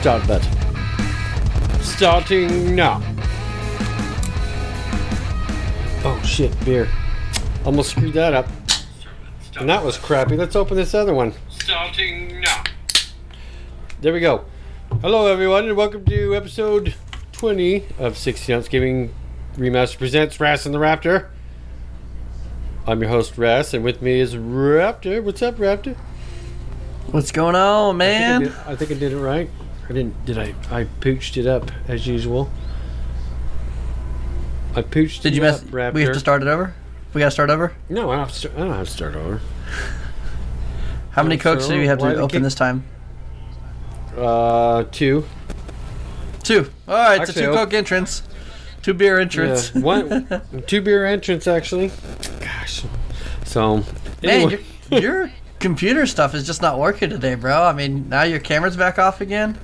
Start 0.00 0.26
button. 0.26 0.50
Starting 1.82 2.74
now. 2.74 3.02
Oh 6.02 6.18
shit, 6.24 6.58
beer. 6.64 6.88
Almost 7.66 7.90
screwed 7.90 8.14
that 8.14 8.32
up. 8.32 8.48
And 9.58 9.68
that 9.68 9.84
was 9.84 9.98
crappy. 9.98 10.38
Let's 10.38 10.56
open 10.56 10.78
this 10.78 10.94
other 10.94 11.12
one. 11.12 11.34
Starting 11.50 12.40
now. 12.40 12.64
There 14.00 14.14
we 14.14 14.20
go. 14.20 14.46
Hello, 15.02 15.26
everyone, 15.26 15.66
and 15.66 15.76
welcome 15.76 16.06
to 16.06 16.34
episode 16.34 16.94
20 17.32 17.84
of 17.98 18.16
16 18.16 18.56
Ounce 18.56 18.68
Gaming 18.68 19.14
Remaster 19.56 19.98
Presents 19.98 20.40
Raz 20.40 20.64
and 20.64 20.74
the 20.74 20.78
Raptor. 20.78 21.28
I'm 22.86 23.02
your 23.02 23.10
host, 23.10 23.36
Raz, 23.36 23.74
and 23.74 23.84
with 23.84 24.00
me 24.00 24.18
is 24.18 24.34
Raptor. 24.34 25.22
What's 25.22 25.42
up, 25.42 25.56
Raptor? 25.56 25.94
What's 27.10 27.32
going 27.32 27.54
on, 27.54 27.96
I 27.96 27.98
man? 27.98 28.40
think 28.44 28.54
I 28.54 28.56
did, 28.56 28.68
I 28.68 28.76
think 28.76 28.90
I 28.92 28.94
did 28.94 29.12
it 29.12 29.18
right. 29.18 29.50
I 29.90 29.92
didn't. 29.92 30.24
Did 30.24 30.38
I? 30.38 30.54
I 30.70 30.84
pooched 31.00 31.36
it 31.36 31.46
up 31.48 31.70
as 31.88 32.06
usual. 32.06 32.48
I 34.76 34.82
pooched 34.82 35.22
Did 35.22 35.34
you 35.34 35.42
mess? 35.42 35.60
up, 35.62 35.68
Raptor. 35.68 35.94
We 35.94 36.02
have 36.02 36.12
to 36.12 36.20
start 36.20 36.42
it 36.42 36.48
over. 36.48 36.72
We 37.12 37.18
got 37.18 37.24
to 37.24 37.30
start 37.32 37.50
over. 37.50 37.72
No, 37.88 38.08
I 38.12 38.16
don't 38.16 38.26
have 38.26 38.32
to. 38.32 38.38
Start, 38.38 38.54
I 38.54 38.58
don't 38.60 38.70
have 38.70 38.86
to 38.86 38.92
start 38.92 39.16
over. 39.16 39.40
How 41.10 41.24
many 41.24 41.36
cokes 41.36 41.66
do 41.66 41.76
we 41.76 41.88
have 41.88 41.98
to 41.98 42.14
open 42.16 42.42
this 42.44 42.54
time? 42.54 42.84
Uh, 44.16 44.84
two. 44.92 45.26
Two. 46.44 46.70
All 46.86 46.94
right, 46.94 47.20
it's 47.20 47.30
Actually, 47.30 47.44
a 47.44 47.48
two 47.48 47.54
coke 47.54 47.74
entrance, 47.74 48.22
two 48.82 48.94
beer 48.94 49.16
Yeah, 49.16 49.22
entrance. 49.22 49.74
one, 49.74 50.40
two 50.68 50.80
beer 50.82 51.04
entrance 51.04 51.48
actually. 51.48 51.90
Gosh. 52.38 52.84
So. 53.44 53.78
Man, 53.78 53.84
Anyway, 54.22 54.64
your, 54.90 55.00
your 55.00 55.32
computer 55.58 56.06
stuff 56.06 56.32
is 56.34 56.46
just 56.46 56.62
not 56.62 56.78
working 56.78 57.10
today, 57.10 57.34
bro. 57.34 57.60
I 57.64 57.72
mean, 57.72 58.08
now 58.08 58.22
your 58.22 58.38
camera's 58.38 58.76
back 58.76 58.98
off 59.00 59.20
again, 59.20 59.58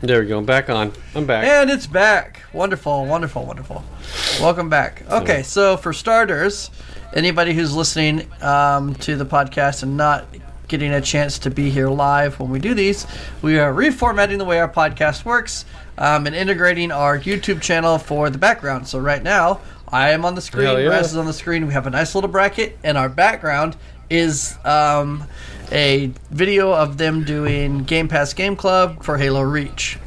there 0.00 0.20
we 0.20 0.26
go. 0.28 0.40
Back 0.40 0.68
on. 0.70 0.92
I'm 1.14 1.26
back. 1.26 1.44
and 1.46 1.70
it's 1.70 1.86
back. 1.86 2.42
Wonderful, 2.52 3.06
wonderful, 3.06 3.44
wonderful. 3.44 3.84
Welcome 4.40 4.68
back. 4.68 5.02
Okay, 5.10 5.42
so 5.42 5.76
for 5.76 5.92
starters, 5.92 6.70
anybody 7.14 7.52
who's 7.54 7.74
listening 7.74 8.28
um, 8.42 8.94
to 8.96 9.16
the 9.16 9.26
podcast 9.26 9.82
and 9.82 9.96
not 9.96 10.26
getting 10.68 10.92
a 10.92 11.00
chance 11.00 11.38
to 11.40 11.50
be 11.50 11.70
here 11.70 11.88
live 11.88 12.38
when 12.40 12.50
we 12.50 12.58
do 12.58 12.74
these, 12.74 13.06
we 13.42 13.58
are 13.58 13.72
reformatting 13.72 14.38
the 14.38 14.44
way 14.44 14.58
our 14.58 14.68
podcast 14.68 15.24
works 15.24 15.64
um, 15.98 16.26
and 16.26 16.34
integrating 16.34 16.90
our 16.90 17.18
YouTube 17.18 17.60
channel 17.62 17.98
for 17.98 18.30
the 18.30 18.38
background. 18.38 18.86
So 18.86 18.98
right 18.98 19.22
now, 19.22 19.60
I 19.88 20.10
am 20.10 20.24
on 20.24 20.34
the 20.34 20.40
screen, 20.40 20.66
Hell 20.66 20.80
yeah. 20.80 20.88
Raz 20.88 21.12
is 21.12 21.16
on 21.16 21.26
the 21.26 21.32
screen. 21.32 21.66
We 21.66 21.72
have 21.72 21.86
a 21.86 21.90
nice 21.90 22.14
little 22.14 22.30
bracket, 22.30 22.78
and 22.82 22.98
our 22.98 23.08
background 23.08 23.76
is 24.10 24.56
um, 24.64 25.24
a 25.72 26.12
video 26.30 26.72
of 26.72 26.98
them 26.98 27.24
doing 27.24 27.84
Game 27.84 28.08
Pass 28.08 28.32
Game 28.34 28.56
Club 28.56 29.02
for 29.02 29.18
Halo 29.18 29.42
Reach, 29.42 29.98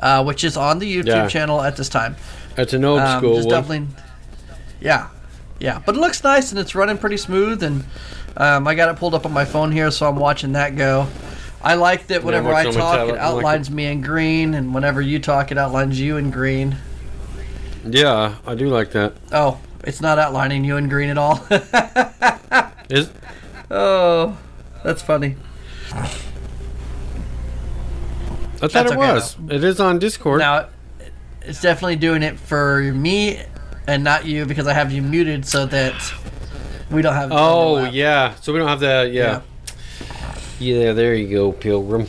uh, 0.00 0.22
which 0.24 0.44
is 0.44 0.56
on 0.56 0.78
the 0.78 0.92
YouTube 0.96 1.06
Yeah. 1.06 1.28
channel 1.28 1.62
at 1.62 1.76
this 1.76 1.88
time. 1.88 2.16
That's 2.56 2.72
an 2.72 2.84
old 2.84 3.00
Um, 3.00 3.18
school 3.20 3.46
one. 3.62 3.88
yeah, 4.80 5.06
yeah. 5.60 5.80
But 5.84 5.94
it 5.94 5.98
looks 6.00 6.22
nice 6.24 6.50
and 6.50 6.58
it's 6.58 6.74
running 6.74 6.98
pretty 6.98 7.16
smooth. 7.16 7.62
And 7.62 7.84
um, 8.36 8.66
I 8.66 8.74
got 8.74 8.88
it 8.88 8.96
pulled 8.96 9.14
up 9.14 9.24
on 9.26 9.32
my 9.32 9.44
phone 9.44 9.70
here, 9.72 9.90
so 9.90 10.08
I'm 10.08 10.16
watching 10.16 10.52
that 10.52 10.76
go. 10.76 11.06
I 11.62 11.74
like 11.74 12.06
that 12.08 12.22
whenever 12.22 12.52
I 12.54 12.60
on 12.66 12.74
my 12.74 12.80
talk, 12.80 13.08
it 13.08 13.12
I 13.12 13.12
like 13.12 13.20
outlines 13.20 13.70
me 13.70 13.86
in 13.86 14.00
green, 14.00 14.54
and 14.54 14.72
whenever 14.74 15.00
you 15.00 15.18
talk, 15.18 15.50
it 15.50 15.58
outlines 15.58 16.00
you 16.00 16.16
in 16.16 16.30
green. 16.30 16.76
Yeah, 17.84 18.34
I 18.46 18.54
do 18.54 18.68
like 18.68 18.92
that. 18.92 19.14
Oh, 19.32 19.58
it's 19.84 20.00
not 20.00 20.18
outlining 20.18 20.64
you 20.64 20.76
in 20.76 20.88
green 20.88 21.10
at 21.10 21.18
all. 21.18 21.44
Is 22.90 23.10
oh, 23.70 24.36
that's 24.84 25.02
funny. 25.02 25.36
I 28.60 28.60
thought 28.60 28.72
That's 28.72 28.90
it 28.90 28.96
okay, 28.98 29.12
was. 29.12 29.36
It 29.48 29.62
is 29.62 29.78
on 29.78 29.98
Discord. 29.98 30.40
Now, 30.40 30.68
it's 31.42 31.60
definitely 31.62 31.96
doing 31.96 32.22
it 32.22 32.38
for 32.38 32.80
me 32.92 33.40
and 33.86 34.02
not 34.02 34.26
you 34.26 34.44
because 34.46 34.66
I 34.66 34.72
have 34.72 34.90
you 34.92 35.00
muted 35.00 35.46
so 35.46 35.64
that 35.66 35.94
we 36.90 37.02
don't 37.02 37.14
have. 37.14 37.30
oh 37.32 37.76
overlap. 37.76 37.94
yeah. 37.94 38.34
So 38.36 38.52
we 38.52 38.58
don't 38.58 38.68
have 38.68 38.80
the 38.80 39.08
yeah. 39.12 39.42
Yeah, 40.58 40.92
there 40.92 41.14
you 41.14 41.30
go, 41.30 41.52
Pilgrim. 41.52 42.08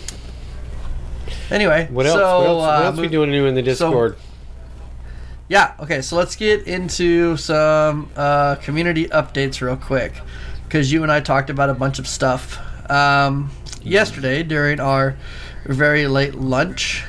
Anyway, 1.51 1.87
What 1.91 2.05
else? 2.05 2.17
So, 2.17 2.39
what 2.39 2.47
else, 2.47 2.61
what 2.61 2.81
uh, 2.81 2.85
else 2.85 2.97
we 2.97 3.07
doing 3.07 3.29
new 3.29 3.45
in 3.45 3.53
the 3.53 3.61
Discord? 3.61 4.17
Yeah, 5.47 5.73
okay, 5.79 6.01
so 6.01 6.15
let's 6.15 6.35
get 6.35 6.67
into 6.67 7.37
some 7.37 8.09
uh, 8.15 8.55
community 8.55 9.05
updates 9.07 9.61
real 9.61 9.77
quick. 9.77 10.13
Because 10.69 10.91
you 10.91 11.01
and 11.01 11.11
I 11.11 11.19
talked 11.19 11.49
about 11.49 11.71
a 11.71 11.73
bunch 11.73 11.97
of 11.97 12.07
stuff 12.07 12.59
um, 12.91 13.49
yesterday 13.81 14.43
during 14.43 14.79
our 14.79 15.17
very 15.65 16.05
late 16.05 16.35
lunch. 16.35 17.03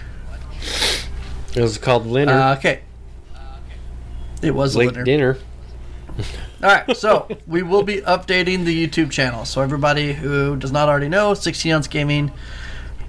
it 1.55 1.61
was 1.61 1.77
called 1.77 2.11
Dinner. 2.11 2.33
Uh, 2.33 2.57
okay. 2.57 2.81
It 4.41 4.55
was 4.55 4.75
Late 4.77 4.95
dinner. 4.95 5.05
dinner. 5.05 5.39
All 6.63 6.71
right, 6.71 6.97
so 6.97 7.29
we 7.47 7.63
will 7.63 7.83
be 7.83 7.99
updating 8.01 8.65
the 8.65 8.87
YouTube 8.87 9.11
channel. 9.11 9.45
So 9.45 9.61
everybody 9.61 10.15
who 10.15 10.57
does 10.57 10.73
not 10.73 10.89
already 10.89 11.11
know, 11.11 11.35
16 11.35 11.71
Ounce 11.71 11.87
Gaming 11.87 12.33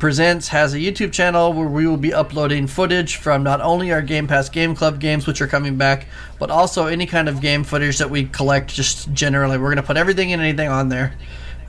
Presents 0.06 0.48
has 0.48 0.74
a 0.74 0.80
YouTube 0.80 1.12
channel 1.12 1.54
where 1.54 1.68
we 1.68 1.86
will 1.86 1.96
be 1.96 2.12
uploading 2.12 2.66
footage 2.66 3.18
from 3.18 3.44
not 3.44 3.62
only 3.62 3.92
our 3.92 4.02
Game 4.02 4.26
Pass 4.26 4.50
Game 4.50 4.74
Club 4.74 5.00
games, 5.00 5.28
which 5.28 5.42
are 5.42 5.48
coming 5.48 5.78
back, 5.78 6.08
but 6.40 6.50
also 6.50 6.88
any 6.88 7.06
kind 7.06 7.30
of 7.30 7.40
game 7.40 7.64
footage 7.64 8.00
that 8.00 8.10
we 8.10 8.24
collect 8.26 8.74
just 8.74 9.14
generally. 9.14 9.60
We're 9.60 9.68
going 9.68 9.76
to 9.76 9.84
put 9.84 9.98
everything 9.98 10.34
and 10.34 10.42
anything 10.42 10.70
on 10.70 10.90
there. 10.90 11.14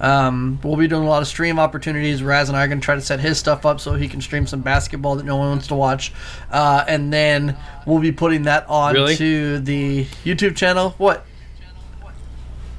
Um, 0.01 0.59
we'll 0.65 0.79
be 0.79 0.89
doing 0.89 1.03
a 1.03 1.09
lot 1.11 1.21
of 1.21 1.29
stream 1.29 1.59
opportunities. 1.59 2.23
Raz 2.23 2.49
and 2.49 2.57
I 2.57 2.65
are 2.65 2.69
going 2.69 2.81
to 2.81 2.85
try 2.87 2.95
to 2.95 3.03
set 3.03 3.21
his 3.21 3.39
stuff 3.39 3.67
up 3.67 3.81
so 3.81 3.93
he 3.97 4.09
can 4.09 4.23
stream 4.23 4.47
some 4.47 4.63
basketball 4.63 5.17
that 5.17 5.27
no 5.27 5.37
one 5.37 5.51
wants 5.51 5.67
to 5.67 5.75
watch. 5.75 6.11
Uh, 6.51 6.85
and 6.89 7.13
then 7.13 7.55
we'll 7.87 8.01
be 8.01 8.13
putting 8.13 8.45
that 8.45 8.67
on 8.67 8.95
Really? 8.95 9.15
to 9.17 9.59
the 9.59 10.07
YouTube 10.25 10.57
channel. 10.57 10.95
What? 10.97 11.27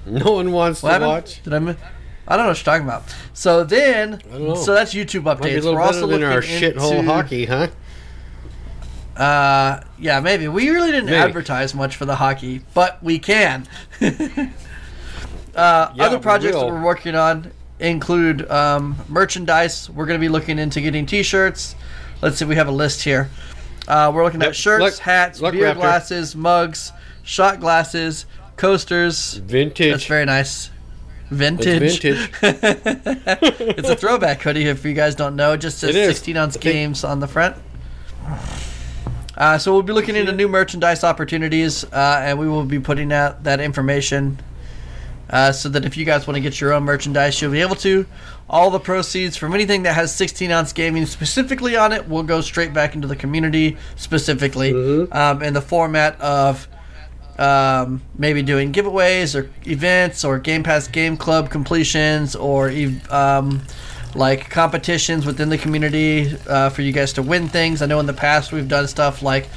No 0.08 0.32
one 0.32 0.52
wants 0.52 0.82
What 0.82 0.90
to 0.90 0.94
happened? 0.94 1.10
watch. 1.12 1.44
Did 1.44 1.54
I? 1.54 1.60
mi- 1.60 1.76
I 2.28 2.36
don't 2.38 2.46
know 2.46 2.52
what 2.52 2.58
you're 2.58 2.64
talking 2.74 2.88
about. 2.88 3.04
So 3.34 3.64
then, 3.64 4.22
so 4.56 4.74
that's 4.74 4.94
YouTube 4.94 5.24
Might 5.24 5.42
be 5.42 5.50
a 5.56 5.62
updates. 5.62 5.74
We're 5.74 5.82
also 5.82 6.08
looking 6.08 6.24
our 6.24 6.42
into, 6.42 6.72
shithole 6.72 7.04
hockey, 7.06 7.46
huh? 7.46 7.68
Uh, 9.18 9.82
yeah, 10.00 10.20
maybe 10.20 10.48
we 10.48 10.70
really 10.70 10.92
didn't 10.92 11.06
Maybe. 11.06 11.18
advertise 11.18 11.76
much 11.76 11.96
for 11.96 12.06
the 12.06 12.16
hockey, 12.16 12.62
but 12.74 13.04
we 13.04 13.20
can. 13.20 13.68
uh, 14.02 14.12
Yeah, 15.56 15.92
other 16.00 16.18
we 16.18 16.24
projects 16.24 16.56
that 16.56 16.66
we're 16.66 16.82
working 16.84 17.16
on 17.16 17.52
include 17.80 18.50
um, 18.50 18.96
merchandise. 19.10 19.90
We're 19.90 20.06
going 20.06 20.20
to 20.20 20.24
be 20.24 20.30
looking 20.30 20.58
into 20.60 20.82
getting 20.82 21.06
T-shirts. 21.06 21.76
Let's 22.22 22.38
see, 22.38 22.46
we 22.46 22.56
have 22.56 22.68
a 22.68 22.72
list 22.72 23.04
here. 23.04 23.30
Uh, 23.88 24.12
we're 24.16 24.24
looking 24.24 24.40
Yep, 24.42 24.50
at 24.50 24.56
shirts, 24.56 24.82
look- 24.82 24.98
hats, 24.98 25.42
look, 25.42 25.54
beer 25.54 25.66
Raptor. 25.74 25.76
glasses, 25.76 26.36
mugs, 26.36 26.92
shot 27.22 27.60
glasses, 27.60 28.26
coasters. 28.56 29.34
Vintage. 29.36 29.92
That's 29.92 30.06
very 30.06 30.26
nice. 30.26 30.70
Vintage. 31.30 32.02
vintage. 32.02 32.30
it's 33.78 33.90
a 33.90 33.96
throwback 33.96 34.42
hoodie. 34.42 34.66
If 34.66 34.86
you 34.86 34.94
guys 34.94 35.16
don't 35.16 35.36
know, 35.36 35.54
it 35.54 35.58
just 35.58 35.80
says 35.80 35.92
It 35.92 35.96
is. 35.96 36.08
16 36.18 36.38
ounce 36.38 36.58
games 36.58 37.04
on 37.04 37.20
the 37.20 37.28
front. 37.28 37.56
Uh, 39.36 39.58
so 39.58 39.74
we'll 39.74 39.82
be 39.82 39.94
looking 39.94 40.16
into 40.16 40.32
new 40.32 40.48
merchandise 40.48 41.04
opportunities, 41.04 41.84
uh, 41.86 42.22
and 42.24 42.38
we 42.38 42.48
will 42.48 42.66
be 42.66 42.80
putting 42.80 43.12
out 43.12 43.44
that 43.44 43.60
information 43.60 44.40
uh, 45.30 45.52
so 45.52 45.70
that 45.70 45.86
if 45.86 45.98
you 45.98 46.06
guys 46.06 46.28
want 46.28 46.36
to 46.36 46.42
get 46.42 46.62
your 46.62 46.72
own 46.74 46.84
merchandise, 46.84 47.42
you'll 47.42 47.52
be 47.52 47.62
able 47.62 47.76
to. 47.78 48.06
All 48.48 48.70
the 48.70 48.80
proceeds 48.80 49.36
from 49.36 49.56
anything 49.56 49.84
that 49.84 49.94
has 49.96 50.14
16 50.14 50.52
ounce 50.52 50.72
gaming 50.74 51.08
specifically 51.08 51.76
on 51.76 51.92
it 51.94 52.08
will 52.08 52.22
go 52.22 52.42
straight 52.42 52.74
back 52.74 52.94
into 52.94 53.08
the 53.08 53.16
community 53.16 53.78
specifically 53.96 54.74
Mm-hmm. 54.74 55.14
um, 55.14 55.42
in 55.42 55.54
the 55.56 55.62
format 55.62 56.20
of 56.22 56.68
um, 57.38 58.02
maybe 58.18 58.42
doing 58.44 58.72
giveaways 58.72 59.40
or 59.40 59.50
events 59.70 60.24
or 60.24 60.40
Game 60.40 60.64
Pass 60.64 60.88
Game 60.88 61.18
Club 61.18 61.50
completions 61.50 62.36
or 62.36 62.72
um, 63.10 63.62
like 64.16 64.50
competitions 64.50 65.26
within 65.26 65.50
the 65.50 65.58
community 65.58 66.36
uh, 66.48 66.70
for 66.70 66.82
you 66.82 66.92
guys 66.92 67.14
to 67.14 67.22
win 67.22 67.48
things. 67.48 67.82
I 67.82 67.86
know 67.86 68.00
in 68.00 68.06
the 68.06 68.14
past 68.14 68.52
we've 68.52 68.68
done 68.68 68.88
stuff 68.88 69.22
like 69.22 69.50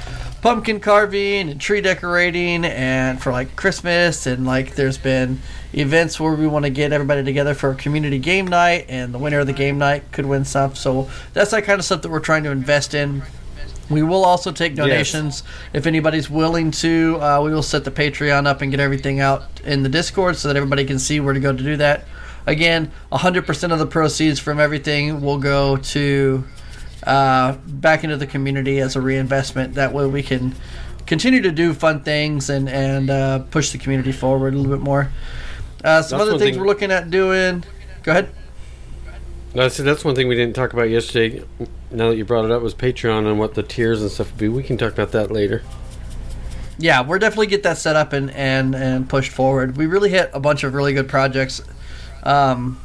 pumpkin 0.43 0.79
carving 0.79 1.51
and 1.51 1.61
tree 1.61 1.81
decorating 1.81 2.65
and 2.65 3.21
for 3.21 3.33
like 3.33 3.57
Christmas 3.57 4.27
and 4.27 4.47
like 4.47 4.75
there's 4.75 4.99
been 4.99 5.41
events 5.73 6.21
where 6.21 6.35
we 6.35 6.47
want 6.47 6.65
to 6.65 6.71
get 6.71 6.93
everybody 6.93 7.25
together 7.25 7.55
for 7.55 7.71
a 7.71 7.75
community 7.75 8.19
game 8.19 8.47
night 8.47 8.87
and 8.89 9.13
the 9.13 9.19
winner 9.19 9.41
of 9.41 9.47
the 9.47 9.53
game 9.53 9.77
night 9.79 10.11
could 10.13 10.25
win 10.25 10.45
stuff. 10.45 10.77
So 10.77 11.11
that's 11.33 11.51
that 11.51 11.65
kind 11.65 11.79
of 11.79 11.85
stuff 11.85 12.03
that 12.03 12.11
we're 12.11 12.21
trying 12.21 12.45
to 12.45 12.51
invest 12.51 12.95
in. 12.95 13.23
We 13.89 14.03
will 14.03 14.25
also 14.25 14.51
take 14.51 14.75
donations 14.75 15.43
if 15.73 15.87
anybody's 15.87 16.29
willing 16.29 16.71
to. 16.73 17.19
Uh, 17.21 17.41
we 17.43 17.53
will 17.53 17.63
set 17.63 17.85
the 17.85 17.91
Patreon 17.91 18.47
up 18.47 18.63
and 18.63 18.71
get 18.71 18.81
everything 18.81 19.21
out 19.21 19.45
in 19.65 19.83
the 19.83 19.89
Discord 19.89 20.37
so 20.37 20.49
that 20.49 20.57
everybody 20.57 20.85
can 20.85 20.99
see 20.99 21.21
where 21.21 21.35
to 21.35 21.41
go 21.41 21.53
to 21.53 21.63
do 21.63 21.77
that. 21.77 22.05
Again, 22.47 22.93
100% 23.13 23.73
of 23.73 23.79
the 23.79 23.87
proceeds 23.87 24.39
from 24.39 24.61
everything 24.61 25.21
will 25.21 25.39
go 25.39 25.77
to 25.77 26.45
uh, 27.05 27.57
back 27.67 28.05
into 28.05 28.17
the 28.17 28.27
community 28.27 28.81
as 28.81 28.97
a 28.97 29.01
reinvestment. 29.01 29.75
That 29.75 29.93
way 29.93 30.07
we 30.07 30.23
can 30.23 30.55
continue 31.07 31.41
to 31.43 31.53
do 31.53 31.73
fun 31.73 32.03
things 32.03 32.51
and 32.51 32.69
and 32.69 33.11
uh, 33.11 33.39
push 33.51 33.71
the 33.71 33.79
community 33.79 34.13
forward 34.13 34.55
a 34.55 34.57
little 34.57 34.77
bit 34.77 34.83
more. 34.83 35.11
Uh, 35.85 36.03
some 36.03 36.19
That's 36.19 36.31
other 36.31 36.39
things 36.39 36.57
thing- 36.57 36.61
we're 36.61 36.67
looking 36.67 36.91
at 36.91 37.11
doing. 37.11 37.65
Go 38.03 38.13
ahead. 38.13 38.29
That's 39.57 39.79
that's 39.79 40.05
one 40.05 40.15
thing 40.15 40.29
we 40.29 40.35
didn't 40.35 40.55
talk 40.55 40.75
about 40.75 40.91
yesterday. 40.91 41.43
Now 41.91 42.11
that 42.11 42.17
you 42.17 42.25
brought 42.25 42.45
it 42.45 42.51
up, 42.51 42.63
was 42.63 42.75
Patreon 42.75 43.27
and 43.27 43.39
what 43.39 43.55
the 43.55 43.63
tiers 43.63 44.03
and 44.03 44.11
stuff 44.11 44.31
would 44.33 44.39
be. 44.39 44.49
We 44.49 44.63
can 44.63 44.77
talk 44.77 44.93
about 44.93 45.13
that 45.13 45.31
later. 45.31 45.63
Yeah, 46.79 47.03
we're 47.03 47.19
definitely 47.19 47.47
get 47.47 47.63
that 47.63 47.79
set 47.79 47.97
up 47.97 48.13
and 48.13 48.31
and 48.33 48.75
and 48.75 49.09
pushed 49.09 49.33
forward. 49.33 49.79
We 49.79 49.87
really 49.87 50.11
hit 50.11 50.31
a 50.35 50.41
bunch 50.41 50.63
of 50.63 50.75
really 50.75 50.93
good 50.93 51.09
projects. 51.09 51.63
Um, 52.23 52.79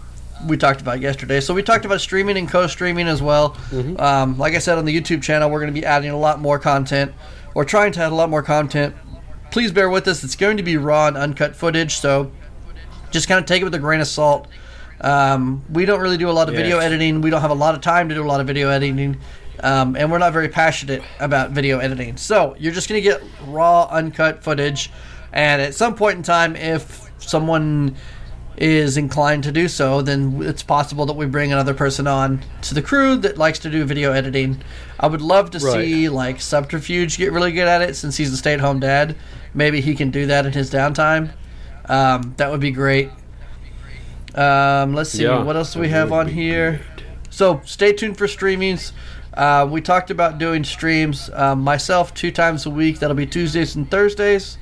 we 0.47 0.55
talked 0.55 0.79
about 0.79 1.01
yesterday. 1.01 1.41
So 1.41 1.53
we 1.53 1.61
talked 1.61 1.83
about 1.83 1.99
streaming 1.99 2.37
and 2.37 2.49
co-streaming 2.49 3.07
as 3.07 3.21
well. 3.21 3.51
Mm-hmm. 3.69 3.99
Um, 3.99 4.37
like 4.37 4.55
I 4.55 4.59
said 4.59 4.77
on 4.77 4.85
the 4.85 4.97
YouTube 4.97 5.21
channel, 5.21 5.49
we're 5.49 5.59
going 5.59 5.73
to 5.73 5.79
be 5.79 5.85
adding 5.85 6.09
a 6.09 6.17
lot 6.17 6.39
more 6.39 6.57
content, 6.57 7.11
or 7.53 7.65
trying 7.65 7.91
to 7.93 8.01
add 8.01 8.13
a 8.13 8.15
lot 8.15 8.29
more 8.29 8.41
content. 8.41 8.95
Please 9.51 9.73
bear 9.73 9.89
with 9.89 10.07
us. 10.07 10.23
It's 10.23 10.37
going 10.37 10.55
to 10.55 10.63
be 10.63 10.77
raw 10.77 11.07
and 11.07 11.17
uncut 11.17 11.55
footage, 11.55 11.95
so 11.95 12.31
just 13.11 13.27
kind 13.27 13.39
of 13.39 13.45
take 13.45 13.61
it 13.61 13.65
with 13.65 13.75
a 13.75 13.79
grain 13.79 13.99
of 13.99 14.07
salt. 14.07 14.47
Um, 15.01 15.63
we 15.71 15.85
don't 15.85 15.99
really 15.99 16.17
do 16.17 16.29
a 16.29 16.31
lot 16.31 16.47
of 16.49 16.55
video 16.55 16.77
editing. 16.79 17.21
We 17.21 17.29
don't 17.29 17.41
have 17.41 17.51
a 17.51 17.55
lot 17.55 17.75
of 17.75 17.81
time 17.81 18.09
to 18.09 18.15
do 18.15 18.23
a 18.23 18.27
lot 18.27 18.39
of 18.39 18.47
video 18.47 18.69
editing. 18.69 19.17
Um, 19.59 19.95
and 19.95 20.11
we're 20.11 20.17
not 20.17 20.33
very 20.33 20.49
passionate 20.49 21.03
about 21.19 21.51
video 21.51 21.79
editing. 21.79 22.17
So 22.17 22.55
you're 22.59 22.73
just 22.73 22.87
going 22.89 23.01
to 23.01 23.07
get 23.07 23.21
raw, 23.47 23.87
uncut 23.91 24.43
footage. 24.43 24.91
And 25.33 25.61
at 25.61 25.75
some 25.75 25.95
point 25.95 26.17
in 26.17 26.23
time, 26.23 26.55
if 26.55 27.09
someone 27.17 27.95
is 28.57 28.97
inclined 28.97 29.43
to 29.45 29.51
do 29.51 29.67
so, 29.67 30.01
then 30.01 30.41
it's 30.43 30.61
possible 30.61 31.05
that 31.07 31.13
we 31.13 31.25
bring 31.25 31.51
another 31.51 31.73
person 31.73 32.05
on 32.05 32.41
to 32.61 32.73
the 32.73 32.81
crew 32.81 33.15
that 33.17 33.37
likes 33.37 33.59
to 33.59 33.69
do 33.69 33.85
video 33.85 34.11
editing. 34.11 34.61
I 34.99 35.07
would 35.07 35.21
love 35.21 35.51
to 35.51 35.59
Right. 35.59 35.85
see 35.85 36.09
like 36.09 36.41
Subterfuge 36.41 37.17
get 37.17 37.31
really 37.31 37.51
good 37.51 37.67
at 37.67 37.81
it 37.81 37.95
since 37.95 38.17
he's 38.17 38.31
a 38.31 38.37
stay-at-home 38.37 38.79
dad. 38.79 39.15
Maybe 39.53 39.81
he 39.81 39.95
can 39.95 40.11
do 40.11 40.27
that 40.27 40.45
in 40.45 40.53
his 40.53 40.69
downtime. 40.69 41.31
Um, 41.87 42.33
that 42.37 42.51
would 42.51 42.59
be 42.59 42.71
great. 42.71 43.09
Um, 44.35 44.93
let's 44.93 45.09
see 45.11 45.23
Yeah, 45.23 45.43
what 45.43 45.55
else 45.55 45.73
do 45.73 45.79
we 45.79 45.89
have 45.89 46.11
on 46.11 46.27
here. 46.27 46.81
So 47.29 47.61
stay 47.65 47.93
tuned 47.93 48.17
for 48.17 48.27
streamings. 48.27 48.91
Uh, 49.33 49.67
we 49.69 49.81
talked 49.81 50.11
about 50.11 50.37
doing 50.37 50.63
streams 50.63 51.29
um, 51.33 51.61
myself 51.61 52.13
two 52.13 52.31
times 52.31 52.65
a 52.65 52.69
week. 52.69 52.99
That'll 52.99 53.15
be 53.15 53.25
Tuesdays 53.25 53.75
and 53.75 53.89
Thursdays 53.89 54.57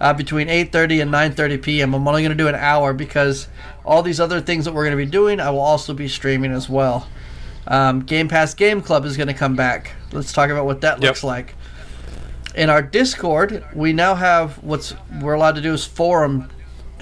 uh, 0.00 0.12
between 0.12 0.48
8:30 0.48 1.02
and 1.02 1.10
9:30 1.10 1.62
p.m. 1.62 1.94
I'm 1.94 2.06
only 2.06 2.22
going 2.22 2.30
to 2.36 2.36
do 2.36 2.48
an 2.48 2.54
hour 2.54 2.92
because 2.92 3.48
all 3.84 4.02
these 4.02 4.20
other 4.20 4.40
things 4.40 4.64
that 4.66 4.74
we're 4.74 4.84
going 4.84 4.96
to 4.98 5.02
be 5.04 5.10
doing, 5.10 5.40
I 5.40 5.50
will 5.50 5.60
also 5.60 5.94
be 5.94 6.08
streaming 6.08 6.52
as 6.52 6.68
well. 6.68 7.08
Um, 7.66 8.00
Game 8.00 8.28
Pass 8.28 8.52
Game 8.54 8.80
Club 8.82 9.04
is 9.04 9.16
going 9.16 9.28
to 9.28 9.34
come 9.34 9.56
back. 9.56 9.92
Let's 10.12 10.32
talk 10.32 10.50
about 10.50 10.66
what 10.66 10.80
that 10.82 10.98
Yep. 10.98 11.02
looks 11.02 11.24
like. 11.24 11.54
In 12.54 12.68
our 12.68 12.82
Discord, 12.82 13.64
we 13.74 13.92
now 13.92 14.14
have 14.14 14.62
what's 14.62 14.94
we're 15.20 15.34
allowed 15.34 15.54
to 15.54 15.60
do 15.62 15.72
is 15.72 15.84
forum 15.86 16.50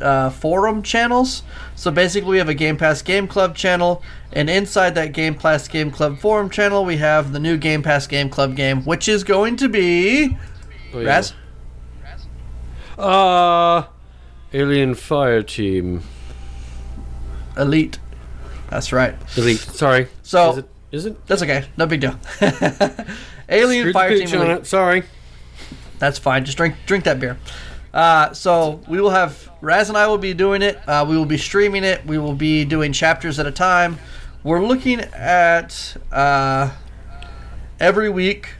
uh, 0.02 0.30
forum 0.30 0.82
channels. 0.82 1.42
So 1.76 1.90
basically, 1.90 2.30
we 2.32 2.38
have 2.38 2.48
a 2.48 2.54
Game 2.54 2.76
Pass 2.76 3.02
Game 3.02 3.26
Club 3.28 3.54
channel, 3.56 4.02
and 4.32 4.48
inside 4.50 4.94
that 4.96 5.12
Game 5.12 5.34
Pass 5.34 5.68
Game 5.68 5.90
Club 5.90 6.18
forum 6.18 6.50
channel, 6.50 6.84
we 6.84 6.96
have 6.98 7.32
the 7.32 7.38
new 7.38 7.56
Game 7.56 7.82
Pass 7.82 8.06
Game 8.06 8.28
Club 8.30 8.54
game, 8.56 8.82
which 8.84 9.08
is 9.08 9.24
going 9.24 9.56
to 9.56 9.68
be 9.68 10.36
Oh, 10.94 11.00
yeah. 11.00 11.06
Raz. 11.06 11.34
Uh, 12.98 13.84
Alien 14.52 14.94
Fire 14.94 15.42
Team. 15.42 16.02
Elite. 17.56 17.98
That's 18.70 18.92
right. 18.92 19.14
Elite. 19.36 19.58
Sorry. 19.60 20.08
So- 20.22 20.52
is 20.52 20.58
it? 20.58 20.68
Is 20.90 21.06
it? 21.06 21.26
That's 21.26 21.42
okay. 21.42 21.66
No 21.76 21.86
big 21.86 22.00
deal. 22.00 22.18
Alien 23.50 23.82
Screwed 23.82 23.92
Fire 23.92 24.08
Team 24.18 24.40
on 24.40 24.46
Elite. 24.46 24.58
it. 24.62 24.66
Sorry. 24.66 25.02
That's 25.98 26.18
fine. 26.18 26.44
Just 26.46 26.56
drink 26.56 26.76
drink 26.86 27.04
that 27.04 27.20
beer. 27.20 27.36
Uh, 27.92 28.32
so 28.32 28.80
we 28.88 29.00
will 29.00 29.10
have 29.10 29.50
Raz 29.60 29.88
and 29.88 29.96
I 29.96 30.06
will 30.06 30.18
be 30.18 30.34
doing 30.34 30.62
it. 30.62 30.78
Uh, 30.86 31.04
we 31.08 31.16
will 31.16 31.24
be 31.24 31.38
streaming 31.38 31.84
it. 31.84 32.04
We 32.06 32.18
will 32.18 32.34
be 32.34 32.64
doing 32.64 32.92
chapters 32.92 33.38
at 33.38 33.46
a 33.46 33.50
time. 33.50 33.98
We're 34.44 34.64
looking 34.64 35.00
at 35.00 35.96
uh, 36.12 36.70
every 37.80 38.10
week. 38.10 38.50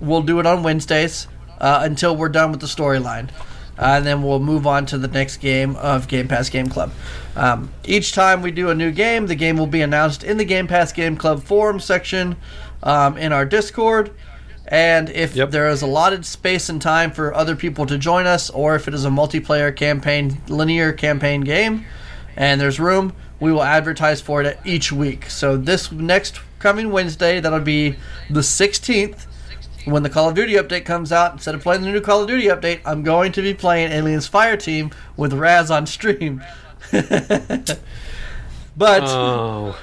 We'll 0.00 0.22
do 0.22 0.40
it 0.40 0.46
on 0.46 0.62
Wednesdays 0.62 1.28
uh, 1.60 1.80
until 1.82 2.16
we're 2.16 2.28
done 2.28 2.50
with 2.50 2.60
the 2.60 2.66
storyline. 2.66 3.30
Uh, 3.78 3.94
and 3.98 4.06
then 4.06 4.22
we'll 4.24 4.40
move 4.40 4.66
on 4.66 4.86
to 4.86 4.98
the 4.98 5.06
next 5.06 5.36
game 5.36 5.76
of 5.76 6.08
Game 6.08 6.26
Pass 6.26 6.50
Game 6.50 6.68
Club. 6.68 6.90
Um, 7.36 7.72
each 7.84 8.12
time 8.12 8.42
we 8.42 8.50
do 8.50 8.70
a 8.70 8.74
new 8.74 8.90
game, 8.90 9.28
the 9.28 9.36
game 9.36 9.56
will 9.56 9.68
be 9.68 9.82
announced 9.82 10.24
in 10.24 10.36
the 10.36 10.44
Game 10.44 10.66
Pass 10.66 10.92
Game 10.92 11.16
Club 11.16 11.44
forum 11.44 11.78
section 11.78 12.36
um, 12.82 13.16
in 13.16 13.32
our 13.32 13.44
Discord. 13.44 14.10
And 14.70 15.08
if 15.10 15.34
Yep. 15.34 15.50
there 15.50 15.68
is 15.68 15.80
allotted 15.80 16.26
space 16.26 16.68
and 16.68 16.80
time 16.80 17.10
for 17.10 17.34
other 17.34 17.56
people 17.56 17.86
to 17.86 17.96
join 17.96 18.26
us, 18.26 18.50
or 18.50 18.76
if 18.76 18.86
it 18.86 18.92
is 18.94 19.06
a 19.06 19.08
multiplayer 19.08 19.74
campaign, 19.74 20.42
linear 20.48 20.92
campaign 20.92 21.40
game, 21.40 21.86
and 22.36 22.60
there's 22.60 22.78
room, 22.78 23.14
we 23.40 23.50
will 23.50 23.62
advertise 23.62 24.20
for 24.20 24.42
it 24.42 24.58
each 24.66 24.92
week. 24.92 25.30
So 25.30 25.56
this 25.56 25.90
next 25.90 26.40
coming 26.58 26.90
Wednesday, 26.90 27.40
that'll 27.40 27.60
be 27.60 27.96
the 28.28 28.42
16th, 28.42 29.26
when 29.86 30.02
the 30.02 30.10
Call 30.10 30.28
of 30.28 30.34
Duty 30.34 30.52
update 30.54 30.84
comes 30.84 31.12
out. 31.12 31.32
Instead 31.32 31.54
of 31.54 31.62
playing 31.62 31.80
the 31.82 31.90
new 31.90 32.00
Call 32.02 32.20
of 32.20 32.28
Duty 32.28 32.48
update, 32.48 32.80
I'm 32.84 33.02
going 33.02 33.32
to 33.32 33.40
be 33.40 33.54
playing 33.54 33.90
Aliens 33.90 34.26
Fire 34.26 34.56
Team 34.56 34.90
with 35.16 35.32
Raz 35.32 35.70
on 35.70 35.86
stream. 35.86 36.42
but 36.92 37.78
Oh. 39.02 39.78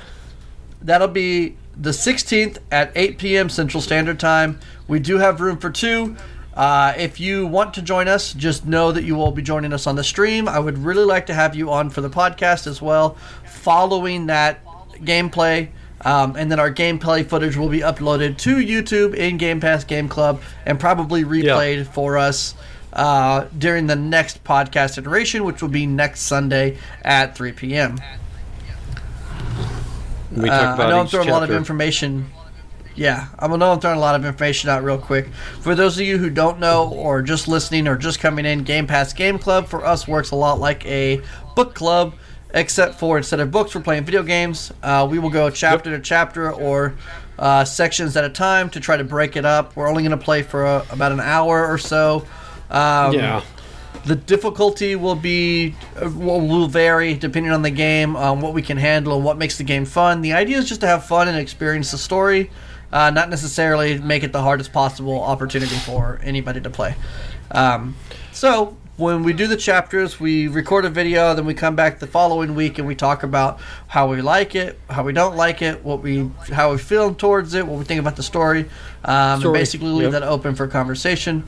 That'll 0.82 1.08
be 1.08 1.56
the 1.78 1.92
16th 1.92 2.58
at 2.72 2.92
8 2.96 3.18
p.m. 3.18 3.50
Central 3.50 3.82
Standard 3.82 4.20
Time. 4.20 4.60
We 4.88 5.00
do 5.00 5.18
have 5.18 5.42
room 5.42 5.58
for 5.58 5.70
two. 5.70 6.16
Uh, 6.54 6.94
if 6.98 7.20
you 7.20 7.46
want 7.46 7.74
to 7.74 7.82
join 7.82 8.08
us, 8.08 8.34
just 8.34 8.66
know 8.66 8.92
that 8.92 9.04
you 9.04 9.16
will 9.16 9.32
be 9.32 9.42
joining 9.42 9.74
us 9.74 9.88
on 9.88 9.96
the 9.96 10.04
stream. 10.04 10.48
I 10.48 10.60
would 10.60 10.78
really 10.78 11.04
like 11.04 11.26
to 11.26 11.34
have 11.34 11.54
you 11.56 11.70
on 11.72 11.90
for 11.90 12.02
the 12.02 12.10
podcast 12.10 12.66
as 12.66 12.82
well, 12.82 13.18
following 13.46 14.28
that 14.28 14.64
gameplay. 15.00 15.70
Um, 16.02 16.36
and 16.36 16.52
then 16.52 16.60
our 16.60 16.72
gameplay 16.72 17.26
footage 17.28 17.58
will 17.58 17.70
be 17.70 17.80
uploaded 17.80 18.38
to 18.40 18.58
YouTube 18.58 19.16
in 19.16 19.38
Game 19.38 19.60
Pass 19.60 19.84
Game 19.84 20.08
Club 20.08 20.42
and 20.66 20.80
probably 20.80 21.24
replayed 21.24 21.88
for 21.88 22.18
us 22.18 22.54
uh, 22.94 23.48
during 23.58 23.88
the 23.88 23.96
next 23.96 24.44
podcast 24.44 24.98
iteration, 24.98 25.44
which 25.44 25.62
will 25.62 25.70
be 25.70 25.86
next 25.86 26.22
Sunday 26.22 26.78
at 27.04 27.36
3 27.36 27.52
p.m. 27.54 27.98
We 30.36 30.50
Uh, 30.50 30.76
I 30.76 30.90
know 30.90 31.00
I'm 31.00 31.08
throwing 31.08 31.30
a 31.30 31.32
lot 31.32 31.44
of 31.44 31.50
information. 31.58 32.26
Yeah, 32.96 33.28
I 33.40 33.48
know 33.48 33.72
I'm 33.72 33.80
throwing 33.80 33.98
a 33.98 34.02
lot 34.02 34.16
of 34.16 34.24
information 34.26 34.70
out 34.70 34.84
real 34.84 34.98
quick. 34.98 35.28
For 35.60 35.76
those 35.76 35.98
of 35.98 36.06
you 36.06 36.18
who 36.18 36.30
don't 36.30 36.60
know, 36.60 36.88
or 36.90 37.22
just 37.22 37.48
listening, 37.48 37.88
or 37.88 37.98
just 37.98 38.22
coming 38.22 38.46
in, 38.46 38.64
Game 38.64 38.88
Pass 38.88 39.12
Game 39.12 39.38
Club 39.38 39.68
for 39.68 39.86
us 39.86 40.08
works 40.08 40.32
a 40.32 40.36
lot 40.36 40.60
like 40.62 40.86
a 40.86 41.22
book 41.56 41.76
club, 41.76 42.14
except 42.54 42.98
for 42.98 43.18
instead 43.18 43.42
of 43.42 43.52
books, 43.52 43.76
we're 43.76 43.82
playing 43.82 44.06
video 44.06 44.24
games. 44.24 44.72
Uh, 44.82 45.06
we 45.10 45.20
will 45.20 45.30
go 45.30 45.50
chapter 45.50 45.90
to 45.92 46.00
chapter 46.02 46.54
or 46.54 46.94
uh, 47.38 47.66
sections 47.66 48.16
at 48.16 48.24
a 48.24 48.30
time 48.30 48.70
to 48.70 48.80
try 48.80 48.96
to 48.96 49.04
break 49.04 49.36
it 49.36 49.44
up. 49.46 49.76
We're 49.76 49.90
only 49.90 50.04
going 50.04 50.18
to 50.18 50.24
play 50.24 50.42
for 50.42 50.66
uh 50.66 50.86
about 50.90 51.12
an 51.12 51.20
hour 51.20 51.68
or 51.68 51.78
so. 51.78 52.26
Um, 52.70 53.14
Yeah. 53.14 53.42
The 54.06 54.16
difficulty 54.16 54.96
will 54.96 55.16
be 55.16 55.76
uh, 56.02 56.10
will, 56.10 56.42
will 56.42 56.68
vary 56.68 57.16
depending 57.16 57.52
on 57.52 57.62
the 57.62 57.72
game, 57.72 58.16
on 58.16 58.42
what 58.42 58.54
we 58.54 58.62
can 58.62 58.78
handle, 58.78 59.16
and 59.16 59.24
what 59.24 59.38
makes 59.38 59.58
the 59.58 59.64
game 59.64 59.86
fun. 59.86 60.22
The 60.22 60.34
idea 60.34 60.58
is 60.58 60.70
just 60.70 60.82
to 60.82 60.88
have 60.88 61.06
fun 61.06 61.28
and 61.28 61.38
experience 61.38 61.92
the 61.92 61.98
story, 61.98 62.52
uh, 62.92 63.10
not 63.10 63.30
necessarily 63.30 63.98
make 64.00 64.24
it 64.24 64.32
the 64.32 64.42
hardest 64.42 64.72
possible 64.72 65.22
opportunity 65.22 65.76
for 65.76 66.20
anybody 66.24 66.62
to 66.62 66.70
play. 66.70 66.96
Um, 67.52 67.96
so 68.32 68.78
when 68.98 69.24
we 69.24 69.34
do 69.34 69.48
the 69.48 69.58
chapters, 69.58 70.20
we 70.20 70.48
record 70.48 70.86
a 70.86 70.90
video, 70.90 71.34
then 71.34 71.46
we 71.46 71.54
come 71.54 71.76
back 71.76 72.00
the 72.00 72.08
following 72.08 72.56
week 72.56 72.78
and 72.78 72.88
we 72.88 72.96
talk 72.96 73.24
about 73.24 73.60
how 73.88 74.10
we 74.10 74.22
like 74.22 74.56
it, 74.56 74.80
how 74.90 75.04
we 75.04 75.12
don't 75.12 75.36
like 75.36 75.62
it, 75.62 75.84
what 75.84 76.02
we 76.02 76.30
how 76.52 76.72
we 76.72 76.78
feel 76.78 77.14
towards 77.14 77.54
it, 77.56 77.68
what 77.68 77.78
we 77.78 77.84
think 77.84 78.00
about 78.00 78.16
the 78.16 78.24
story, 78.24 78.70
um, 79.04 79.44
and 79.44 79.54
basically 79.54 79.90
leave 79.90 80.04
yep. 80.04 80.12
that 80.14 80.24
open 80.24 80.56
for 80.56 80.68
conversation. 80.68 81.46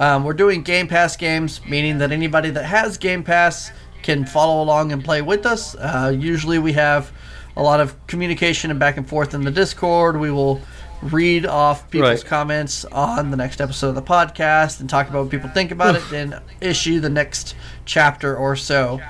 Um, 0.00 0.24
we're 0.24 0.32
doing 0.32 0.62
Game 0.62 0.88
Pass 0.88 1.16
games, 1.16 1.60
meaning 1.68 1.98
that 1.98 2.10
anybody 2.10 2.50
that 2.50 2.64
has 2.64 2.96
Game 2.98 3.22
Pass 3.22 3.70
can 4.02 4.24
follow 4.24 4.62
along 4.62 4.92
and 4.92 5.04
play 5.04 5.20
with 5.22 5.44
us. 5.46 5.74
Uh, 5.76 6.12
usually, 6.18 6.58
we 6.58 6.72
have 6.72 7.12
a 7.56 7.62
lot 7.62 7.80
of 7.80 7.94
communication 8.06 8.70
and 8.70 8.80
back 8.80 8.96
and 8.96 9.06
forth 9.06 9.34
in 9.34 9.42
the 9.44 9.50
Discord. 9.50 10.18
We 10.18 10.30
will 10.30 10.60
read 11.02 11.44
off 11.46 11.90
people's 11.90 12.22
Right. 12.22 12.24
comments 12.24 12.84
on 12.86 13.30
the 13.30 13.36
next 13.36 13.60
episode 13.60 13.90
of 13.90 13.94
the 13.94 14.02
podcast 14.02 14.80
and 14.80 14.88
talk 14.88 15.08
about 15.08 15.22
what 15.22 15.30
people 15.30 15.50
think 15.50 15.70
about 15.70 15.94
it, 15.96 16.02
then 16.10 16.40
issue 16.60 17.00
the 17.00 17.08
next 17.10 17.54
chapter 17.84 18.34
or 18.36 18.56
so 18.56 19.00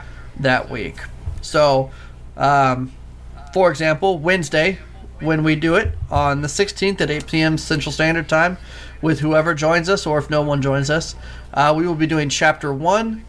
that 0.40 0.70
week. 0.70 0.96
So, 1.40 1.90
um, 2.36 2.92
for 3.54 3.70
example, 3.70 4.18
Wednesday, 4.18 4.78
when 5.20 5.42
we 5.44 5.56
do 5.56 5.74
it 5.74 5.94
on 6.10 6.42
the 6.42 6.48
16th 6.48 7.00
at 7.00 7.10
8 7.10 7.26
p.m. 7.26 7.58
Central 7.58 7.92
Standard 7.92 8.28
Time 8.28 8.56
with 9.02 9.20
whoever 9.20 9.54
joins 9.54 9.88
us, 9.88 10.06
or 10.06 10.18
if 10.18 10.30
no 10.30 10.42
one 10.42 10.60
joins 10.62 10.90
us. 10.90 11.14
Uh, 11.54 11.72
we 11.76 11.86
will 11.86 11.94
be 11.94 12.06
doing 12.06 12.28
Chapter 12.28 12.72
1 12.72 13.24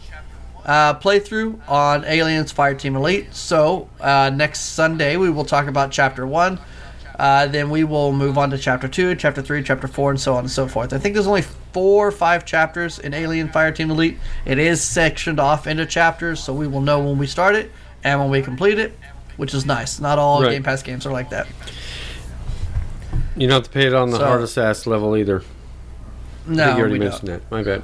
uh, 0.64 0.94
playthrough 0.98 1.66
on 1.68 2.04
Aliens 2.04 2.52
Fireteam 2.52 2.94
Elite. 2.96 3.34
So 3.34 3.88
uh, 4.00 4.30
next 4.34 4.60
Sunday, 4.60 5.16
we 5.16 5.30
will 5.30 5.44
talk 5.44 5.66
about 5.66 5.90
Chapter 5.90 6.26
1. 6.26 6.58
Uh, 7.18 7.46
then 7.46 7.70
we 7.70 7.84
will 7.84 8.12
move 8.12 8.38
on 8.38 8.50
to 8.50 8.58
Chapter 8.58 8.88
2, 8.88 9.16
Chapter 9.16 9.42
3, 9.42 9.62
Chapter 9.62 9.86
4, 9.86 10.10
and 10.10 10.20
so 10.20 10.34
on 10.34 10.40
and 10.40 10.50
so 10.50 10.66
forth. 10.66 10.92
I 10.92 10.98
think 10.98 11.14
there's 11.14 11.26
only 11.26 11.42
four 11.72 12.08
or 12.08 12.10
five 12.10 12.44
chapters 12.44 12.98
in 12.98 13.14
Alien 13.14 13.48
Fireteam 13.48 13.90
Elite. 13.90 14.18
It 14.44 14.58
is 14.58 14.82
sectioned 14.82 15.38
off 15.38 15.66
into 15.66 15.86
chapters, 15.86 16.42
so 16.42 16.52
we 16.52 16.66
will 16.66 16.80
know 16.80 17.00
when 17.00 17.18
we 17.18 17.26
start 17.26 17.54
it 17.54 17.70
and 18.02 18.18
when 18.18 18.30
we 18.30 18.42
complete 18.42 18.78
it, 18.78 18.98
which 19.36 19.54
is 19.54 19.66
nice. 19.66 20.00
Not 20.00 20.18
all 20.18 20.42
right. 20.42 20.52
Game 20.52 20.62
Pass 20.62 20.82
games 20.82 21.06
are 21.06 21.12
like 21.12 21.30
that. 21.30 21.46
You 23.36 23.48
don't 23.48 23.56
have 23.56 23.64
to 23.64 23.70
pay 23.70 23.86
it 23.86 23.94
on 23.94 24.10
the 24.10 24.18
so, 24.18 24.26
hardest 24.26 24.58
ass 24.58 24.86
level 24.86 25.16
either. 25.16 25.42
No, 26.46 26.62
I 26.62 26.66
think 26.66 26.76
you 26.76 26.82
already 26.82 26.98
mentioned 26.98 27.28
don't. 27.28 27.50
that. 27.50 27.50
My 27.50 27.62
bad. 27.62 27.82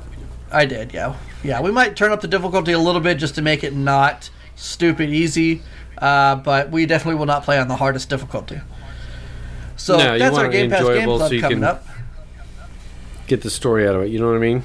I 0.50 0.66
did, 0.66 0.92
yeah. 0.92 1.16
Yeah, 1.42 1.60
we 1.60 1.70
might 1.70 1.96
turn 1.96 2.10
up 2.10 2.20
the 2.20 2.28
difficulty 2.28 2.72
a 2.72 2.78
little 2.78 3.00
bit 3.00 3.18
just 3.18 3.34
to 3.36 3.42
make 3.42 3.62
it 3.62 3.74
not 3.74 4.30
stupid 4.56 5.10
easy, 5.10 5.62
uh, 5.98 6.36
but 6.36 6.70
we 6.70 6.86
definitely 6.86 7.18
will 7.18 7.26
not 7.26 7.44
play 7.44 7.58
on 7.58 7.68
the 7.68 7.76
hardest 7.76 8.08
difficulty. 8.08 8.60
So 9.76 9.96
no, 9.96 10.18
that's 10.18 10.36
our 10.36 10.48
Game 10.48 10.70
Pass 10.70 10.84
Game 10.84 11.04
Club 11.04 11.30
so 11.30 11.40
coming 11.40 11.64
up. 11.64 11.86
Get 13.26 13.42
the 13.42 13.50
story 13.50 13.86
out 13.86 13.94
of 13.94 14.02
it, 14.02 14.08
you 14.08 14.18
know 14.18 14.26
what 14.26 14.36
I 14.36 14.40
mean? 14.40 14.64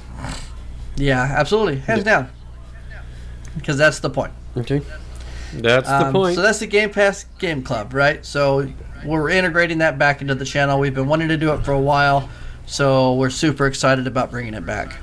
Yeah, 0.96 1.22
absolutely. 1.22 1.76
Hands 1.76 1.98
yeah. 1.98 2.04
down. 2.04 2.30
Because 3.56 3.76
that's 3.76 4.00
the 4.00 4.10
point. 4.10 4.32
Okay. 4.56 4.82
That's 5.62 5.88
um, 5.88 6.06
the 6.06 6.18
point. 6.18 6.34
So 6.36 6.42
that's 6.42 6.58
the 6.58 6.66
Game 6.66 6.90
Pass 6.90 7.24
Game 7.38 7.62
Club, 7.62 7.94
right? 7.94 8.24
So 8.24 8.68
we're 9.04 9.30
integrating 9.30 9.78
that 9.78 9.98
back 9.98 10.20
into 10.20 10.34
the 10.34 10.44
channel. 10.44 10.78
We've 10.78 10.94
been 10.94 11.08
wanting 11.08 11.28
to 11.28 11.36
do 11.36 11.52
it 11.52 11.64
for 11.64 11.72
a 11.72 11.80
while, 11.80 12.28
so 12.66 13.14
we're 13.14 13.30
super 13.30 13.66
excited 13.66 14.06
about 14.06 14.30
bringing 14.30 14.54
it 14.54 14.66
back. 14.66 14.96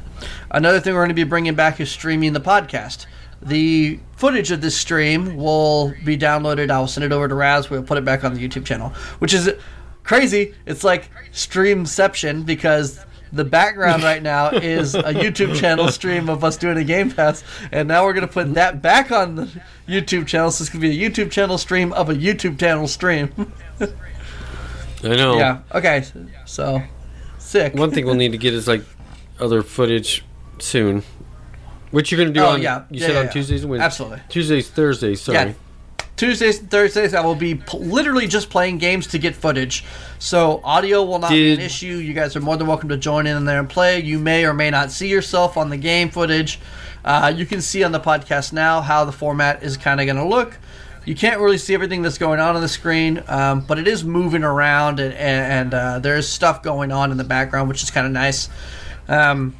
Another 0.51 0.79
thing 0.79 0.93
we're 0.93 1.01
going 1.01 1.09
to 1.09 1.15
be 1.15 1.23
bringing 1.23 1.55
back 1.55 1.79
is 1.79 1.89
streaming 1.89 2.33
the 2.33 2.41
podcast. 2.41 3.05
The 3.41 3.99
footage 4.17 4.51
of 4.51 4.61
this 4.61 4.77
stream 4.77 5.35
will 5.35 5.93
be 6.05 6.17
downloaded. 6.17 6.69
I'll 6.69 6.87
send 6.87 7.03
it 7.03 7.11
over 7.11 7.27
to 7.27 7.33
Raz. 7.33 7.69
We'll 7.69 7.83
put 7.83 7.97
it 7.97 8.05
back 8.05 8.23
on 8.23 8.33
the 8.33 8.47
YouTube 8.47 8.65
channel, 8.65 8.89
which 9.19 9.33
is 9.33 9.49
crazy. 10.03 10.53
It's 10.65 10.83
like 10.83 11.09
streamception 11.31 12.45
because 12.45 12.99
the 13.33 13.45
background 13.45 14.03
right 14.03 14.21
now 14.21 14.49
is 14.49 14.93
a 14.93 15.01
YouTube 15.03 15.55
channel 15.55 15.87
stream 15.89 16.29
of 16.29 16.43
us 16.43 16.57
doing 16.57 16.77
a 16.77 16.83
Game 16.83 17.11
Pass, 17.11 17.43
and 17.71 17.87
now 17.87 18.03
we're 18.03 18.13
going 18.13 18.27
to 18.27 18.33
put 18.33 18.53
that 18.55 18.81
back 18.81 19.11
on 19.11 19.35
the 19.35 19.61
YouTube 19.87 20.27
channel. 20.27 20.51
So 20.51 20.63
it's 20.63 20.69
going 20.69 20.81
to 20.81 20.89
be 20.89 21.05
a 21.05 21.09
YouTube 21.09 21.31
channel 21.31 21.57
stream 21.57 21.93
of 21.93 22.09
a 22.09 22.13
YouTube 22.13 22.59
channel 22.59 22.87
stream. 22.87 23.53
I 25.03 25.15
know. 25.15 25.37
Yeah. 25.37 25.61
Okay. 25.73 26.03
So, 26.45 26.83
sick. 27.37 27.73
One 27.73 27.91
thing 27.91 28.05
we'll 28.05 28.15
need 28.15 28.33
to 28.33 28.37
get 28.37 28.53
is 28.53 28.67
like 28.67 28.83
other 29.39 29.63
footage 29.63 30.25
soon. 30.59 31.03
Which 31.91 32.11
you're 32.11 32.17
going 32.17 32.33
to 32.33 32.39
do 32.39 32.45
oh, 32.45 32.51
on, 32.51 32.61
yeah. 32.61 32.85
you 32.89 32.99
yeah, 32.99 33.07
said 33.07 33.13
yeah, 33.13 33.19
on 33.19 33.25
yeah. 33.25 33.31
Tuesdays 33.31 33.61
and 33.63 33.69
Wednesdays? 33.69 33.85
Absolutely. 33.85 34.21
Tuesdays, 34.29 34.69
Thursdays, 34.69 35.21
sorry. 35.21 35.55
Tuesdays 36.21 36.59
and 36.59 36.69
Thursdays, 36.69 37.15
I 37.15 37.25
will 37.25 37.33
be 37.33 37.55
p- 37.55 37.79
literally 37.79 38.27
just 38.27 38.51
playing 38.51 38.77
games 38.77 39.07
to 39.07 39.17
get 39.17 39.35
footage. 39.35 39.83
So 40.19 40.61
audio 40.63 41.03
will 41.03 41.17
not 41.17 41.31
Did... 41.31 41.57
be 41.57 41.63
an 41.63 41.65
issue. 41.65 41.95
You 41.95 42.13
guys 42.13 42.35
are 42.35 42.41
more 42.41 42.57
than 42.57 42.67
welcome 42.67 42.89
to 42.89 42.97
join 42.97 43.25
in 43.25 43.43
there 43.45 43.57
and 43.57 43.67
play. 43.67 44.01
You 44.01 44.19
may 44.19 44.45
or 44.45 44.53
may 44.53 44.69
not 44.69 44.91
see 44.91 45.07
yourself 45.07 45.57
on 45.57 45.71
the 45.71 45.77
game 45.77 46.11
footage. 46.11 46.59
Uh, 47.03 47.33
you 47.35 47.47
can 47.47 47.59
see 47.59 47.83
on 47.83 47.91
the 47.91 47.99
podcast 47.99 48.53
now 48.53 48.81
how 48.81 49.03
the 49.03 49.11
format 49.11 49.63
is 49.63 49.77
kind 49.77 49.99
of 49.99 50.05
going 50.05 50.17
to 50.17 50.23
look. 50.23 50.59
You 51.05 51.15
can't 51.15 51.41
really 51.41 51.57
see 51.57 51.73
everything 51.73 52.03
that's 52.03 52.19
going 52.19 52.39
on 52.39 52.55
on 52.55 52.61
the 52.61 52.69
screen, 52.69 53.23
um, 53.27 53.61
but 53.61 53.79
it 53.79 53.87
is 53.87 54.03
moving 54.03 54.43
around 54.43 54.99
and, 54.99 55.15
and 55.15 55.73
uh, 55.73 55.97
there 55.97 56.17
is 56.17 56.29
stuff 56.29 56.61
going 56.61 56.91
on 56.91 57.09
in 57.09 57.17
the 57.17 57.23
background, 57.23 57.67
which 57.67 57.81
is 57.81 57.89
kind 57.89 58.05
of 58.05 58.13
nice. 58.13 58.47
Um, 59.07 59.55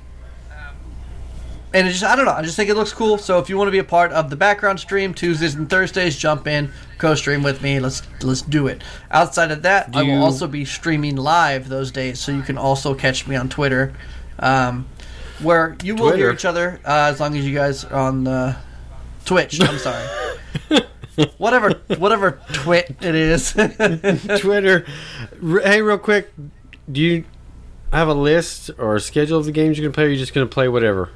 and 1.74 1.88
it 1.88 1.92
just 1.92 2.04
I 2.04 2.16
don't 2.16 2.26
know. 2.26 2.34
I 2.34 2.42
just 2.42 2.56
think 2.56 2.70
it 2.70 2.76
looks 2.76 2.94
cool. 2.94 3.18
So 3.18 3.40
if 3.40 3.50
you 3.50 3.58
want 3.58 3.68
to 3.68 3.72
be 3.72 3.80
a 3.80 3.84
part 3.84 4.12
of 4.12 4.30
the 4.30 4.36
background 4.36 4.80
stream 4.80 5.14
Tuesdays 5.14 5.56
and 5.56 5.70
Thursdays, 5.70 6.18
jump 6.18 6.48
in, 6.48 6.72
co-stream 6.98 7.44
with 7.44 7.62
me. 7.62 7.80
Let's 7.80 8.02
let's 8.22 8.42
do 8.42 8.68
it. 8.68 8.84
Outside 9.10 9.52
of 9.52 9.62
that, 9.64 9.92
do 9.92 10.00
I 10.00 10.04
will 10.04 10.10
you... 10.10 10.20
also 10.20 10.48
be 10.48 10.66
streaming 10.66 11.16
live 11.16 11.70
those 11.70 11.92
days, 11.92 12.20
so 12.20 12.32
you 12.32 12.42
can 12.42 12.58
also 12.58 12.94
catch 12.94 13.28
me 13.28 13.36
on 13.36 13.50
Twitter, 13.50 13.94
um, 14.40 14.88
where 15.40 15.78
you 15.84 15.96
Twitter. 15.96 16.04
will 16.04 16.18
hear 16.18 16.32
each 16.32 16.46
other 16.46 16.80
uh, 16.86 17.10
as 17.12 17.20
long 17.20 17.38
as 17.38 17.46
you 17.46 17.56
guys 17.56 17.86
are 17.86 18.00
on 18.00 18.24
the 18.26 18.56
Twitch. 19.26 19.62
I'm 19.62 19.78
sorry. 19.78 20.08
whatever, 21.38 21.82
whatever 21.98 22.42
twit 22.52 22.98
it 23.02 23.16
is. 23.16 23.54
Twitter. 24.40 24.86
Hey, 25.42 25.82
real 25.82 25.98
quick, 25.98 26.34
do 26.92 27.02
you 27.02 27.24
have 27.94 28.08
a 28.08 28.14
list 28.14 28.72
or 28.78 28.96
a 28.96 29.00
schedule 29.00 29.40
of 29.40 29.46
the 29.46 29.52
games 29.52 29.78
you're 29.78 29.88
gonna 29.88 29.94
play? 29.94 30.06
Or 30.06 30.10
are 30.10 30.16
just 30.16 30.34
going 30.34 30.48
to 30.48 30.54
play 30.54 30.68
whatever? 30.68 31.12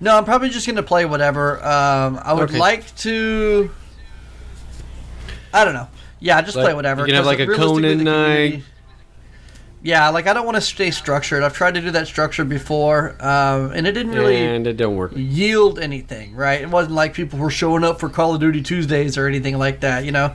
No, 0.00 0.16
I'm 0.16 0.24
probably 0.24 0.50
just 0.50 0.66
gonna 0.66 0.82
play 0.82 1.04
whatever. 1.04 1.56
Um, 1.64 2.20
I 2.22 2.32
would 2.32 2.50
okay. 2.50 2.58
like 2.58 2.94
to. 2.98 3.70
I 5.52 5.64
don't 5.64 5.74
know. 5.74 5.88
Yeah, 6.20 6.40
just 6.42 6.56
like, 6.56 6.64
play 6.64 6.74
whatever. 6.74 7.02
You 7.02 7.06
can 7.06 7.16
have 7.16 7.26
like 7.26 7.40
a 7.40 7.46
Conan 7.46 8.04
night. 8.04 8.62
Yeah, 9.82 10.10
like 10.10 10.26
I 10.26 10.34
don't 10.34 10.44
want 10.44 10.56
to 10.56 10.60
stay 10.60 10.90
structured. 10.90 11.42
I've 11.42 11.54
tried 11.54 11.74
to 11.74 11.80
do 11.80 11.90
that 11.92 12.06
structure 12.06 12.44
before, 12.44 13.16
um, 13.18 13.72
and 13.72 13.86
it 13.86 13.92
didn't 13.92 14.12
really 14.12 14.36
and 14.36 14.66
it 14.66 14.76
don't 14.76 14.96
work 14.96 15.12
yield 15.16 15.78
anything. 15.78 16.34
Right? 16.34 16.60
It 16.60 16.68
wasn't 16.68 16.94
like 16.94 17.14
people 17.14 17.38
were 17.38 17.50
showing 17.50 17.82
up 17.82 17.98
for 17.98 18.10
Call 18.10 18.34
of 18.34 18.40
Duty 18.40 18.62
Tuesdays 18.62 19.16
or 19.16 19.26
anything 19.26 19.56
like 19.56 19.80
that. 19.80 20.04
You 20.04 20.12
know. 20.12 20.34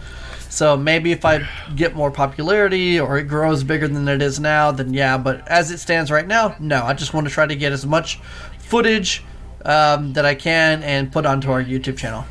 So 0.49 0.77
maybe 0.77 1.11
if 1.11 1.25
I 1.25 1.47
get 1.75 1.95
more 1.95 2.09
popularity 2.09 2.97
or 2.97 3.17
it 3.17 3.23
grows 3.23 3.63
bigger 3.63 3.89
than 3.89 4.07
it 4.07 4.21
is 4.21 4.39
now, 4.39 4.71
then 4.71 4.93
yeah. 4.93 5.17
But 5.17 5.47
as 5.47 5.69
it 5.69 5.79
stands 5.79 6.09
right 6.09 6.25
now, 6.25 6.55
no. 6.59 6.83
I 6.83 6.93
just 6.93 7.13
want 7.13 7.27
to 7.27 7.33
try 7.33 7.45
to 7.45 7.55
get 7.55 7.71
as 7.71 7.85
much 7.85 8.19
footage 8.65 9.23
um, 9.63 10.13
that 10.13 10.25
I 10.25 10.35
can 10.35 10.83
and 10.83 11.11
put 11.11 11.25
onto 11.25 11.51
our 11.51 11.63
YouTube 11.63 11.97
channel 11.97 12.25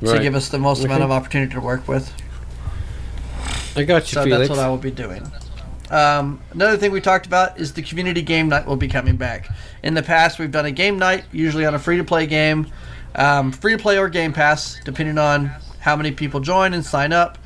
right. 0.00 0.16
to 0.16 0.22
give 0.22 0.34
us 0.34 0.48
the 0.48 0.58
most 0.58 0.80
okay. 0.80 0.86
amount 0.86 1.02
of 1.02 1.10
opportunity 1.10 1.52
to 1.54 1.60
work 1.60 1.86
with. 1.88 2.12
I 3.76 3.84
got 3.84 4.02
you, 4.10 4.14
so 4.14 4.24
Felix. 4.24 4.48
that's 4.48 4.50
what 4.50 4.58
I 4.58 4.68
will 4.68 4.76
be 4.76 4.90
doing. 4.90 5.30
Um, 5.90 6.40
another 6.52 6.76
thing 6.76 6.92
we 6.92 7.00
talked 7.00 7.26
about 7.26 7.58
is 7.58 7.72
the 7.72 7.82
community 7.82 8.22
game 8.22 8.48
night 8.48 8.66
will 8.66 8.76
be 8.76 8.88
coming 8.88 9.16
back. 9.16 9.48
In 9.82 9.94
the 9.94 10.02
past, 10.02 10.38
we've 10.38 10.50
done 10.50 10.66
a 10.66 10.70
game 10.70 10.98
night, 10.98 11.24
usually 11.32 11.66
on 11.66 11.74
a 11.74 11.78
free 11.78 11.96
to 11.96 12.04
play 12.04 12.26
game, 12.26 12.68
um, 13.14 13.52
free 13.52 13.72
to 13.72 13.78
play 13.78 13.98
or 13.98 14.08
Game 14.08 14.32
Pass, 14.32 14.80
depending 14.84 15.18
on 15.18 15.50
how 15.80 15.96
many 15.96 16.12
people 16.12 16.40
join 16.40 16.74
and 16.74 16.84
sign 16.84 17.12
up. 17.12 17.38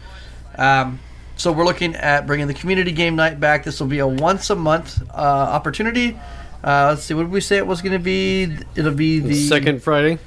Um, 0.56 1.00
so 1.36 1.52
we're 1.52 1.64
looking 1.64 1.94
at 1.96 2.26
bringing 2.26 2.46
the 2.46 2.54
community 2.54 2.92
game 2.92 3.16
night 3.16 3.40
back. 3.40 3.64
This 3.64 3.80
will 3.80 3.86
be 3.86 3.98
a 3.98 4.06
once 4.06 4.50
a 4.50 4.54
month 4.54 5.02
uh, 5.10 5.14
opportunity 5.14 6.18
uh, 6.64 6.88
let's 6.90 7.04
see. 7.04 7.12
What 7.12 7.24
did 7.24 7.30
we 7.30 7.42
say 7.42 7.58
it 7.58 7.66
was 7.66 7.82
going 7.82 7.92
to 7.92 7.98
be? 7.98 8.56
It'll 8.74 8.94
be 8.94 9.20
the 9.20 9.34
second 9.34 9.82
Friday. 9.82 10.18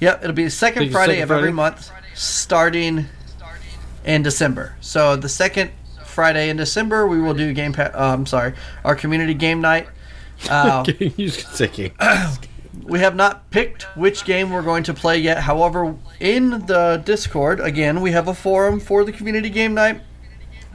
Yep, 0.00 0.24
it'll 0.24 0.34
be 0.34 0.44
the 0.44 0.50
second 0.50 0.90
Friday 0.90 1.12
second 1.12 1.22
of 1.22 1.28
Friday? 1.28 1.42
every 1.42 1.52
month, 1.52 1.90
starting 2.14 3.06
in 4.04 4.22
December. 4.22 4.74
So 4.80 5.14
the 5.14 5.28
second 5.28 5.70
Friday 6.04 6.50
in 6.50 6.56
December, 6.56 7.06
we 7.06 7.20
will 7.20 7.34
do 7.34 7.52
game. 7.52 7.72
Pa- 7.72 7.92
uh, 7.94 8.12
I'm 8.12 8.26
sorry, 8.26 8.54
our 8.84 8.96
community 8.96 9.34
game 9.34 9.60
night. 9.60 9.88
Uh, 10.50 10.84
you 10.98 11.30
say 11.30 11.66
game. 11.66 11.92
we 12.82 12.98
have 12.98 13.16
not 13.16 13.50
picked 13.50 13.84
which 13.96 14.26
game 14.26 14.50
we're 14.50 14.60
going 14.60 14.82
to 14.82 14.92
play 14.92 15.16
yet. 15.16 15.38
However, 15.38 15.96
in 16.20 16.50
the 16.66 17.00
Discord, 17.06 17.58
again, 17.58 18.02
we 18.02 18.12
have 18.12 18.28
a 18.28 18.34
forum 18.34 18.78
for 18.78 19.02
the 19.02 19.12
community 19.12 19.48
game 19.48 19.72
night 19.72 20.02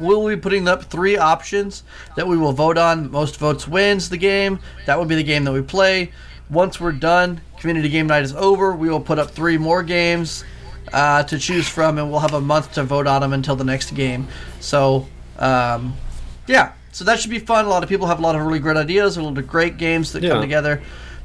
we'll 0.02 0.28
be 0.28 0.36
putting 0.36 0.68
up 0.68 0.84
three 0.84 1.18
options 1.18 1.84
that 2.16 2.28
we 2.28 2.38
will 2.38 2.54
vote 2.54 2.78
on. 2.78 3.12
Most 3.12 3.38
votes 3.38 3.68
wins 3.68 4.10
the 4.10 4.18
game. 4.18 4.60
That 4.86 5.00
would 5.00 5.08
be 5.08 5.16
the 5.16 5.24
game 5.24 5.44
that 5.46 5.54
we 5.54 5.62
play. 5.62 6.12
Once 6.50 6.82
we're 6.82 6.92
done, 6.92 7.40
community 7.60 7.88
game 7.88 8.08
night 8.08 8.24
is 8.24 8.34
over. 8.34 8.74
We 8.74 8.90
will 8.90 9.00
put 9.00 9.20
up 9.20 9.32
three 9.32 9.58
more 9.58 9.84
games 9.84 10.44
uh, 10.92 11.24
to 11.24 11.38
choose 11.38 11.70
from, 11.70 11.98
and 11.98 12.12
we'll 12.12 12.20
have 12.20 12.34
a 12.34 12.42
month 12.42 12.74
to 12.74 12.84
vote 12.84 13.08
on 13.08 13.22
them 13.22 13.34
until 13.34 13.56
the 13.56 13.64
next 13.64 13.92
game. 13.96 14.28
So, 14.60 15.08
um, 15.38 15.96
yeah. 16.48 16.74
So 16.92 17.06
that 17.06 17.20
should 17.20 17.32
be 17.32 17.40
fun. 17.40 17.66
A 17.66 17.70
lot 17.70 17.84
of 17.84 17.90
people 17.90 18.08
have 18.08 18.20
a 18.20 18.22
lot 18.22 18.36
of 18.36 18.42
really 18.42 18.60
great 18.60 18.76
ideas, 18.76 19.16
a 19.16 19.24
lot 19.24 19.38
of 19.38 19.48
great 19.48 19.78
games 19.78 20.12
that 20.12 20.24
yeah. 20.24 20.32
come 20.32 20.42
together 20.42 20.82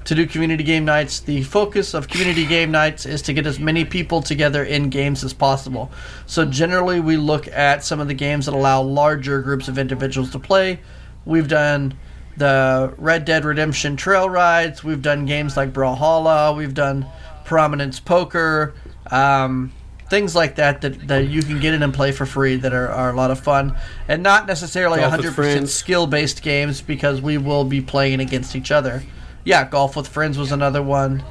to 0.06 0.14
do 0.14 0.26
community 0.26 0.64
game 0.64 0.84
nights. 0.84 1.20
The 1.20 1.42
focus 1.42 1.92
of 1.92 2.08
community 2.08 2.46
game 2.46 2.70
nights 2.70 3.06
is 3.06 3.22
to 3.22 3.32
get 3.32 3.46
as 3.46 3.58
many 3.58 3.84
people 3.84 4.22
together 4.22 4.64
in 4.64 4.88
games 4.88 5.22
as 5.24 5.32
possible. 5.32 5.90
So 6.26 6.44
generally, 6.44 7.00
we 7.00 7.16
look 7.16 7.48
at 7.48 7.84
some 7.84 8.00
of 8.00 8.08
the 8.08 8.14
games 8.14 8.46
that 8.46 8.54
allow 8.54 8.82
larger 8.82 9.42
groups 9.42 9.68
of 9.68 9.78
individuals 9.78 10.30
to 10.30 10.38
play. 10.38 10.80
We've 11.24 11.48
done 11.48 11.94
the 12.36 12.94
Red 12.98 13.24
Dead 13.24 13.44
Redemption 13.44 13.96
trail 13.96 14.30
rides. 14.30 14.84
We've 14.84 15.02
done 15.02 15.26
games 15.26 15.56
like 15.56 15.72
Brawlhalla. 15.72 16.56
We've 16.56 16.74
done 16.74 17.06
Prominence 17.44 17.98
Poker. 17.98 18.74
Um, 19.10 19.72
things 20.08 20.36
like 20.36 20.54
that, 20.54 20.82
that 20.82 21.08
that 21.08 21.28
you 21.28 21.42
can 21.42 21.58
get 21.58 21.74
in 21.74 21.82
and 21.82 21.92
play 21.92 22.12
for 22.12 22.26
free 22.26 22.54
that 22.56 22.72
are, 22.72 22.88
are 22.88 23.10
a 23.10 23.16
lot 23.16 23.32
of 23.32 23.40
fun 23.40 23.76
and 24.06 24.22
not 24.22 24.46
necessarily 24.46 25.00
Golf 25.00 25.14
100% 25.14 25.66
skill 25.66 26.06
based 26.06 26.42
games 26.42 26.80
because 26.80 27.20
we 27.20 27.38
will 27.38 27.64
be 27.64 27.80
playing 27.80 28.20
against 28.20 28.54
each 28.54 28.70
other 28.70 29.02
yeah, 29.46 29.64
Golf 29.64 29.94
with 29.94 30.08
Friends 30.08 30.36
was 30.36 30.50
another 30.50 30.82
one. 30.82 31.22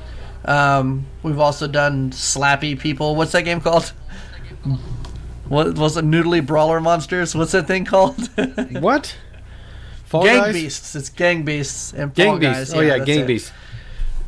Um, 0.46 1.06
we've 1.22 1.38
also 1.38 1.68
done 1.68 2.12
Slappy 2.12 2.80
People. 2.80 3.14
What's 3.16 3.34
that 3.34 3.44
game 3.44 3.60
called? 3.60 3.92
What 5.50 5.78
was 5.78 5.98
it? 5.98 6.06
Noodly 6.06 6.44
Brawler 6.44 6.80
Monsters. 6.80 7.36
What's 7.36 7.52
that 7.52 7.68
thing 7.68 7.84
called? 7.84 8.30
what? 8.80 9.18
Fall 10.06 10.24
gang 10.24 10.38
guys? 10.38 10.54
Beasts. 10.54 10.96
It's 10.96 11.10
Gang 11.10 11.44
Beasts 11.44 11.92
and 11.92 12.14
Gangbeasts. 12.14 12.18
Fall 12.18 12.40
Guys. 12.40 12.74
Oh 12.74 12.80
yeah, 12.80 12.96
yeah 12.96 13.06
Gang 13.06 13.20
it. 13.20 13.28
Beasts. 13.28 13.52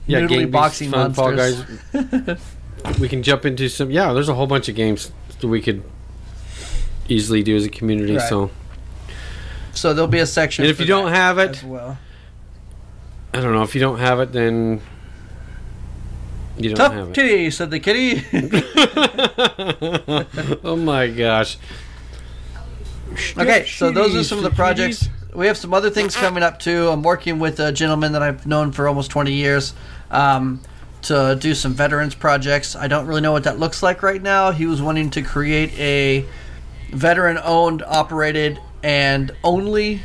Yeah, 0.06 0.20
Noodly 0.20 0.40
gang 0.40 0.52
Boxing 0.52 0.92
beasts, 0.92 1.18
Monsters. 1.18 1.64
Fall 1.92 2.02
Guys. 2.04 3.00
we 3.00 3.08
can 3.08 3.24
jump 3.24 3.46
into 3.46 3.70
some. 3.70 3.90
Yeah, 3.90 4.12
there's 4.12 4.30
a 4.30 4.36
whole 4.36 4.48
bunch 4.48 4.68
of 4.68 4.76
games 4.76 5.14
that 5.40 5.48
we 5.48 5.62
could 5.62 5.82
easily 7.08 7.42
do 7.42 7.56
as 7.56 7.66
a 7.66 7.70
community. 7.70 8.18
Right. 8.18 8.28
So. 8.28 8.52
So 9.74 9.94
there'll 9.94 10.10
be 10.10 10.20
a 10.20 10.26
section. 10.26 10.66
And 10.66 10.72
if 10.72 10.80
you 10.82 10.86
don't 10.86 11.14
have 11.14 11.38
it, 11.38 11.64
well. 11.64 11.98
I 13.34 13.42
don't 13.42 13.54
know. 13.54 13.64
If 13.64 13.76
you 13.76 13.82
don't 13.82 14.00
have 14.00 14.20
it, 14.20 14.32
then 14.32 14.82
you 16.58 16.70
don't 16.70 16.78
Tough 16.78 16.94
have 16.94 17.10
it. 17.10 17.14
kitty, 17.14 17.52
said 17.52 17.72
the 17.72 17.80
kitty. 17.80 18.24
oh 20.64 20.76
my 20.76 21.08
gosh. 21.08 21.58
Okay, 23.38 23.66
so 23.66 23.92
those 23.92 24.16
are 24.16 24.24
some 24.24 24.40
of 24.40 24.44
the 24.44 24.52
projects. 24.52 25.10
We 25.34 25.48
have 25.48 25.58
some 25.58 25.74
other 25.74 25.90
things 25.90 26.16
coming 26.16 26.42
up 26.42 26.60
too. 26.60 26.90
I'm 26.90 27.04
working 27.04 27.40
with 27.40 27.60
a 27.60 27.72
gentleman 27.72 28.14
that 28.14 28.24
I've 28.24 28.48
known 28.48 28.72
for 28.72 28.88
almost 28.88 29.12
20 29.12 29.32
years 29.32 29.74
um, 30.10 30.62
to 31.04 31.38
do 31.40 31.54
some 31.54 31.74
veterans 31.74 32.16
projects. 32.16 32.76
I 32.76 32.88
don't 32.88 33.06
really 33.06 33.22
know 33.22 33.34
what 33.34 33.44
that 33.44 33.60
looks 33.60 33.84
like 33.84 34.02
right 34.02 34.22
now. 34.22 34.52
He 34.52 34.66
was 34.66 34.82
wanting 34.82 35.12
to 35.12 35.22
create 35.22 35.78
a 35.78 36.26
veteran 36.92 37.38
owned, 37.44 37.84
operated, 37.84 38.60
and 38.82 39.32
only 39.44 40.02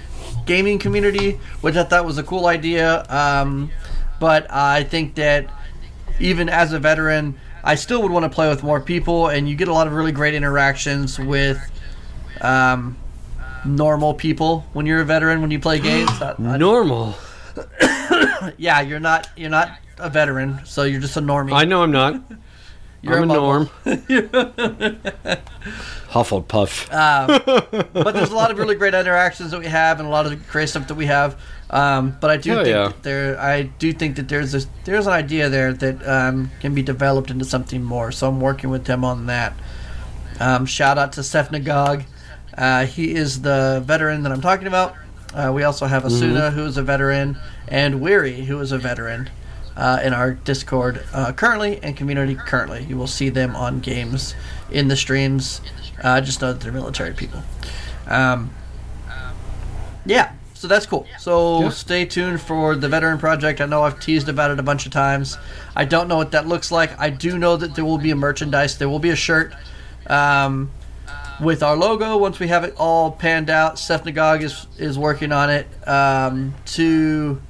gaming 0.47 0.79
community, 0.79 1.33
which 1.61 1.77
I 1.77 1.85
thought 1.85 2.05
was 2.05 2.19
a 2.19 2.23
cool 2.23 2.47
idea. 2.47 3.05
Um, 3.09 3.71
but 4.21 4.51
I 4.51 4.85
think 4.85 5.15
that 5.17 5.51
even 6.21 6.49
as 6.49 6.73
a 6.73 6.79
veteran, 6.79 7.39
I 7.65 7.75
still 7.77 8.03
would 8.03 8.11
want 8.13 8.25
to 8.25 8.29
play 8.31 8.49
with 8.49 8.63
more 8.63 8.81
people, 8.81 9.29
and 9.29 9.49
you 9.49 9.55
get 9.57 9.69
a 9.69 9.73
lot 9.73 9.87
of 9.87 9.93
really 9.93 10.13
great 10.13 10.35
interactions 10.35 11.19
with 11.19 11.59
um, 12.41 12.97
normal 13.65 14.15
people 14.15 14.67
when 14.73 14.87
you're 14.87 15.01
a 15.01 15.05
veteran 15.05 15.41
when 15.41 15.51
you 15.51 15.59
play 15.61 15.79
games. 15.79 16.11
I- 16.21 16.35
I- 16.39 16.57
Normal. 16.57 17.15
yeah, 18.57 18.81
you're 18.81 18.99
not 19.01 19.29
you're 19.37 19.51
not 19.51 19.71
a 19.99 20.09
veteran, 20.09 20.61
so 20.65 20.85
you're 20.85 21.01
just 21.01 21.17
a 21.17 21.21
normie. 21.21 21.53
I 21.53 21.65
know 21.65 21.83
I'm 21.83 21.91
not. 21.93 22.21
You're 23.03 23.17
I'm 23.19 23.25
a 23.31 23.35
norm. 23.35 23.67
muggle. 23.85 25.41
Hufflepuff. 26.11 26.93
Um, 26.93 27.89
but 27.93 28.13
there's 28.13 28.31
a 28.31 28.35
lot 28.35 28.51
of 28.51 28.59
really 28.59 28.75
great 28.75 28.95
interactions 28.95 29.51
that 29.51 29.61
we 29.61 29.67
have, 29.67 29.99
and 29.99 30.07
a 30.09 30.11
lot 30.11 30.27
of 30.27 30.49
great 30.49 30.69
stuff 30.69 30.87
that 30.89 30.95
we 30.95 31.07
have. 31.07 31.41
Um, 31.71 32.17
but 32.21 32.31
I 32.31 32.37
do 32.37 32.51
Hell 32.51 32.65
think 32.65 32.75
yeah. 32.75 32.89
that 32.89 33.03
there, 33.03 33.41
I 33.41 33.63
do 33.63 33.93
think 33.93 34.17
that 34.17 34.29
there's 34.29 34.55
a, 34.55 34.61
there's 34.85 35.07
an 35.07 35.13
idea 35.15 35.49
there 35.49 35.73
that 35.73 36.07
um, 36.07 36.51
can 36.61 36.75
be 36.75 36.83
developed 36.83 37.31
into 37.31 37.45
something 37.45 37.83
more. 37.83 38.13
So 38.13 38.29
I'm 38.29 38.41
working 38.41 38.71
with 38.71 38.85
them 38.85 39.05
on 39.05 39.27
that. 39.27 39.55
Um, 40.39 40.67
shout 40.67 40.99
out 40.99 41.13
to 41.15 41.23
Steph 41.23 41.51
Nagog. 41.51 42.05
Uh, 42.57 42.85
he 42.85 43.15
is 43.15 43.41
the 43.41 43.83
veteran 43.87 44.23
that 44.25 44.33
I'm 44.33 44.43
talking 44.43 44.67
about. 44.67 44.95
Uh, 45.35 45.51
we 45.55 45.63
also 45.63 45.87
have 45.87 46.03
Asuna, 46.03 46.49
Mm-hmm. 46.51 46.57
who 46.57 46.67
is 46.67 46.77
a 46.77 46.83
veteran, 46.83 47.39
and 47.69 48.03
Weary, 48.03 48.43
who 48.45 48.61
is 48.61 48.71
a 48.71 48.77
veteran, 48.79 49.31
uh, 49.77 50.01
in 50.03 50.13
our 50.13 50.33
Discord 50.33 51.05
uh, 51.13 51.33
currently 51.33 51.79
and 51.83 51.97
community 51.97 52.35
currently. 52.35 52.85
You 52.85 52.97
will 52.97 53.07
see 53.07 53.29
them 53.29 53.57
on 53.57 53.81
games 53.81 54.35
in 54.71 54.89
the 54.89 54.97
streams. 54.97 55.61
Uh, 56.03 56.21
just 56.21 56.41
know 56.43 56.53
that 56.53 56.61
they're 56.61 56.73
military 56.73 57.13
people. 57.15 57.43
Um, 58.07 58.51
yeah, 60.05 60.33
so 60.55 60.69
that's 60.69 60.87
cool. 60.87 61.07
So 61.19 61.63
Yeah. 61.63 61.69
stay 61.71 62.05
tuned 62.05 62.41
for 62.41 62.75
the 62.75 62.89
veteran 62.89 63.19
project. 63.19 63.61
I 63.61 63.67
know 63.67 63.83
I've 63.85 64.01
teased 64.01 64.29
about 64.29 64.51
it 64.51 64.59
a 64.59 64.63
bunch 64.63 64.87
of 64.87 64.93
times. 64.93 65.39
I 65.77 65.85
don't 65.85 66.09
know 66.09 66.17
what 66.17 66.33
that 66.33 66.47
looks 66.47 66.71
like. 66.73 66.99
I 67.01 67.11
do 67.11 67.39
know 67.39 67.57
that 67.57 67.75
there 67.75 67.85
will 67.85 67.99
be 67.99 68.11
a 68.11 68.17
merchandise. 68.17 68.79
There 68.79 68.89
will 68.89 68.99
be 68.99 69.11
a 69.11 69.17
shirt 69.17 69.55
um, 70.09 70.71
with 71.41 71.63
our 71.63 71.77
logo 71.77 72.17
once 72.17 72.39
we 72.41 72.49
have 72.49 72.65
it 72.65 72.75
all 72.79 73.13
panned 73.13 73.49
out. 73.51 73.79
Seth 73.79 74.05
Nagog 74.05 74.43
is 74.43 74.67
is 74.79 74.99
working 74.99 75.33
on 75.33 75.51
it 75.51 75.67
um, 75.89 76.55
to 76.67 77.41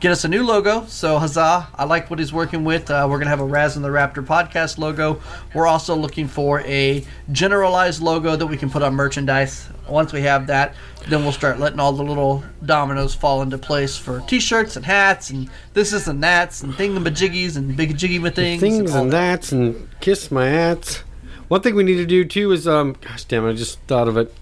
get 0.00 0.10
us 0.10 0.24
a 0.24 0.28
new 0.28 0.42
logo. 0.42 0.86
So 0.86 1.18
huzzah! 1.18 1.68
I 1.74 1.84
like 1.84 2.08
what 2.10 2.18
he's 2.18 2.32
working 2.32 2.64
with. 2.64 2.90
Uh, 2.90 3.06
we're 3.08 3.18
gonna 3.18 3.30
have 3.30 3.40
a 3.40 3.44
Raz 3.44 3.76
and 3.76 3.84
the 3.84 3.90
Raptor 3.90 4.24
podcast 4.24 4.78
logo. 4.78 5.20
We're 5.54 5.66
also 5.66 5.94
looking 5.94 6.26
for 6.26 6.62
a 6.62 7.04
generalized 7.30 8.02
logo 8.02 8.34
that 8.34 8.46
we 8.46 8.56
can 8.56 8.70
put 8.70 8.82
on 8.82 8.94
merchandise. 8.94 9.68
Once 9.88 10.12
we 10.12 10.22
have 10.22 10.46
that, 10.46 10.74
then 11.08 11.22
we'll 11.22 11.32
start 11.32 11.58
letting 11.58 11.78
all 11.78 11.92
the 11.92 12.02
little 12.02 12.42
dominoes 12.64 13.14
fall 13.14 13.42
into 13.42 13.58
place 13.58 13.96
for 13.96 14.20
T-shirts 14.20 14.76
and 14.76 14.84
hats 14.84 15.30
and 15.30 15.50
this 15.74 15.92
is 15.92 16.08
and 16.08 16.22
that's 16.22 16.62
and 16.62 16.72
thingamajiggies 16.74 17.56
and 17.56 17.76
big 17.76 17.96
jiggy 17.96 18.18
things. 18.30 18.60
Things 18.60 18.94
all 18.94 19.02
and 19.02 19.12
that's 19.12 19.52
and 19.52 19.88
kiss 20.00 20.30
my 20.30 20.46
hats. 20.46 21.02
One 21.48 21.60
thing 21.60 21.74
we 21.74 21.82
need 21.82 21.96
to 21.96 22.06
do 22.06 22.24
too 22.24 22.52
is 22.52 22.66
um 22.66 22.96
gosh 23.00 23.24
damn 23.24 23.44
I 23.44 23.52
just 23.52 23.80
thought 23.80 24.08
of 24.08 24.16
it. 24.16 24.34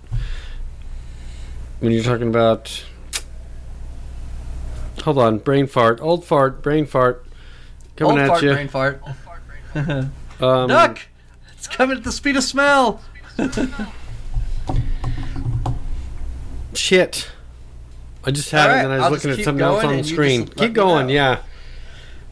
When 1.81 1.93
you're 1.93 2.05
talking 2.05 2.29
about 2.29 2.85
Hold 5.09 5.17
on, 5.17 5.39
brain 5.39 5.67
fart, 5.67 6.03
old 6.03 6.23
fart, 6.27 6.61
brain 6.61 6.85
fart. 6.85 7.25
Coming 7.97 8.19
Old 8.19 8.21
at 8.21 8.29
fart, 8.29 8.43
you. 8.43 8.53
brain 8.53 8.69
fart. 8.69 9.03
Um, 10.41 10.69
Duck! 10.69 11.01
It's 11.55 11.67
coming 11.67 11.97
at 11.97 12.05
the 12.05 12.13
speed 12.13 12.37
of 12.37 12.45
smell. 12.45 13.01
Shit. 16.75 17.31
I 18.23 18.31
just 18.31 18.51
had 18.51 18.71
All 18.71 18.77
it 18.77 18.85
and 18.85 18.93
I 18.93 18.97
was 18.97 19.05
I'll 19.05 19.11
looking 19.11 19.31
at 19.31 19.45
something 19.45 19.65
else 19.65 19.83
on 19.83 19.97
the 19.97 20.05
screen. 20.05 20.47
Keep 20.47 20.75
going, 20.75 21.09
yeah. 21.09 21.41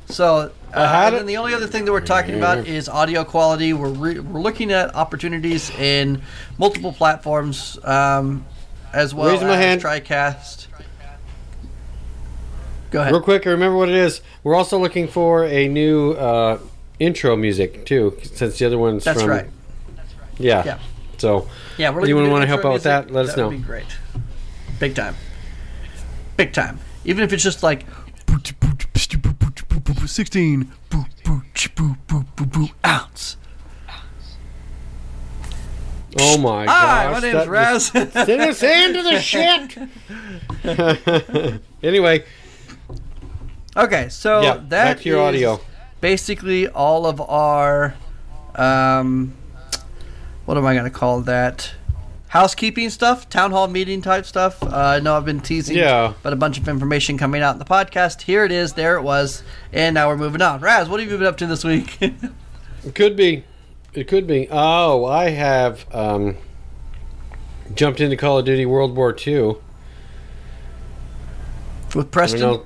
So, 0.08 0.36
uh, 0.36 0.50
I 0.74 0.86
had 0.86 1.06
and 1.06 1.14
it. 1.14 1.18
then 1.20 1.26
the 1.26 1.38
only 1.38 1.54
other 1.54 1.66
thing 1.66 1.86
that 1.86 1.92
we're 1.92 2.00
talking 2.02 2.36
about 2.36 2.66
is 2.66 2.90
audio 2.90 3.24
quality. 3.24 3.72
We're, 3.72 3.88
re- 3.88 4.20
we're 4.20 4.40
looking 4.40 4.70
at 4.70 4.94
opportunities 4.94 5.70
in 5.70 6.20
multiple 6.58 6.92
platforms, 6.92 7.78
um, 7.84 8.44
as 8.92 9.14
well 9.14 9.32
Raising 9.32 9.48
my 9.48 9.56
as 9.56 9.64
hand. 9.64 9.82
TriCast. 9.82 10.66
Go 12.90 13.00
ahead. 13.00 13.12
Real 13.12 13.20
quick, 13.22 13.46
I 13.46 13.50
remember 13.50 13.76
what 13.76 13.88
it 13.88 13.94
is. 13.94 14.20
We're 14.44 14.54
also 14.54 14.78
looking 14.78 15.08
for 15.08 15.44
a 15.44 15.68
new 15.68 16.12
uh, 16.12 16.58
intro 16.98 17.36
music 17.36 17.84
too, 17.84 18.16
since 18.22 18.58
the 18.58 18.66
other 18.66 18.78
one's 18.78 19.04
That's 19.04 19.20
from. 19.20 19.30
right. 19.30 19.46
That's 19.96 20.14
right. 20.14 20.28
Yeah. 20.38 20.62
Yeah. 20.64 20.78
So 21.18 21.48
Yeah, 21.78 21.90
we're 21.90 22.02
Anyone 22.02 22.24
looking 22.24 22.32
wanna 22.32 22.46
help 22.46 22.64
out 22.64 22.72
with 22.74 22.82
that? 22.84 23.10
Let 23.10 23.26
us 23.26 23.36
know. 23.36 23.44
that 23.50 23.56
would 23.56 23.62
be 23.62 23.66
great. 23.66 23.86
Big 24.78 24.94
time. 24.94 25.14
Big 26.36 26.52
time. 26.52 26.78
Even 27.04 27.24
if 27.24 27.32
it's 27.32 27.42
just 27.42 27.62
like 27.62 27.84
16 30.06 30.72
ounce. 32.84 33.36
Oh 36.18 36.38
my 36.38 36.64
Hi, 36.66 37.12
gosh. 37.12 37.22
my 37.22 37.30
name's 37.32 37.46
Raz. 37.48 37.86
Send 37.88 38.16
us 38.16 38.62
into 38.62 39.02
the 39.02 39.20
shit. 39.20 39.76
anyway, 41.82 42.24
okay, 43.76 44.08
so 44.08 44.40
yeah, 44.42 44.54
that 44.54 44.68
back 44.70 45.00
to 45.00 45.08
your 45.08 45.20
is 45.20 45.28
audio. 45.28 45.60
basically 46.00 46.68
all 46.68 47.06
of 47.06 47.20
our 47.20 47.94
um 48.54 49.34
what 50.44 50.56
am 50.56 50.64
I 50.66 50.74
gonna 50.74 50.90
call 50.90 51.20
that? 51.22 51.72
Housekeeping 52.28 52.90
stuff, 52.90 53.28
town 53.30 53.50
hall 53.52 53.66
meeting 53.68 54.02
type 54.02 54.26
stuff. 54.26 54.62
Uh, 54.62 54.68
I 54.68 55.00
know 55.00 55.16
I've 55.16 55.24
been 55.24 55.40
teasing, 55.40 55.76
Yeah. 55.76 56.12
but 56.22 56.32
a 56.32 56.36
bunch 56.36 56.58
of 56.58 56.68
information 56.68 57.16
coming 57.18 57.40
out 57.40 57.52
in 57.54 57.58
the 57.58 57.64
podcast. 57.64 58.22
Here 58.22 58.44
it 58.44 58.52
is, 58.52 58.74
there 58.74 58.96
it 58.96 59.02
was, 59.02 59.42
and 59.72 59.94
now 59.94 60.08
we're 60.08 60.16
moving 60.16 60.42
on. 60.42 60.60
Raz, 60.60 60.88
what 60.88 61.00
have 61.00 61.10
you 61.10 61.16
been 61.16 61.26
up 61.26 61.36
to 61.38 61.46
this 61.46 61.64
week? 61.64 61.96
It 62.00 62.14
could 62.94 63.16
be. 63.16 63.44
It 63.94 64.06
could 64.08 64.26
be. 64.26 64.48
Oh, 64.50 65.04
I 65.06 65.30
have 65.30 65.86
um, 65.94 66.36
jumped 67.74 68.00
into 68.00 68.16
Call 68.16 68.38
of 68.38 68.44
Duty 68.44 68.66
World 68.66 68.94
War 68.94 69.16
II. 69.26 69.54
With 71.94 72.10
Preston? 72.10 72.60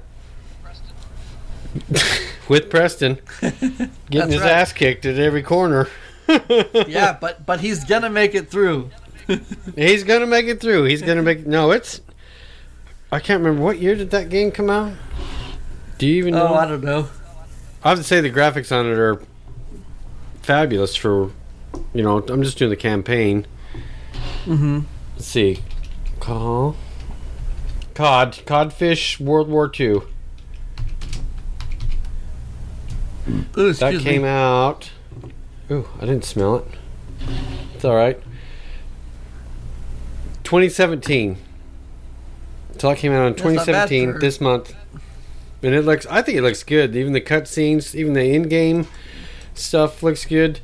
With 2.49 2.69
Preston, 2.69 3.19
getting 3.41 3.91
That's 4.11 4.33
his 4.33 4.43
right. 4.43 4.51
ass 4.51 4.73
kicked 4.73 5.07
at 5.07 5.19
every 5.19 5.43
corner. 5.43 5.89
Yeah, 6.87 7.17
but 7.21 7.45
but 7.45 7.59
he's 7.59 7.83
gonna 7.83 8.09
make 8.09 8.37
it 8.37 8.51
through. 8.53 8.91
He's 9.75 10.05
gonna 10.05 10.27
make 10.27 10.47
it 10.47 10.61
through. 10.61 10.85
He's 10.85 11.03
gonna 11.03 11.23
make. 11.25 11.45
No, 11.45 11.73
it's. 11.73 12.01
I 13.11 13.19
can't 13.19 13.43
remember 13.43 13.65
what 13.65 13.81
year 13.81 13.97
did 13.97 14.11
that 14.11 14.29
game 14.29 14.53
come 14.53 14.71
out. 14.71 14.93
Do 15.99 16.07
you 16.07 16.15
even 16.19 16.35
know? 16.35 16.47
Oh, 16.49 16.55
I 16.55 16.67
don't 16.67 16.85
know. 16.85 17.09
I 17.83 17.89
have 17.89 17.99
to 17.99 18.05
say 18.05 18.21
the 18.21 18.31
graphics 18.31 18.71
on 18.71 18.87
it 18.87 18.97
are 18.97 19.21
fabulous. 20.43 20.95
For 20.95 21.33
you 21.93 22.03
know, 22.05 22.19
I'm 22.19 22.45
just 22.45 22.59
doing 22.59 22.71
the 22.71 22.77
campaign. 22.77 23.45
Mm-hmm. 24.45 24.81
Let's 25.17 25.27
see, 25.27 25.65
call 26.21 26.77
cod 27.95 28.39
codfish 28.47 29.19
World 29.19 29.49
War 29.49 29.71
II. 29.79 30.03
Ooh, 33.59 33.73
That 33.73 34.01
came 34.01 34.23
me. 34.23 34.29
out. 34.29 34.91
Ooh, 35.71 35.87
I 35.99 36.01
didn't 36.07 36.25
smell 36.25 36.57
it. 36.57 36.65
It's 37.75 37.85
all 37.85 37.95
right. 37.95 38.21
2017. 40.45 41.37
So 42.79 42.89
that 42.89 42.99
came 42.99 43.13
out 43.13 43.27
in 43.27 43.33
That's 43.35 43.45
not 43.45 43.67
bad 43.67 43.89
2017 43.89 44.13
for- 44.15 44.19
this 44.21 44.41
month, 44.41 44.75
and 45.63 45.75
it 45.75 45.83
looks. 45.83 46.07
I 46.07 46.23
think 46.23 46.39
it 46.39 46.43
looks 46.43 46.63
good. 46.63 46.97
Even 46.97 47.13
the 47.13 47.21
cutscenes, 47.21 47.95
even 47.95 48.15
the 48.15 48.25
in-game 48.35 48.87
stuff 49.55 50.03
looks 50.03 50.25
good. 50.25 50.61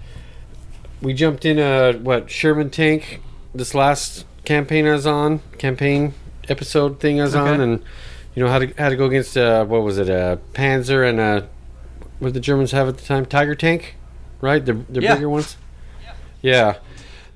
We 1.03 1.13
jumped 1.13 1.45
in 1.45 1.59
a 1.59 1.93
what 1.93 2.31
Sherman 2.31 2.71
tank 2.71 3.21
this 3.55 3.75
last 3.75 4.25
campaign 4.47 4.87
I 4.87 4.93
was 4.93 5.07
on, 5.07 5.41
campaign 5.59 6.15
episode 6.49 7.01
thing 7.01 7.21
I 7.21 7.25
was 7.25 7.35
on, 7.35 7.61
and 7.61 7.83
you 8.35 8.43
know 8.43 8.51
how 8.51 8.61
to 8.61 8.73
how 8.79 8.89
to 8.89 8.97
go 8.97 9.05
against 9.05 9.37
uh, 9.37 9.67
what 9.67 9.83
was 9.83 9.99
it 9.99 10.09
a 10.09 10.39
Panzer 10.55 11.07
and 11.07 11.21
a 11.21 11.49
what 12.19 12.35
the 12.35 12.41
Germans 12.41 12.71
have 12.73 12.89
at 12.89 12.97
the 12.99 13.05
time 13.05 13.27
Tiger 13.27 13.55
tank, 13.55 13.97
right? 14.41 14.65
The 14.65 14.75
the 14.89 15.01
Yeah. 15.03 15.15
bigger 15.15 15.29
ones. 15.29 15.57
Yeah. 16.03 16.13
Yeah, 16.43 16.75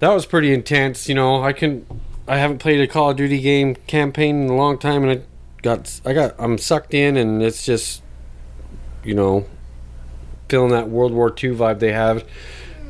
that 0.00 0.08
was 0.10 0.26
pretty 0.26 0.52
intense. 0.54 1.08
You 1.08 1.14
know, 1.14 1.42
I 1.42 1.52
can 1.52 1.86
I 2.28 2.36
haven't 2.38 2.58
played 2.58 2.80
a 2.80 2.86
Call 2.86 3.10
of 3.10 3.16
Duty 3.16 3.40
game 3.40 3.74
campaign 3.86 4.44
in 4.44 4.50
a 4.50 4.56
long 4.56 4.78
time, 4.78 5.02
and 5.02 5.12
I 5.20 5.22
got 5.62 6.00
I 6.04 6.12
got 6.12 6.34
I'm 6.38 6.58
sucked 6.58 6.94
in, 6.94 7.16
and 7.16 7.42
it's 7.42 7.64
just 7.64 8.02
you 9.04 9.14
know 9.14 9.46
feeling 10.48 10.70
that 10.70 10.88
World 10.88 11.12
War 11.12 11.28
II 11.28 11.50
vibe 11.56 11.78
they 11.78 11.92
have. 11.92 12.24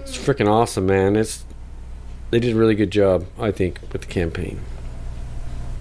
It's 0.01 0.17
freaking 0.17 0.49
awesome, 0.49 0.87
man. 0.87 1.17
It's 1.17 1.45
they 2.31 2.39
did 2.41 2.55
a 2.55 2.59
really 2.59 2.75
good 2.75 2.91
job, 2.91 3.27
I 3.41 3.51
think, 3.51 3.81
with 3.93 4.03
the 4.03 4.07
campaign. 4.07 4.61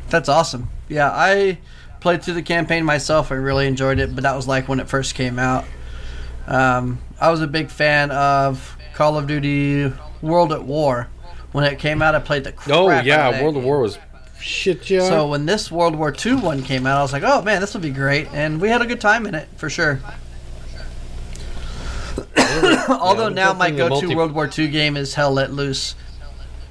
That's 0.09 0.27
awesome. 0.29 0.69
Yeah, 0.87 1.11
I 1.13 1.59
played 1.99 2.23
through 2.23 2.33
the 2.35 2.41
campaign 2.41 2.83
myself. 2.85 3.31
I 3.31 3.35
really 3.35 3.67
enjoyed 3.67 3.99
it, 3.99 4.15
but 4.15 4.23
that 4.23 4.35
was 4.35 4.47
like 4.47 4.67
when 4.67 4.79
it 4.79 4.89
first 4.89 5.13
came 5.15 5.37
out. 5.37 5.65
Um, 6.49 6.99
I 7.21 7.29
was 7.31 7.41
a 7.41 7.47
big 7.47 7.69
fan 7.69 8.11
of 8.11 8.75
Call 8.95 9.17
of 9.17 9.27
Duty 9.27 9.93
World 10.21 10.51
at 10.51 10.63
War. 10.63 11.07
When 11.51 11.63
it 11.63 11.79
came 11.79 12.01
out, 12.01 12.15
I 12.15 12.19
played 12.19 12.43
the 12.43 12.51
crap 12.51 12.75
Oh 12.75 12.89
out 12.89 12.99
of 13.01 13.05
yeah, 13.05 13.41
World 13.41 13.55
of 13.55 13.61
game. 13.61 13.67
War 13.67 13.79
was 13.81 13.97
shit, 14.39 14.89
yeah. 14.89 15.07
So 15.07 15.27
when 15.27 15.45
this 15.45 15.71
World 15.71 15.95
War 15.95 16.13
II 16.25 16.35
one 16.35 16.63
came 16.63 16.85
out, 16.85 16.97
I 16.97 17.01
was 17.01 17.13
like, 17.13 17.23
"Oh 17.23 17.41
man, 17.43 17.61
this 17.61 17.73
will 17.73 17.81
be 17.81 17.89
great," 17.91 18.27
and 18.33 18.59
we 18.59 18.67
had 18.69 18.81
a 18.81 18.85
good 18.87 18.99
time 19.01 19.25
in 19.27 19.35
it 19.35 19.47
for 19.57 19.69
sure. 19.69 19.99
Although 22.89 23.27
Yeah, 23.29 23.33
now 23.33 23.53
my 23.53 23.69
go-to 23.71 23.89
multi- 23.89 24.15
World 24.15 24.31
War 24.33 24.49
II 24.55 24.67
game 24.69 24.97
is 24.97 25.13
Hell 25.13 25.31
Let 25.33 25.53
Loose. 25.53 25.95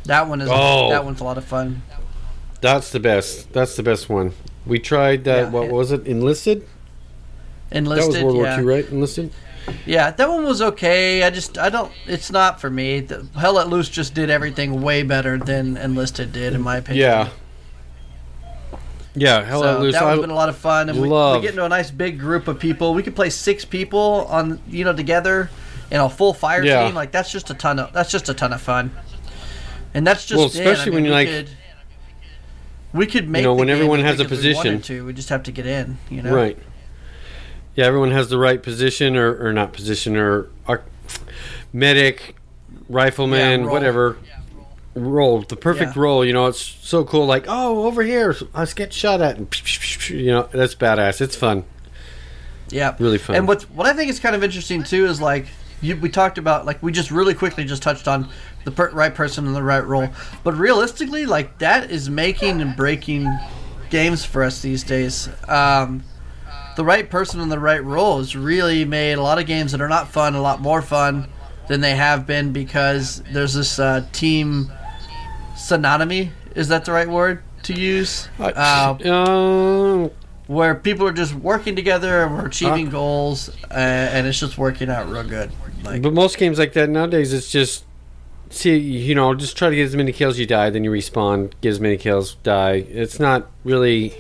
That 0.04 0.28
one 0.28 0.40
is 0.40 0.48
Oh. 0.50 0.90
that 0.90 1.04
one's 1.04 1.20
a 1.20 1.24
lot 1.24 1.38
of 1.38 1.44
fun. 1.44 1.82
That's 2.60 2.90
the 2.90 3.00
best. 3.00 3.52
That's 3.52 3.76
the 3.76 3.82
best 3.82 4.08
one. 4.08 4.32
We 4.66 4.78
tried 4.78 5.24
that. 5.24 5.44
Yeah, 5.44 5.50
what 5.50 5.64
it- 5.66 5.72
was 5.72 5.92
it? 5.92 6.06
Enlisted. 6.06 6.66
Enlisted, 7.70 8.14
that 8.14 8.24
was 8.24 8.34
World 8.34 8.46
yeah. 8.46 8.60
War 8.60 8.70
II, 8.72 8.76
right? 8.82 8.90
Enlisted. 8.90 9.32
Yeah, 9.87 10.11
that 10.11 10.28
one 10.28 10.44
was 10.44 10.61
okay. 10.62 11.22
I 11.22 11.31
just 11.31 11.59
I 11.59 11.68
don't. 11.70 11.92
It's 12.07 12.31
not 12.31 12.61
for 12.61 12.70
me. 12.70 13.00
The, 13.00 13.26
Hell 13.38 13.54
Let 13.54 13.68
Loose 13.68 13.88
just 13.88 14.14
did 14.14 14.31
everything 14.31 14.83
way 14.83 15.02
better 15.02 15.38
than 15.38 15.76
Enlisted 15.76 16.33
did, 16.33 16.54
in 16.54 16.61
my 16.62 16.76
opinion. 16.78 17.04
Yeah. 17.07 17.28
Yeah, 19.14 19.42
hell 19.44 19.62
so 19.62 19.66
let 19.72 19.81
loose. 19.81 19.94
that 19.94 20.04
one's 20.04 20.20
been 20.20 20.31
a 20.31 20.35
lot 20.35 20.48
of 20.48 20.57
fun, 20.57 20.88
and 20.88 21.00
we, 21.00 21.09
we 21.09 21.40
get 21.40 21.50
into 21.50 21.64
a 21.64 21.68
nice 21.68 21.90
big 21.90 22.20
group 22.20 22.46
of 22.46 22.61
people. 22.61 22.94
We 22.94 23.02
could 23.02 23.16
play 23.16 23.31
six 23.31 23.64
people 23.64 24.26
on 24.28 24.61
you 24.68 24.85
know 24.85 24.92
together 24.92 25.50
in 25.90 26.00
a 26.00 26.09
full 26.09 26.33
fire 26.35 26.62
Yeah. 26.62 26.85
team. 26.87 26.94
Like 26.94 27.11
that's 27.11 27.33
just 27.33 27.50
a 27.50 27.54
ton 27.54 27.81
of 27.81 27.92
that's 27.92 28.12
just 28.12 28.28
a 28.28 28.35
ton 28.35 28.52
of 28.52 28.61
fun, 28.61 28.92
and 29.92 30.07
that's 30.07 30.24
just 30.24 30.38
Well, 30.38 30.46
it. 30.46 30.57
I 30.57 30.70
especially 30.70 30.92
when 30.92 31.04
you're 31.04 31.14
like- 31.14 31.28
could, 31.28 31.48
we 32.92 33.07
could 33.07 33.28
make 33.28 33.40
you 33.40 33.48
know, 33.48 33.54
when 33.54 33.68
everyone 33.68 34.00
has 34.00 34.20
a 34.20 34.22
we 34.22 34.28
position. 34.28 34.81
to. 34.83 35.04
We 35.07 35.12
just 35.14 35.31
have 35.31 35.42
to 35.44 35.52
get 35.52 35.66
in. 35.66 35.98
You 36.11 36.22
know, 36.22 36.33
Right. 36.35 36.59
Yeah, 37.78 37.86
everyone 37.86 38.10
has 38.10 38.28
the 38.28 38.38
right 38.38 38.60
position 38.60 39.16
or, 39.16 39.40
or 39.40 39.52
not 39.52 39.72
position 39.72 40.16
or, 40.16 40.48
or 40.66 40.82
medic, 41.72 42.34
rifleman, 42.88 43.60
Yeah, 43.62 43.70
whatever. 43.70 44.16
Role, 44.96 45.42
the 45.42 45.54
perfect 45.54 45.94
Yeah. 45.94 46.02
role. 46.02 46.24
You 46.24 46.32
know, 46.32 46.48
it's 46.48 46.58
so 46.60 47.04
cool. 47.04 47.24
Like, 47.26 47.44
oh, 47.46 47.84
over 47.86 48.02
here, 48.02 48.34
I 48.52 48.62
was 48.62 48.74
getting 48.74 48.90
shot 48.90 49.20
at, 49.20 49.36
and 49.36 50.10
you 50.10 50.26
know, 50.26 50.48
that's 50.52 50.74
badass. 50.74 51.20
It's 51.20 51.36
fun, 51.36 51.62
Yeah, 52.68 52.96
really 52.98 53.16
fun. 53.16 53.36
And 53.36 53.46
what 53.46 53.62
what 53.70 53.86
I 53.86 53.92
think 53.92 54.10
is 54.10 54.18
kind 54.18 54.34
of 54.34 54.42
interesting 54.42 54.82
too 54.82 55.06
is 55.06 55.20
like 55.20 55.46
you, 55.80 55.94
we 55.94 56.08
talked 56.08 56.36
about 56.36 56.66
like 56.66 56.82
we 56.82 56.90
just 56.90 57.12
really 57.12 57.32
quickly 57.34 57.64
just 57.64 57.84
touched 57.84 58.08
on 58.08 58.28
the 58.64 58.72
per- 58.72 58.90
right 58.90 59.14
person 59.14 59.46
in 59.46 59.52
the 59.52 59.62
right 59.62 59.86
role, 59.86 60.08
but 60.42 60.56
realistically, 60.56 61.26
like 61.26 61.58
that 61.58 61.92
is 61.92 62.10
making 62.10 62.60
and 62.60 62.74
breaking 62.74 63.32
games 63.88 64.24
for 64.24 64.42
us 64.42 64.62
these 64.62 64.82
days. 64.82 65.28
Um, 65.46 66.02
the 66.78 66.84
right 66.84 67.10
person 67.10 67.40
in 67.40 67.48
the 67.48 67.58
right 67.58 67.82
role 67.82 68.18
has 68.18 68.36
really 68.36 68.84
made 68.84 69.14
a 69.14 69.20
lot 69.20 69.36
of 69.36 69.46
games 69.46 69.72
that 69.72 69.80
are 69.80 69.88
not 69.88 70.06
fun 70.06 70.36
a 70.36 70.40
lot 70.40 70.60
more 70.60 70.80
fun 70.80 71.28
than 71.66 71.80
they 71.80 71.96
have 71.96 72.24
been 72.24 72.52
because 72.52 73.20
there's 73.32 73.52
this 73.52 73.80
uh, 73.80 74.06
team 74.12 74.70
synonymy. 75.56 76.30
Is 76.54 76.68
that 76.68 76.84
the 76.84 76.92
right 76.92 77.08
word 77.08 77.42
to 77.64 77.74
use? 77.74 78.28
Uh, 78.38 78.94
um, 79.04 80.10
where 80.46 80.76
people 80.76 81.04
are 81.08 81.12
just 81.12 81.34
working 81.34 81.74
together 81.74 82.22
and 82.22 82.32
we're 82.32 82.46
achieving 82.46 82.86
Uh, 82.86 82.90
goals, 82.92 83.48
uh, 83.72 83.74
and 83.74 84.28
it's 84.28 84.38
just 84.38 84.56
working 84.56 84.88
out 84.88 85.10
real 85.10 85.24
good. 85.24 85.50
Like, 85.82 86.00
but 86.00 86.14
most 86.14 86.38
games 86.38 86.60
like 86.60 86.74
that 86.74 86.88
nowadays, 86.88 87.32
it's 87.32 87.50
just 87.50 87.86
see, 88.50 88.76
you 88.76 89.16
know, 89.16 89.34
just 89.34 89.56
try 89.56 89.68
to 89.68 89.74
get 89.74 89.82
as 89.82 89.96
many 89.96 90.12
kills. 90.12 90.38
You 90.38 90.46
die, 90.46 90.70
then 90.70 90.84
you 90.84 90.92
respawn, 90.92 91.50
get 91.60 91.70
as 91.70 91.80
many 91.80 91.96
kills, 91.96 92.36
die. 92.44 92.86
It's 92.88 93.18
not 93.18 93.50
really 93.64 94.14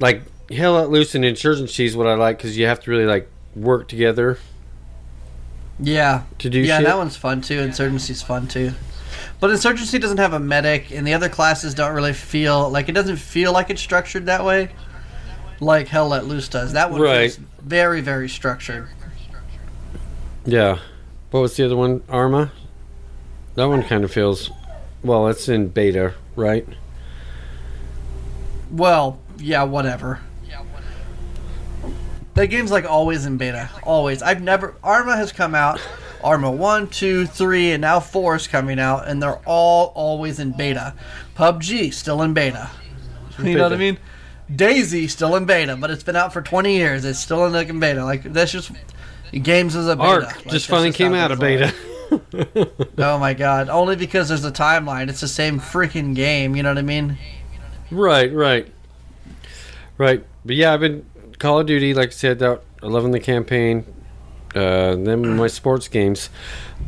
like 0.00 0.22
Hell 0.50 0.74
Let 0.74 0.90
Loose 0.90 1.14
and 1.14 1.24
Insurgency 1.24 1.84
is 1.86 1.96
what 1.96 2.06
I 2.06 2.14
like 2.14 2.38
because 2.38 2.56
you 2.56 2.66
have 2.66 2.80
to 2.80 2.90
really 2.90 3.06
like 3.06 3.28
work 3.54 3.88
together 3.88 4.38
yeah, 5.78 6.22
to 6.38 6.48
do 6.48 6.60
yeah, 6.60 6.78
shit. 6.78 6.86
that 6.86 6.96
one's 6.96 7.16
fun 7.16 7.40
too. 7.42 7.58
Insurgency's 7.60 8.22
fun 8.22 8.46
too, 8.46 8.72
but 9.40 9.50
Insurgency 9.50 9.98
doesn't 9.98 10.18
have 10.18 10.32
a 10.32 10.38
medic, 10.38 10.90
and 10.90 11.06
the 11.06 11.12
other 11.14 11.28
classes 11.28 11.74
don't 11.74 11.94
really 11.94 12.14
feel 12.14 12.70
like 12.70 12.88
it 12.88 12.92
doesn't 12.92 13.16
feel 13.16 13.52
like 13.52 13.68
it's 13.70 13.82
structured 13.82 14.26
that 14.26 14.44
way, 14.44 14.70
like 15.60 15.88
Hell 15.88 16.08
Let 16.08 16.24
Loose 16.26 16.48
does. 16.48 16.72
That 16.72 16.90
one 16.90 17.00
Right. 17.02 17.30
feels 17.32 17.38
very, 17.62 18.00
very 18.00 18.28
structured. 18.28 18.88
Yeah. 20.46 20.78
What 21.30 21.40
was 21.40 21.56
the 21.56 21.64
other 21.66 21.76
one? 21.76 22.02
Arma. 22.08 22.52
That 23.56 23.64
one 23.68 23.82
kind 23.82 24.04
of 24.04 24.12
feels. 24.12 24.50
Well, 25.02 25.28
it's 25.28 25.48
in 25.48 25.68
beta, 25.68 26.14
right? 26.36 26.66
Well, 28.70 29.18
yeah, 29.38 29.64
whatever. 29.64 30.20
That 32.36 32.48
game's 32.48 32.70
like 32.70 32.84
always 32.84 33.24
in 33.24 33.38
beta. 33.38 33.70
Always. 33.82 34.22
I've 34.22 34.42
never. 34.42 34.74
Arma 34.84 35.16
has 35.16 35.32
come 35.32 35.54
out. 35.54 35.80
Arma 36.22 36.50
1, 36.50 36.88
2, 36.88 37.26
3, 37.26 37.72
and 37.72 37.80
now 37.80 38.00
4 38.00 38.36
is 38.36 38.46
coming 38.46 38.78
out, 38.78 39.06
and 39.06 39.22
they're 39.22 39.40
all 39.46 39.92
always 39.94 40.38
in 40.38 40.52
beta. 40.52 40.94
PUBG, 41.34 41.92
still 41.94 42.20
in 42.22 42.34
beta. 42.34 42.70
You 43.38 43.56
know 43.56 43.64
what 43.64 43.72
I 43.72 43.76
mean? 43.76 43.98
DayZ, 44.50 45.10
still 45.10 45.36
in 45.36 45.44
beta, 45.44 45.76
but 45.76 45.90
it's 45.90 46.02
been 46.02 46.16
out 46.16 46.32
for 46.32 46.42
20 46.42 46.74
years. 46.74 47.04
It's 47.04 47.18
still 47.18 47.46
in 47.46 47.52
like 47.52 47.68
in 47.68 47.80
beta. 47.80 48.04
Like, 48.04 48.22
that's 48.22 48.52
just. 48.52 48.70
Games 49.32 49.74
is 49.74 49.88
a 49.88 49.96
beta. 49.96 50.08
ARK 50.08 50.24
Like, 50.24 50.48
just 50.48 50.68
finally 50.68 50.90
how 50.90 50.96
came 50.96 51.14
out 51.14 51.32
of 51.32 51.40
beta. 51.40 51.74
Oh 52.98 53.18
my 53.18 53.34
god. 53.34 53.68
Only 53.68 53.96
because 53.96 54.28
there's 54.28 54.44
a 54.44 54.52
timeline. 54.52 55.08
It's 55.08 55.20
the 55.20 55.28
same 55.28 55.58
freaking 55.58 56.14
game. 56.14 56.54
You 56.54 56.62
know 56.62 56.70
what 56.70 56.78
I 56.78 56.82
mean? 56.82 57.18
right, 57.90 58.32
right, 58.32 58.72
right. 59.98 60.24
But 60.44 60.54
yeah, 60.54 60.72
I've 60.72 60.80
been 60.80 61.04
Call 61.38 61.60
of 61.60 61.66
Duty. 61.66 61.94
Like 61.94 62.08
I 62.08 62.12
said, 62.12 62.38
that 62.40 62.62
I 62.82 62.86
loving 62.86 63.10
the 63.12 63.20
campaign. 63.20 63.84
Uh, 64.54 64.94
then 64.96 65.36
my 65.36 65.48
sports 65.48 65.88
games. 65.88 66.30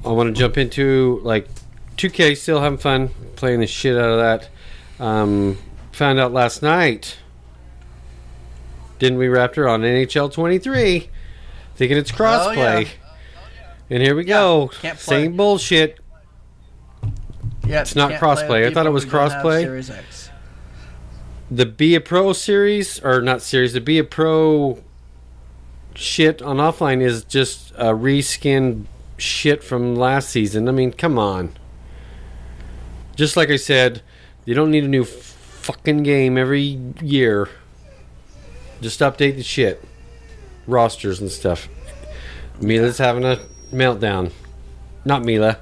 I 0.04 0.08
want 0.10 0.34
to 0.34 0.38
jump 0.38 0.56
into 0.56 1.20
like 1.22 1.48
2K. 1.96 2.36
Still 2.36 2.60
having 2.60 2.78
fun 2.78 3.10
playing 3.36 3.60
the 3.60 3.66
shit 3.66 3.96
out 3.96 4.10
of 4.10 4.18
that. 4.18 4.48
Um, 5.04 5.58
found 5.92 6.18
out 6.18 6.32
last 6.32 6.62
night. 6.62 7.18
Didn't 8.98 9.18
we, 9.18 9.26
Raptor, 9.26 9.70
on 9.70 9.82
NHL 9.82 10.32
23? 10.32 11.08
Thinking 11.76 11.96
it's 11.96 12.10
crossplay. 12.10 12.56
Oh, 12.56 12.80
yeah. 12.80 13.74
And 13.90 14.02
here 14.02 14.16
we 14.16 14.24
Yeah, 14.24 14.34
go. 14.34 14.70
Same 14.96 15.36
bullshit. 15.36 16.00
Yeah, 17.64 17.82
It's 17.82 17.94
not 17.94 18.10
can't 18.10 18.20
play 18.20 18.30
with 18.30 18.38
crossplay. 18.48 18.66
I 18.66 18.74
thought 18.74 18.86
it 18.86 18.90
was 18.90 19.04
crossplay. 19.04 19.62
The 21.50 21.66
Be 21.66 21.94
a 21.94 22.00
Pro 22.00 22.32
series, 22.34 23.02
or 23.02 23.22
not 23.22 23.40
series, 23.40 23.72
the 23.72 23.80
Be 23.80 23.98
a 23.98 24.04
Pro 24.04 24.82
shit 25.94 26.42
on 26.42 26.58
offline 26.58 27.00
is 27.00 27.24
just 27.24 27.72
a 27.72 27.86
reskin 27.86 28.84
shit 29.16 29.64
from 29.64 29.96
last 29.96 30.28
season. 30.28 30.68
I 30.68 30.72
mean, 30.72 30.92
come 30.92 31.18
on. 31.18 31.54
Just 33.16 33.36
like 33.36 33.50
I 33.50 33.56
said, 33.56 34.02
you 34.44 34.54
don't 34.54 34.70
need 34.70 34.84
a 34.84 34.88
new 34.88 35.04
fucking 35.04 36.02
game 36.02 36.38
every 36.38 36.78
year. 37.00 37.48
Just 38.80 39.00
update 39.00 39.36
the 39.36 39.42
shit. 39.42 39.82
Rosters 40.66 41.20
and 41.20 41.30
stuff. 41.30 41.68
Mila's 42.60 42.98
having 42.98 43.24
a 43.24 43.40
meltdown. 43.72 44.32
Not 45.04 45.24
Mila. 45.24 45.58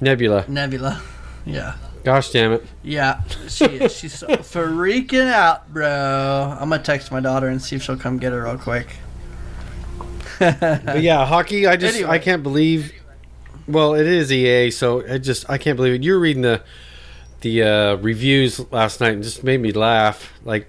Nebula. 0.00 0.44
Nebula. 0.48 1.02
Yeah. 1.44 1.74
Gosh 2.04 2.30
damn 2.30 2.52
it. 2.52 2.66
Yeah, 2.82 3.22
she 3.48 3.64
is. 3.66 3.96
She's 3.96 4.18
so 4.18 4.26
freaking 4.28 5.30
out, 5.30 5.72
bro. 5.72 6.56
I'm 6.58 6.70
gonna 6.70 6.82
text 6.82 7.10
my 7.12 7.20
daughter 7.20 7.48
and 7.48 7.60
see 7.60 7.76
if 7.76 7.82
she'll 7.82 7.96
come 7.96 8.18
get 8.18 8.32
her 8.32 8.42
real 8.44 8.58
quick. 8.58 8.88
But 10.38 11.02
yeah, 11.02 11.24
hockey. 11.26 11.66
I 11.66 11.76
just 11.76 11.96
Anyway. 11.96 12.10
I 12.10 12.18
can't 12.18 12.42
believe. 12.42 12.92
Well, 13.68 13.94
it 13.94 14.06
is 14.06 14.32
EA, 14.32 14.70
so 14.70 15.06
I 15.06 15.18
just 15.18 15.48
I 15.50 15.58
can't 15.58 15.76
believe 15.76 15.94
it. 15.94 16.02
You 16.02 16.14
were 16.14 16.20
reading 16.20 16.42
the 16.42 16.62
the 17.42 17.62
uh, 17.62 17.94
reviews 17.96 18.58
last 18.72 19.00
night 19.00 19.12
and 19.12 19.22
just 19.22 19.44
made 19.44 19.60
me 19.60 19.72
laugh. 19.72 20.32
Like 20.44 20.68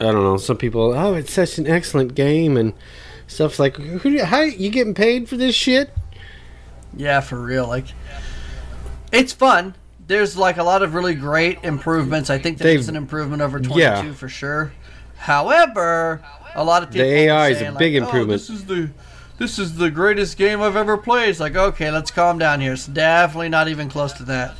I 0.00 0.04
don't 0.04 0.22
know, 0.24 0.36
some 0.36 0.56
people, 0.56 0.92
oh, 0.94 1.14
it's 1.14 1.32
such 1.32 1.58
an 1.58 1.66
excellent 1.68 2.14
game 2.16 2.56
and 2.56 2.72
stuff's 3.28 3.60
like, 3.60 3.76
who? 3.76 3.98
do- 4.10 4.24
How 4.24 4.40
you 4.40 4.68
getting 4.70 4.94
paid 4.94 5.28
for 5.28 5.36
this 5.36 5.54
shit? 5.54 5.90
Yeah, 6.96 7.20
for 7.20 7.40
real. 7.40 7.68
Like, 7.68 7.84
it's 9.12 9.32
fun. 9.32 9.76
There's 10.06 10.36
like 10.36 10.56
a 10.58 10.62
lot 10.64 10.82
of 10.82 10.94
really 10.94 11.14
great 11.14 11.58
improvements. 11.62 12.28
I 12.30 12.38
think 12.38 12.58
that 12.58 12.64
They've- 12.64 12.78
it's 12.80 12.88
an 12.88 12.96
improvement 12.96 13.40
over 13.42 13.60
22 13.60 13.80
Yeah. 13.80 14.12
for 14.14 14.28
sure. 14.28 14.72
However, 15.16 16.20
a 16.54 16.64
lot 16.64 16.82
of 16.82 16.90
people 16.90 17.06
The 17.06 17.14
AI 17.14 17.46
are 17.48 17.50
is 17.50 17.56
a 17.56 17.60
saying, 17.60 17.76
big 17.78 17.94
like, 17.94 18.02
improvement. 18.04 18.28
Oh, 18.30 18.32
this 18.32 18.50
is 18.50 18.64
the 18.64 18.90
this 19.38 19.58
is 19.58 19.76
the 19.76 19.90
greatest 19.90 20.36
game 20.36 20.62
I've 20.62 20.76
ever 20.76 20.96
played. 20.96 21.30
It's 21.30 21.40
like, 21.40 21.56
okay, 21.56 21.90
let's 21.90 22.10
calm 22.12 22.38
down 22.38 22.60
here. 22.60 22.74
It's 22.74 22.86
definitely 22.86 23.48
not 23.48 23.66
even 23.66 23.88
close 23.88 24.12
to 24.14 24.22
that. 24.24 24.54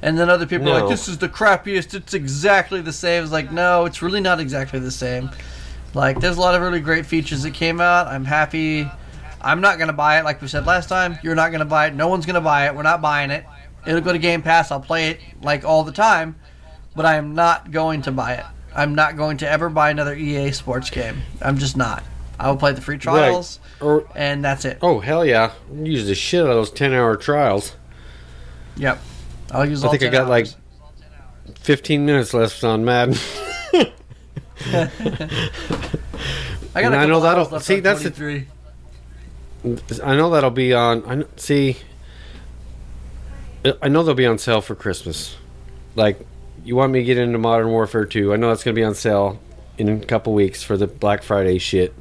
And 0.00 0.18
then 0.18 0.28
other 0.28 0.46
people 0.46 0.68
are 0.70 0.80
like, 0.80 0.88
this 0.88 1.06
is 1.06 1.18
the 1.18 1.28
crappiest. 1.28 1.94
It's 1.94 2.12
exactly 2.12 2.80
the 2.80 2.92
same. 2.92 3.22
It's 3.22 3.30
like, 3.30 3.52
no, 3.52 3.84
it's 3.84 4.02
really 4.02 4.18
not 4.20 4.40
exactly 4.40 4.80
the 4.80 4.90
same. 4.90 5.30
Like, 5.94 6.18
there's 6.20 6.36
a 6.36 6.40
lot 6.40 6.56
of 6.56 6.62
really 6.62 6.80
great 6.80 7.06
features 7.06 7.42
that 7.44 7.54
came 7.54 7.80
out. 7.80 8.08
I'm 8.08 8.24
happy. 8.24 8.90
I'm 9.40 9.60
not 9.60 9.78
gonna 9.78 9.92
buy 9.92 10.18
it. 10.18 10.24
Like 10.24 10.40
we 10.42 10.48
said 10.48 10.66
last 10.66 10.88
time, 10.88 11.18
you're 11.22 11.36
not 11.36 11.52
gonna 11.52 11.64
buy 11.64 11.86
it. 11.86 11.94
No 11.94 12.08
one's 12.08 12.26
gonna 12.26 12.40
buy 12.40 12.66
it. 12.66 12.74
We're 12.74 12.82
not 12.82 13.00
buying 13.02 13.30
it. 13.30 13.44
It'll 13.86 14.00
go 14.00 14.12
to 14.12 14.18
Game 14.18 14.42
Pass. 14.42 14.70
I'll 14.70 14.80
play 14.80 15.10
it 15.10 15.20
like 15.42 15.64
all 15.64 15.82
the 15.84 15.92
time, 15.92 16.36
but 16.94 17.04
I 17.06 17.16
am 17.16 17.34
not 17.34 17.70
going 17.70 18.02
to 18.02 18.12
buy 18.12 18.34
it. 18.34 18.44
I'm 18.74 18.94
not 18.94 19.16
going 19.16 19.36
to 19.38 19.50
ever 19.50 19.68
buy 19.68 19.90
another 19.90 20.14
EA 20.14 20.52
Sports 20.52 20.88
game. 20.90 21.22
I'm 21.42 21.58
just 21.58 21.76
not. 21.76 22.02
I 22.38 22.48
will 22.48 22.56
play 22.56 22.72
the 22.72 22.80
free 22.80 22.98
trials, 22.98 23.60
Or 23.80 24.06
and 24.16 24.44
that's 24.44 24.64
it. 24.64 24.78
oh 24.82 25.00
hell 25.00 25.24
yeah, 25.24 25.52
use 25.72 26.06
the 26.06 26.14
shit 26.14 26.40
out 26.42 26.48
of 26.50 26.56
those 26.56 26.70
ten 26.70 26.92
hour 26.92 27.16
trials. 27.16 27.76
Yep. 28.76 28.98
I'll 29.50 29.66
use. 29.68 29.84
I 29.84 29.88
think 29.90 30.02
I 30.02 30.06
10 30.06 30.12
got, 30.12 30.28
like. 30.28 30.46
Fifteen 31.60 32.06
minutes 32.06 32.32
left 32.34 32.64
on 32.64 32.84
Madden. 32.84 33.14
I 36.74 36.82
got. 36.82 36.94
I 36.94 37.06
know 37.06 37.20
that'll- 37.20 37.60
see, 37.60 37.80
that's 37.80 38.02
the- 38.02 38.10
23. 38.10 38.46
I 40.02 40.16
know 40.16 40.30
that'll 40.30 40.50
be 40.50 40.72
on. 40.74 41.04
I 41.06 41.24
see. 41.36 41.76
I 43.80 43.88
know 43.88 44.02
they'll 44.02 44.14
be 44.14 44.26
on 44.26 44.38
sale 44.38 44.60
for 44.60 44.74
Christmas. 44.74 45.36
Like, 45.94 46.18
you 46.64 46.74
want 46.76 46.92
me 46.92 47.00
to 47.00 47.04
get 47.04 47.18
into 47.18 47.38
Modern 47.38 47.68
Warfare 47.68 48.04
2? 48.06 48.32
I 48.32 48.36
know 48.36 48.48
that's 48.48 48.64
going 48.64 48.74
to 48.74 48.80
be 48.80 48.84
on 48.84 48.94
sale 48.94 49.38
in 49.78 49.88
a 49.88 49.98
couple 50.00 50.32
weeks 50.34 50.62
for 50.62 50.76
the 50.76 50.86
Black 50.86 51.22
Friday 51.22 51.58
shit. 51.58 51.94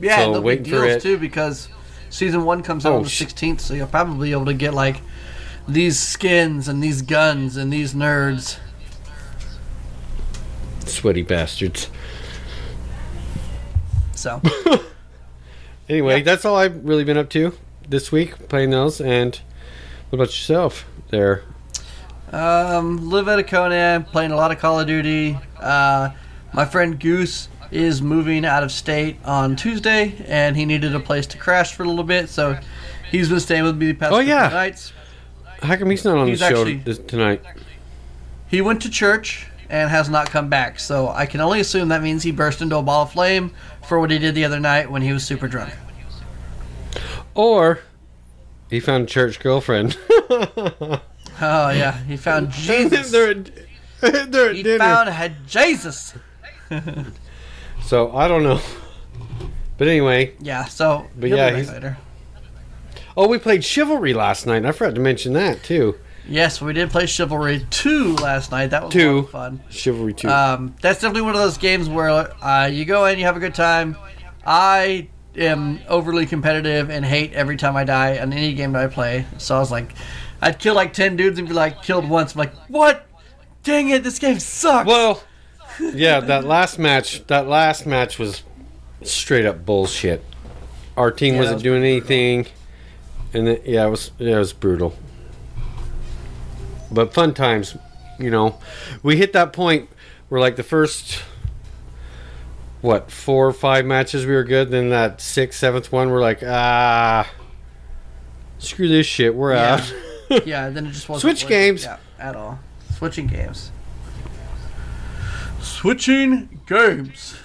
Yeah, 0.00 0.16
So, 0.16 0.22
and 0.24 0.34
there'll 0.46 0.58
be 0.58 0.62
deals 0.62 1.02
too 1.02 1.18
because 1.18 1.68
season 2.10 2.44
one 2.44 2.62
comes 2.62 2.84
out 2.86 2.92
Oh, 2.92 2.96
on 2.96 3.02
the 3.02 3.08
16th, 3.08 3.60
so 3.60 3.74
you'll 3.74 3.86
probably 3.86 4.28
be 4.28 4.32
able 4.32 4.46
to 4.46 4.54
get 4.54 4.74
like 4.74 5.00
these 5.68 5.98
skins 5.98 6.68
and 6.68 6.82
these 6.82 7.02
guns 7.02 7.56
and 7.56 7.72
these 7.72 7.94
nerds. 7.94 8.58
Sweaty 10.86 11.22
bastards. 11.22 11.90
So 14.14 14.40
Anyway, 15.88 16.18
Yeah. 16.18 16.22
that's 16.24 16.44
all 16.44 16.56
I've 16.56 16.84
really 16.84 17.04
been 17.04 17.16
up 17.18 17.28
to 17.30 17.52
this 17.88 18.10
week, 18.10 18.48
playing 18.48 18.70
those. 18.70 19.00
And 19.00 19.38
what 20.10 20.16
about 20.16 20.26
yourself 20.28 20.84
there? 21.10 21.42
Um, 22.32 23.08
live 23.08 23.28
at 23.28 23.38
a 23.38 23.44
Conan, 23.44 24.04
playing 24.04 24.32
a 24.32 24.36
lot 24.36 24.50
of 24.50 24.58
Call 24.58 24.80
of 24.80 24.86
Duty. 24.86 25.38
Uh, 25.58 26.10
my 26.52 26.64
friend 26.64 26.98
Goose 26.98 27.48
is 27.70 28.00
moving 28.02 28.44
out 28.44 28.62
of 28.62 28.70
state 28.72 29.16
on 29.24 29.56
Tuesday, 29.56 30.24
and 30.26 30.56
he 30.56 30.64
needed 30.64 30.94
a 30.94 31.00
place 31.00 31.26
to 31.28 31.38
crash 31.38 31.74
for 31.74 31.82
a 31.84 31.88
little 31.88 32.04
bit, 32.04 32.28
so 32.28 32.58
he's 33.10 33.28
been 33.28 33.40
staying 33.40 33.64
with 33.64 33.76
me 33.76 33.86
the 33.88 33.94
past 33.94 34.12
Oh, 34.12 34.18
yeah. 34.20 34.48
nights. 34.48 34.92
How 35.62 35.76
come 35.76 35.90
he's 35.90 36.04
not 36.04 36.18
on 36.18 36.28
He's 36.28 36.40
the 36.40 36.48
show 36.48 36.56
actually- 36.60 36.76
this, 36.78 36.98
tonight? 36.98 37.42
He 38.48 38.60
went 38.60 38.82
to 38.82 38.90
church 38.90 39.46
and 39.68 39.90
has 39.90 40.08
not 40.08 40.30
come 40.30 40.48
back, 40.48 40.78
so 40.78 41.08
I 41.08 41.26
can 41.26 41.40
only 41.40 41.58
assume 41.60 41.88
that 41.88 42.02
means 42.02 42.22
he 42.22 42.30
burst 42.30 42.62
into 42.62 42.76
a 42.76 42.82
ball 42.82 43.02
of 43.02 43.12
flame 43.12 43.50
for 43.86 43.98
what 43.98 44.10
he 44.12 44.18
did 44.18 44.34
the 44.36 44.44
other 44.44 44.60
night 44.60 44.90
when 44.90 45.02
he 45.02 45.12
was 45.12 45.24
super 45.24 45.48
drunk. 45.48 45.72
Or 47.34 47.80
he 48.70 48.80
found 48.80 49.04
a 49.04 49.06
church 49.06 49.38
girlfriend. 49.40 49.96
Oh 51.38 51.68
yeah, 51.68 51.98
he 52.04 52.16
found 52.16 52.50
Jesus. 52.52 53.10
they're 53.10 53.28
at, 53.32 53.50
they're 54.32 54.48
at 54.50 54.56
he 54.56 54.62
dinner. 54.62 54.78
found 54.78 55.10
had 55.10 55.46
Jesus. 55.46 56.14
so 57.84 58.16
I 58.16 58.26
don't 58.26 58.42
know. 58.42 58.58
But 59.76 59.88
anyway, 59.88 60.32
Yeah, 60.40 60.64
so 60.64 61.04
But 61.18 61.28
yeah, 61.28 61.50
he's- 61.54 61.68
later. 61.70 61.98
oh, 63.18 63.28
we 63.28 63.36
played 63.38 63.62
Chivalry 63.62 64.14
last 64.14 64.46
night. 64.46 64.64
I 64.64 64.72
forgot 64.72 64.94
to 64.94 65.00
mention 65.02 65.34
that 65.34 65.62
too. 65.62 65.96
Yes, 66.26 66.62
we 66.62 66.72
did 66.72 66.90
play 66.90 67.04
Chivalry 67.06 67.66
2 67.70 68.16
last 68.16 68.50
night. 68.50 68.68
That 68.70 68.84
was 68.84 68.92
Two. 68.94 69.24
fun. 69.24 69.60
Chivalry 69.70 70.14
two. 70.14 70.28
Um, 70.28 70.74
that's 70.80 71.00
definitely 71.00 71.22
one 71.22 71.34
of 71.36 71.40
those 71.40 71.58
games 71.58 71.88
where 71.88 72.08
uh, 72.42 72.66
you 72.66 72.84
go 72.86 73.04
in, 73.04 73.18
you 73.18 73.26
have 73.26 73.36
a 73.36 73.40
good 73.40 73.54
time. 73.54 73.96
I 74.44 75.08
am 75.36 75.80
overly 75.88 76.26
competitive 76.26 76.90
and 76.90 77.04
hate 77.04 77.32
every 77.32 77.56
time 77.56 77.76
I 77.76 77.84
die 77.84 78.18
on 78.18 78.32
any 78.32 78.54
game 78.54 78.72
that 78.72 78.82
I 78.82 78.86
play. 78.88 79.26
So 79.38 79.56
I 79.56 79.58
was 79.58 79.70
like, 79.70 79.94
I'd 80.40 80.58
kill 80.58 80.74
like 80.74 80.92
10 80.92 81.16
dudes 81.16 81.38
and 81.38 81.48
be 81.48 81.54
like, 81.54 81.82
killed 81.82 82.08
once. 82.08 82.34
I'm 82.34 82.38
like, 82.38 82.54
what? 82.68 83.06
Dang 83.62 83.88
it, 83.88 84.02
this 84.02 84.18
game 84.18 84.38
sucks. 84.38 84.86
well, 84.86 85.22
yeah, 85.80 86.20
that 86.20 86.44
last 86.44 86.78
match. 86.78 87.26
That 87.26 87.48
last 87.48 87.86
match 87.86 88.18
was 88.18 88.42
straight 89.02 89.44
up 89.44 89.64
bullshit. 89.66 90.24
Our 90.96 91.10
team 91.10 91.34
Yeah, 91.34 91.40
wasn't 91.40 91.56
was 91.56 91.62
doing 91.62 91.82
anything, 91.82 92.46
and 93.34 93.48
it, 93.48 93.66
yeah, 93.66 93.86
it 93.86 93.90
was 93.90 94.12
yeah, 94.18 94.36
it 94.36 94.38
was 94.38 94.52
brutal. 94.52 94.96
But 96.90 97.12
fun 97.12 97.34
times, 97.34 97.76
you 98.18 98.30
know. 98.30 98.58
We 99.02 99.16
hit 99.16 99.32
that 99.32 99.52
point 99.52 99.90
where 100.28 100.40
like 100.40 100.56
the 100.56 100.62
first 100.62 101.22
what 102.82 103.10
four 103.10 103.46
or 103.46 103.52
five 103.52 103.84
matches 103.86 104.26
we 104.26 104.34
were 104.34 104.44
good. 104.44 104.70
Then 104.70 104.90
that 104.90 105.20
sixth, 105.20 105.58
seventh 105.58 105.90
one, 105.92 106.10
we're 106.10 106.20
like 106.20 106.42
ah, 106.44 107.28
screw 108.58 108.88
this 108.88 109.06
shit, 109.06 109.34
we're 109.34 109.54
Yeah. 109.54 109.74
out. 110.30 110.46
yeah, 110.46 110.68
then 110.70 110.86
it 110.86 110.92
just 110.92 111.08
wasn't 111.08 111.22
Switch 111.22 111.44
working, 111.44 111.56
games. 111.58 111.84
Yeah, 111.84 111.96
at 112.18 112.36
all. 112.36 112.58
Switching 112.96 113.26
games. 113.26 113.70
Switching 115.60 116.60
games. 116.66 117.36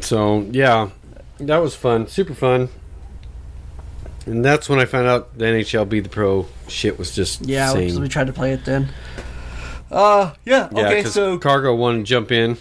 So 0.00 0.46
yeah, 0.50 0.90
that 1.38 1.58
was 1.58 1.74
fun, 1.74 2.06
super 2.08 2.34
fun. 2.34 2.68
And 4.26 4.44
that's 4.44 4.68
when 4.68 4.78
I 4.78 4.84
found 4.84 5.08
out 5.08 5.36
the 5.38 5.46
NHL 5.46 5.88
Be 5.88 6.00
the 6.00 6.08
Pro 6.08 6.46
shit 6.68 6.98
was 6.98 7.14
just 7.14 7.46
Yeah, 7.46 7.70
insane. 7.70 7.84
because 7.86 8.00
we 8.00 8.08
tried 8.08 8.26
to 8.28 8.32
play 8.32 8.52
it 8.52 8.64
then. 8.64 8.88
Uh, 9.90 10.34
yeah. 10.44 10.68
yeah, 10.72 10.86
okay, 10.86 11.02
'cause 11.02 11.14
so 11.14 11.36
Cargo 11.38 11.74
wanted 11.74 11.98
to 11.98 12.04
jump 12.04 12.30
in 12.30 12.56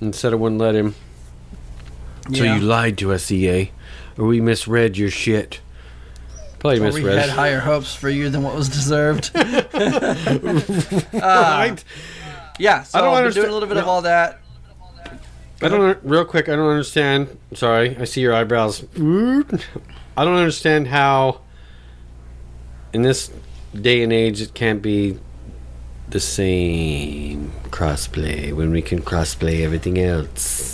and 0.00 0.14
said 0.14 0.32
I 0.32 0.36
wouldn't 0.36 0.60
let 0.60 0.74
him. 0.74 0.94
So 2.32 2.42
yeah. 2.44 2.56
you 2.56 2.60
lied 2.62 2.96
to 2.98 3.12
us, 3.12 3.30
EA, 3.30 3.70
or 4.18 4.26
we 4.26 4.40
misread 4.40 4.96
your 4.96 5.10
shit. 5.10 5.60
Probably 6.58 6.78
Or 6.80 6.84
we 6.84 7.02
misread. 7.02 7.18
had 7.18 7.28
higher 7.30 7.60
hopes 7.60 7.94
for 7.94 8.08
you 8.08 8.30
than 8.30 8.42
what 8.42 8.54
was 8.54 8.68
deserved. 8.70 9.30
Ah. 11.22 11.58
right? 11.58 11.84
yeah, 12.58 12.82
so 12.82 12.98
I 12.98 13.02
don't 13.02 13.10
I've 13.10 13.16
been 13.16 13.24
understand- 13.24 13.34
doing 13.34 13.50
a 13.50 13.52
little 13.52 13.68
bit 13.68 13.76
of 13.78 13.86
all 13.88 14.02
that. 14.02 14.40
I 15.62 15.68
don't 15.68 15.98
real 16.02 16.24
quick. 16.24 16.48
I 16.48 16.56
don't 16.56 16.68
understand. 16.68 17.38
Sorry, 17.54 17.96
I 17.98 18.04
see 18.04 18.20
your 18.20 18.34
eyebrows. 18.34 18.84
I 18.96 20.24
don't 20.24 20.36
understand 20.36 20.88
how, 20.88 21.40
in 22.92 23.02
this 23.02 23.30
day 23.74 24.02
and 24.02 24.12
age, 24.12 24.40
it 24.42 24.52
can't 24.54 24.82
be 24.82 25.18
the 26.08 26.20
same 26.20 27.52
crossplay 27.70 28.52
when 28.52 28.70
we 28.72 28.82
can 28.82 29.00
crossplay 29.00 29.60
everything 29.62 29.98
else. 29.98 30.73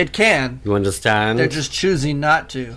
It 0.00 0.12
can. 0.14 0.60
You 0.64 0.74
understand? 0.74 1.38
They're 1.38 1.46
just 1.46 1.70
choosing 1.72 2.20
not 2.20 2.48
to. 2.50 2.76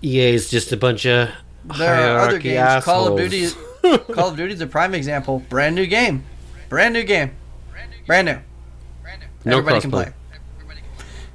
EA 0.00 0.34
is 0.34 0.48
just 0.48 0.70
a 0.70 0.76
bunch 0.76 1.06
of 1.06 1.30
There 1.76 1.92
are 1.92 2.18
other 2.20 2.38
games. 2.38 2.84
Call 2.84 3.08
of. 3.08 3.18
Duty. 3.18 3.48
Call 4.12 4.28
of 4.28 4.36
Duty 4.36 4.54
is 4.54 4.60
a 4.60 4.66
prime 4.68 4.94
example. 4.94 5.40
Brand 5.48 5.74
new 5.74 5.86
game. 5.86 6.24
Brand 6.68 6.94
new 6.94 7.02
game. 7.02 7.32
Brand 8.06 8.26
new. 8.26 8.38
Brand 9.02 9.22
No 9.44 9.58
Everybody 9.58 9.80
can 9.80 9.90
play. 9.90 10.12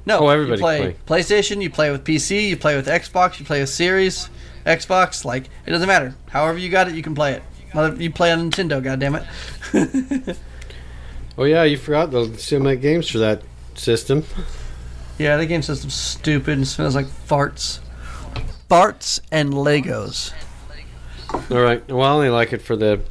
No, 0.06 0.20
Oh, 0.20 0.28
everybody 0.28 0.58
you 0.58 0.64
play 0.64 0.92
can 0.94 0.94
PlayStation, 1.04 1.60
you 1.60 1.68
play 1.68 1.90
with 1.90 2.04
PC, 2.04 2.48
you 2.48 2.56
play 2.56 2.74
with 2.74 2.86
Xbox, 2.86 3.38
you 3.38 3.44
play 3.44 3.60
with 3.60 3.68
Series, 3.68 4.30
Xbox. 4.64 5.26
Like 5.26 5.50
it 5.66 5.70
doesn't 5.70 5.86
matter. 5.86 6.14
However 6.30 6.58
you 6.58 6.70
got 6.70 6.88
it, 6.88 6.94
you 6.94 7.02
can 7.02 7.14
play 7.14 7.34
it. 7.34 7.42
Mother, 7.74 8.02
you 8.02 8.10
play 8.10 8.32
on 8.32 8.50
Nintendo. 8.50 8.82
God 8.82 8.98
damn 8.98 9.16
it. 9.16 10.36
Oh 11.38 11.44
yeah, 11.44 11.62
you 11.64 11.78
forgot 11.78 12.10
they'll 12.10 12.34
still 12.34 12.60
make 12.60 12.82
games 12.82 13.08
for 13.08 13.18
that 13.18 13.42
system. 13.74 14.24
Yeah, 15.20 15.36
the 15.36 15.44
game 15.44 15.60
system's 15.60 15.94
stupid 15.94 16.56
and 16.56 16.66
smells 16.66 16.94
like 16.94 17.06
farts. 17.06 17.80
Farts 18.70 19.20
and 19.30 19.52
Legos. 19.52 20.32
All 21.50 21.60
right. 21.60 21.86
Well, 21.88 22.02
I 22.02 22.10
only 22.12 22.30
like 22.30 22.54
it 22.54 22.62
for 22.62 22.74
the. 22.74 23.02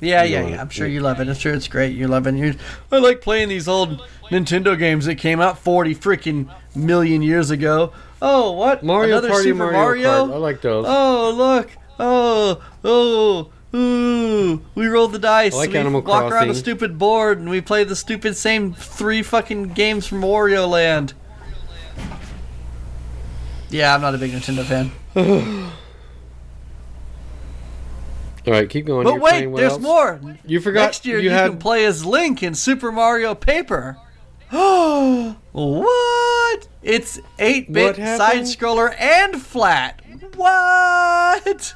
Yeah, 0.00 0.24
yeah, 0.24 0.46
yeah. 0.46 0.60
I'm 0.60 0.68
sure 0.68 0.86
you 0.86 1.00
love 1.00 1.18
it. 1.18 1.28
I'm 1.28 1.34
sure 1.34 1.54
it's 1.54 1.68
great. 1.68 1.96
You 1.96 2.06
love 2.06 2.26
it. 2.26 2.34
You, 2.34 2.54
I 2.92 2.98
like 2.98 3.22
playing 3.22 3.48
these 3.48 3.66
old 3.66 4.06
Nintendo 4.30 4.78
games 4.78 5.06
that 5.06 5.16
came 5.16 5.40
out 5.40 5.58
40 5.58 5.94
freaking 5.94 6.54
million 6.74 7.22
years 7.22 7.50
ago. 7.50 7.92
Oh, 8.20 8.52
what? 8.52 8.82
Mario 8.82 9.16
Another 9.16 9.28
Party, 9.30 9.44
Super 9.44 9.72
Mario, 9.72 10.26
Mario? 10.26 10.34
I 10.34 10.36
like 10.36 10.60
those. 10.60 10.84
Oh, 10.86 11.32
look. 11.34 11.70
Oh, 11.98 12.62
oh, 12.84 13.50
ooh. 13.74 14.62
We 14.74 14.86
roll 14.86 15.08
the 15.08 15.18
dice. 15.18 15.54
I 15.54 15.58
like 15.58 15.70
we 15.70 15.78
Animal 15.78 16.02
walk 16.02 16.32
around 16.32 16.50
a 16.50 16.54
stupid 16.54 16.98
board 16.98 17.38
and 17.38 17.48
we 17.48 17.60
play 17.60 17.84
the 17.84 17.96
stupid 17.96 18.36
same 18.36 18.72
three 18.72 19.22
fucking 19.22 19.74
games 19.74 20.06
from 20.06 20.22
Wario 20.22 20.68
Land. 20.68 21.14
Yeah, 23.70 23.94
I'm 23.94 24.00
not 24.00 24.14
a 24.14 24.18
big 24.18 24.32
Nintendo 24.32 24.64
fan. 24.64 24.90
All 28.46 28.52
right, 28.52 28.68
keep 28.68 28.86
going. 28.86 29.04
But 29.04 29.14
You're 29.14 29.20
wait, 29.20 29.54
there's 29.54 29.72
else? 29.74 29.82
more. 29.82 30.20
You 30.44 30.60
forgot. 30.60 30.86
Next 30.86 31.06
year 31.06 31.18
you, 31.18 31.24
you, 31.24 31.30
had. 31.30 31.50
can 31.50 31.58
play 31.58 31.84
as 31.84 32.04
Link 32.04 32.42
in 32.42 32.54
Super 32.54 32.90
Mario 32.90 33.34
Paper. 33.34 33.98
Oh, 34.50 35.36
what? 35.52 36.68
It's 36.82 37.18
8-bit 37.38 37.96
side 37.96 38.42
scroller 38.42 38.94
and 38.98 39.40
flat. 39.40 40.00
What? 40.34 41.74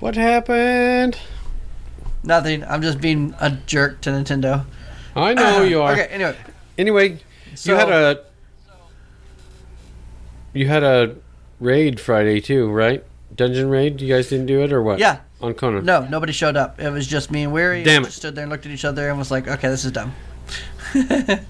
What 0.00 0.14
happened? 0.16 1.18
Nothing. 2.22 2.64
I'm 2.64 2.82
just 2.82 3.00
being 3.00 3.34
a 3.40 3.50
jerk 3.50 4.00
to 4.02 4.10
Nintendo. 4.10 4.64
I 5.14 5.32
know 5.34 5.62
you 5.62 5.80
are. 5.80 5.92
Okay, 5.92 6.06
anyway. 6.06 6.36
Anyway, 6.76 7.18
So, 7.54 7.72
you 7.72 7.78
had 7.78 7.88
a. 7.90 8.24
You 10.52 10.66
had 10.68 10.82
a 10.82 11.16
raid 11.60 12.00
Friday 12.00 12.40
too, 12.40 12.68
right? 12.70 13.04
Dungeon 13.34 13.68
raid. 13.68 14.00
You 14.00 14.12
guys 14.14 14.28
didn't 14.28 14.46
do 14.46 14.62
it 14.62 14.72
or 14.72 14.82
what? 14.82 14.98
Yeah. 14.98 15.20
On 15.40 15.52
Conan. 15.54 15.84
No, 15.84 16.06
nobody 16.08 16.32
showed 16.32 16.56
up. 16.56 16.80
It 16.80 16.90
was 16.90 17.06
just 17.06 17.30
me 17.30 17.42
and 17.44 17.52
Weary. 17.52 17.82
Damn 17.82 18.02
We 18.02 18.06
it. 18.06 18.08
just 18.08 18.16
stood 18.18 18.34
there 18.34 18.42
and 18.44 18.50
looked 18.50 18.64
at 18.64 18.72
each 18.72 18.84
other 18.86 19.08
and 19.08 19.18
was 19.18 19.30
like, 19.30 19.46
okay, 19.48 19.68
this 19.68 19.84
is 19.84 19.92
dumb. 19.92 20.14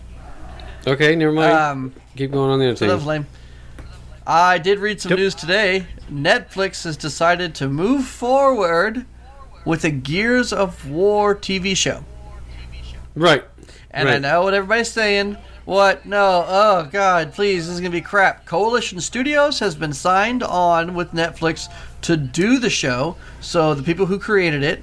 Okay, 0.89 1.17
never 1.17 1.33
mind. 1.33 1.53
Um, 1.53 1.93
Keep 2.15 2.31
going 2.31 2.49
on 2.49 2.61
the 2.61 2.67
other 2.69 2.77
so 2.77 2.87
that 2.87 2.95
was 2.95 3.05
lame. 3.05 3.27
I 4.27 4.59
did 4.59 4.81
read 4.81 5.01
some 5.01 5.15
news 5.15 5.37
today. 5.37 5.87
Netflix 6.11 6.83
has 6.83 6.97
decided 6.97 7.55
to 7.57 7.69
move 7.69 8.07
forward 8.07 9.07
with 9.65 9.85
a 9.85 9.91
Gears 9.91 10.53
of 10.53 10.89
War 10.91 11.35
TV 11.35 11.77
show. 11.77 12.05
Right. 13.15 13.45
And 13.91 14.09
I 14.09 14.19
know 14.19 14.43
what 14.43 14.55
everybody's 14.55 14.91
saying. 14.91 15.37
What? 15.65 16.07
No. 16.07 16.45
Oh, 16.47 16.89
God, 16.91 17.33
please. 17.33 17.67
This 17.67 17.75
is 17.75 17.81
going 17.81 17.93
to 17.93 17.97
be 17.97 18.03
crap. 18.03 18.47
Coalition 18.47 19.01
Studios 19.01 19.61
has 19.61 19.75
been 19.75 19.93
signed 19.93 20.43
on 20.43 20.95
with 20.95 21.13
Netflix 21.13 21.69
to 22.03 22.17
do 22.17 22.59
the 22.59 22.71
show. 22.71 23.17
So 23.41 23.75
the 23.75 23.83
people 23.83 24.07
who 24.07 24.19
created 24.19 24.63
it. 24.63 24.83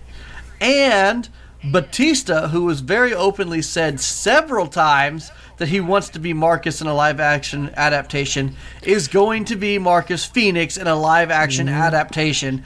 And 0.62 1.28
Batista, 1.64 2.48
who 2.48 2.64
was 2.64 2.80
very 2.80 3.14
openly 3.14 3.62
said 3.62 4.00
several 4.00 4.68
times 4.68 5.32
that 5.58 5.68
he 5.70 5.80
wants 5.80 6.10
to 6.10 6.20
be 6.20 6.34
Marcus 6.34 6.82
in 6.82 6.88
a 6.88 6.94
live 6.94 7.20
action 7.20 7.72
adaptation, 7.76 8.56
is 8.82 9.08
going 9.08 9.46
to 9.46 9.56
be 9.56 9.78
Marcus 9.78 10.26
Phoenix 10.26 10.78
in 10.78 10.88
a 10.88 10.96
live 10.96 11.30
action 11.32 11.70
adaptation 11.70 12.64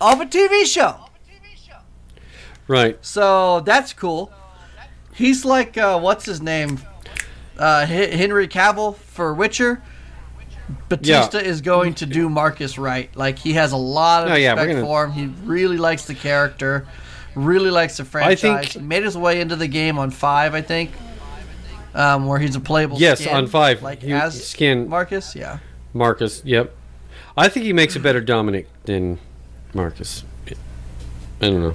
of 0.00 0.20
a 0.20 0.26
TV 0.26 0.64
show. 0.66 0.96
Right. 2.66 2.96
So 3.04 3.60
that's 3.60 3.92
cool. 3.92 4.32
He's 5.14 5.44
like, 5.44 5.76
uh, 5.76 5.98
what's 6.00 6.24
his 6.24 6.40
name? 6.40 6.80
Uh, 7.58 7.86
H- 7.88 8.14
Henry 8.14 8.48
Cavill 8.48 8.96
for 8.96 9.34
Witcher. 9.34 9.82
Batista 10.88 11.38
is 11.38 11.60
going 11.60 11.94
to 11.94 12.06
do 12.06 12.28
Marcus 12.30 12.78
right. 12.78 13.14
Like 13.14 13.38
he 13.38 13.52
has 13.52 13.72
a 13.72 13.76
lot 13.76 14.24
of 14.24 14.32
Oh, 14.32 14.34
yeah, 14.34 14.52
respect 14.52 14.70
gonna- 14.72 14.82
for 14.86 15.06
him. 15.08 15.12
He 15.12 15.26
really 15.46 15.76
likes 15.76 16.06
the 16.06 16.14
character, 16.14 16.86
really 17.34 17.70
likes 17.70 17.98
the 17.98 18.04
franchise. 18.04 18.40
think- 18.40 18.64
he 18.64 18.78
made 18.80 19.02
his 19.04 19.16
way 19.16 19.40
into 19.40 19.56
the 19.56 19.68
game 19.68 19.98
on 19.98 20.10
five, 20.10 20.54
I 20.54 20.62
think, 20.62 20.90
um, 21.94 22.26
where 22.26 22.38
he's 22.38 22.56
a 22.56 22.60
playable. 22.60 22.98
Yes, 22.98 23.20
skin, 23.20 23.34
on 23.34 23.46
five. 23.46 23.82
like 23.82 24.02
You 24.02 24.14
as 24.16 24.48
skin 24.48 24.88
Marcus. 24.88 25.34
Yeah, 25.34 25.58
Marcus. 25.92 26.42
Yep. 26.44 26.74
I 27.36 27.48
think 27.48 27.66
he 27.66 27.72
makes 27.72 27.96
a 27.96 28.00
better 28.00 28.20
Dominic 28.20 28.68
than 28.84 29.18
Marcus. 29.72 30.24
I 31.40 31.50
don't 31.50 31.60
know. 31.60 31.74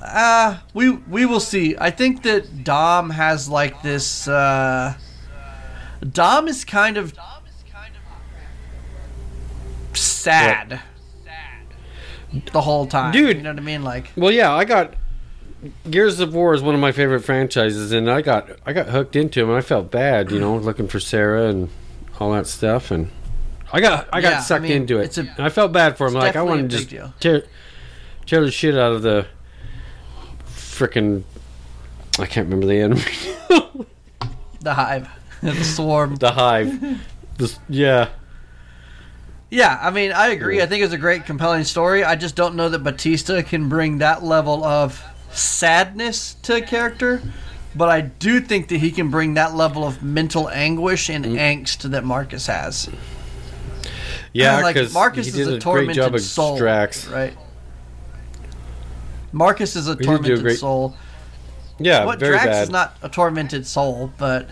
Uh, 0.00 0.58
we 0.72 0.90
we 0.90 1.26
will 1.26 1.40
see. 1.40 1.76
I 1.78 1.90
think 1.90 2.22
that 2.22 2.64
Dom 2.64 3.10
has 3.10 3.48
like 3.48 3.82
this. 3.82 4.28
Uh, 4.28 4.94
Dom 6.12 6.48
is 6.48 6.64
kind 6.64 6.96
of 6.96 7.14
sad 9.94 10.80
the 12.52 12.60
whole 12.60 12.86
time, 12.86 13.12
Dude. 13.12 13.36
You 13.36 13.42
know 13.42 13.50
what 13.50 13.58
I 13.58 13.62
mean? 13.62 13.82
Like, 13.82 14.10
Well, 14.16 14.30
yeah, 14.30 14.52
I 14.52 14.64
got 14.64 14.94
Gears 15.90 16.20
of 16.20 16.34
War 16.34 16.54
is 16.54 16.62
one 16.62 16.74
of 16.74 16.80
my 16.80 16.92
favorite 16.92 17.20
franchises, 17.20 17.92
and 17.92 18.10
I 18.10 18.20
got 18.22 18.50
I 18.66 18.72
got 18.72 18.88
hooked 18.88 19.16
into 19.16 19.40
him, 19.42 19.48
and 19.48 19.58
I 19.58 19.60
felt 19.62 19.90
bad, 19.90 20.30
you 20.30 20.38
know, 20.38 20.56
looking 20.58 20.88
for 20.88 21.00
Sarah 21.00 21.48
and 21.48 21.68
all 22.20 22.32
that 22.32 22.46
stuff, 22.46 22.90
and 22.90 23.10
I 23.72 23.80
got 23.80 24.08
I 24.12 24.20
got 24.20 24.32
Yeah, 24.32 24.38
I 24.38 24.42
sucked 24.42 24.62
mean, 24.62 24.72
into 24.72 24.98
it. 24.98 25.04
it's 25.04 25.18
a- 25.18 25.22
and 25.22 25.40
I 25.40 25.48
felt 25.48 25.72
bad 25.72 25.96
for 25.96 26.06
him. 26.06 26.14
Like 26.14 26.36
I 26.36 26.42
wanted 26.42 26.70
to 26.70 26.76
just 26.76 26.90
deal. 26.90 27.12
tear 27.20 27.44
tear 28.26 28.42
the 28.44 28.50
shit 28.50 28.76
out 28.76 28.92
of 28.92 29.02
the 29.02 29.26
freaking. 30.46 31.22
I 32.18 32.26
can't 32.26 32.46
remember 32.48 32.66
the 32.66 32.80
enemy. 32.80 33.02
the 34.60 34.74
hive, 34.74 35.08
the 35.42 35.64
swarm. 35.64 36.16
the 36.16 36.30
hive. 36.32 37.00
This, 37.38 37.58
yeah. 37.68 38.10
Yeah, 39.50 39.78
I 39.80 39.90
mean, 39.90 40.10
I 40.12 40.28
agree. 40.28 40.60
I 40.62 40.66
think 40.66 40.82
it's 40.82 40.92
a 40.92 40.98
great, 40.98 41.26
compelling 41.26 41.62
story. 41.64 42.02
I 42.02 42.16
just 42.16 42.34
don't 42.34 42.56
know 42.56 42.68
that 42.68 42.80
Batista 42.80 43.40
can 43.42 43.68
bring 43.68 43.98
that 43.98 44.22
level 44.24 44.64
of 44.64 45.00
sadness 45.34 46.34
to 46.42 46.56
a 46.56 46.60
character. 46.62 47.22
But 47.76 47.88
I 47.88 48.02
do 48.02 48.40
think 48.40 48.68
that 48.68 48.78
he 48.78 48.90
can 48.92 49.10
bring 49.10 49.34
that 49.34 49.54
level 49.54 49.84
of 49.84 50.00
mental 50.02 50.48
anguish 50.50 51.08
and 51.10 51.24
Mm. 51.24 51.36
angst 51.64 51.90
that 51.90 52.04
Marcus 52.04 52.46
has. 52.46 52.88
Yeah, 54.32 54.60
like 54.60 54.74
because 54.74 54.92
Marcus 54.94 55.26
he 55.26 55.40
is 55.40 55.46
did 55.46 55.46
a 55.46 55.48
a 55.48 55.52
great 55.54 55.62
tormented 55.62 55.94
job 55.96 56.14
of 56.14 56.20
soul, 56.20 56.56
Drax. 56.56 57.06
right? 57.08 57.36
Marcus 59.32 59.74
is 59.74 59.88
a 59.88 59.96
did 59.96 60.04
do 60.04 60.10
a 60.10 60.16
tormented 60.16 60.42
great- 60.42 60.58
soul. 60.58 60.96
Yeah, 61.78 62.04
what 62.04 62.20
very 62.20 62.32
Drax 62.34 62.46
bad. 62.46 62.62
is 62.62 62.70
not 62.70 62.96
a 63.02 63.08
tormented 63.08 63.66
soul, 63.66 64.12
but 64.18 64.48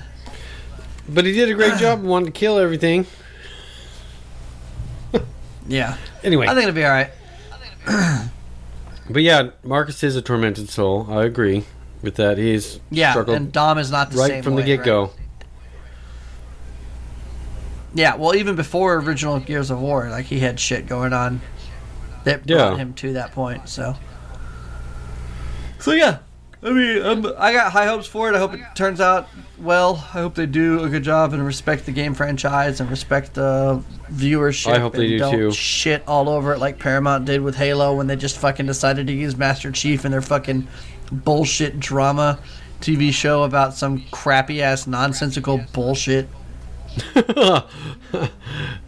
but 1.08 1.24
he 1.24 1.32
did 1.32 1.48
a 1.48 1.54
great 1.54 1.78
job. 1.78 2.02
Wanted 2.02 2.26
to 2.26 2.30
kill 2.32 2.58
everything. 2.58 3.06
yeah, 5.68 5.96
Anyway, 6.24 6.46
I 6.46 6.54
think 6.54 6.64
it'll 6.68 6.74
be 6.74 6.84
all 6.84 6.90
right. 6.90 7.10
But 9.10 9.22
yeah, 9.22 9.50
Marcus 9.64 10.02
is 10.02 10.16
a 10.16 10.22
tormented 10.22 10.68
soul. 10.70 11.06
I 11.10 11.24
agree 11.24 11.64
with 12.02 12.14
that. 12.16 12.38
He's 12.38 12.80
Yeah, 12.90 13.18
and 13.28 13.52
Dom 13.52 13.78
is 13.78 13.90
not 13.90 14.10
the 14.10 14.18
right 14.18 14.28
same 14.28 14.42
from 14.44 14.56
the 14.56 14.62
get 14.62 14.84
go. 14.84 15.02
right? 15.02 15.10
Yeah, 17.94 18.16
well, 18.16 18.34
even 18.34 18.56
before 18.56 18.96
original 18.96 19.38
Gears 19.40 19.70
of 19.70 19.80
War, 19.80 20.08
like 20.08 20.26
he 20.26 20.38
had 20.40 20.58
shit 20.58 20.86
going 20.86 21.12
on 21.12 21.40
that 22.24 22.46
brought 22.46 22.72
Yeah. 22.72 22.76
him 22.76 22.94
to 22.94 23.12
that 23.14 23.32
point. 23.32 23.68
So, 23.68 23.96
so 25.78 25.92
yeah, 25.92 26.18
I 26.64 26.70
mean, 26.70 27.02
um, 27.02 27.34
I 27.38 27.52
got 27.52 27.72
high 27.72 27.86
hopes 27.86 28.06
for 28.06 28.28
it. 28.28 28.36
I 28.36 28.38
hope 28.38 28.54
it 28.54 28.60
turns 28.76 29.00
out 29.00 29.28
well. 29.58 29.96
I 29.96 30.20
hope 30.20 30.36
they 30.36 30.46
do 30.46 30.84
a 30.84 30.88
good 30.88 31.02
job 31.02 31.32
and 31.32 31.44
respect 31.44 31.86
the 31.86 31.92
game 31.92 32.14
franchise 32.14 32.80
and 32.80 32.88
respect 32.88 33.34
the 33.34 33.82
viewership. 34.12 34.72
I 34.72 34.78
hope 34.78 34.92
they 34.92 35.00
and 35.00 35.10
do 35.10 35.18
don't 35.18 35.32
too. 35.32 35.52
Shit 35.52 36.04
all 36.06 36.28
over 36.28 36.52
it 36.52 36.60
like 36.60 36.78
Paramount 36.78 37.24
did 37.24 37.40
with 37.40 37.56
Halo 37.56 37.96
when 37.96 38.06
they 38.06 38.14
just 38.14 38.38
fucking 38.38 38.66
decided 38.66 39.08
to 39.08 39.12
use 39.12 39.36
Master 39.36 39.72
Chief 39.72 40.04
in 40.04 40.12
their 40.12 40.22
fucking 40.22 40.68
bullshit 41.10 41.80
drama 41.80 42.38
TV 42.80 43.12
show 43.12 43.42
about 43.42 43.74
some 43.74 44.04
crappy 44.12 44.62
ass 44.62 44.86
nonsensical 44.86 45.64
bullshit. 45.72 46.28
and 47.16 47.64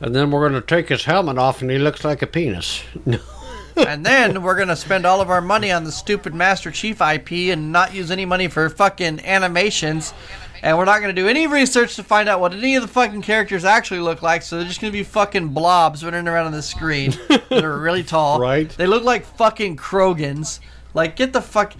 then 0.00 0.30
we're 0.30 0.48
going 0.48 0.60
to 0.60 0.60
take 0.60 0.90
his 0.90 1.04
helmet 1.04 1.38
off, 1.38 1.60
and 1.60 1.70
he 1.70 1.78
looks 1.78 2.04
like 2.04 2.22
a 2.22 2.26
penis. 2.26 2.84
and 3.76 4.04
then 4.04 4.42
we're 4.42 4.56
gonna 4.56 4.76
spend 4.76 5.06
all 5.06 5.20
of 5.20 5.30
our 5.30 5.40
money 5.40 5.70
on 5.70 5.84
the 5.84 5.92
stupid 5.92 6.34
Master 6.34 6.70
Chief 6.70 7.00
IP 7.00 7.52
and 7.52 7.72
not 7.72 7.94
use 7.94 8.10
any 8.10 8.24
money 8.24 8.48
for 8.48 8.68
fucking 8.68 9.20
animations. 9.24 10.14
And 10.62 10.78
we're 10.78 10.86
not 10.86 11.00
gonna 11.00 11.12
do 11.12 11.28
any 11.28 11.46
research 11.46 11.96
to 11.96 12.02
find 12.02 12.28
out 12.28 12.40
what 12.40 12.54
any 12.54 12.74
of 12.76 12.82
the 12.82 12.88
fucking 12.88 13.22
characters 13.22 13.64
actually 13.64 14.00
look 14.00 14.22
like. 14.22 14.42
So 14.42 14.56
they're 14.56 14.66
just 14.66 14.80
gonna 14.80 14.92
be 14.92 15.02
fucking 15.02 15.48
blobs 15.48 16.04
running 16.04 16.26
around 16.26 16.46
on 16.46 16.52
the 16.52 16.62
screen. 16.62 17.14
they're 17.50 17.78
really 17.78 18.02
tall. 18.02 18.40
Right. 18.40 18.70
They 18.70 18.86
look 18.86 19.04
like 19.04 19.26
fucking 19.26 19.76
Krogans. 19.76 20.60
Like 20.94 21.16
get 21.16 21.32
the 21.32 21.42
fuck. 21.42 21.74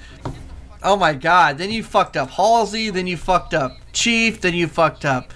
Oh 0.82 0.96
my 0.96 1.14
god. 1.14 1.56
Then 1.58 1.70
you 1.70 1.82
fucked 1.82 2.16
up 2.16 2.30
Halsey. 2.30 2.90
Then 2.90 3.06
you 3.06 3.16
fucked 3.16 3.54
up 3.54 3.78
Chief. 3.92 4.40
Then 4.40 4.52
you 4.52 4.66
fucked 4.66 5.04
up 5.04 5.32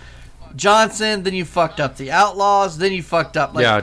Johnson. 0.55 1.23
Then 1.23 1.35
you 1.35 1.45
fucked 1.45 1.81
up 1.81 1.97
the 1.97 2.11
Outlaws. 2.11 2.77
Then 2.77 2.93
you 2.93 3.03
fucked 3.03 3.37
up 3.37 3.55
like 3.55 3.63
yeah, 3.63 3.83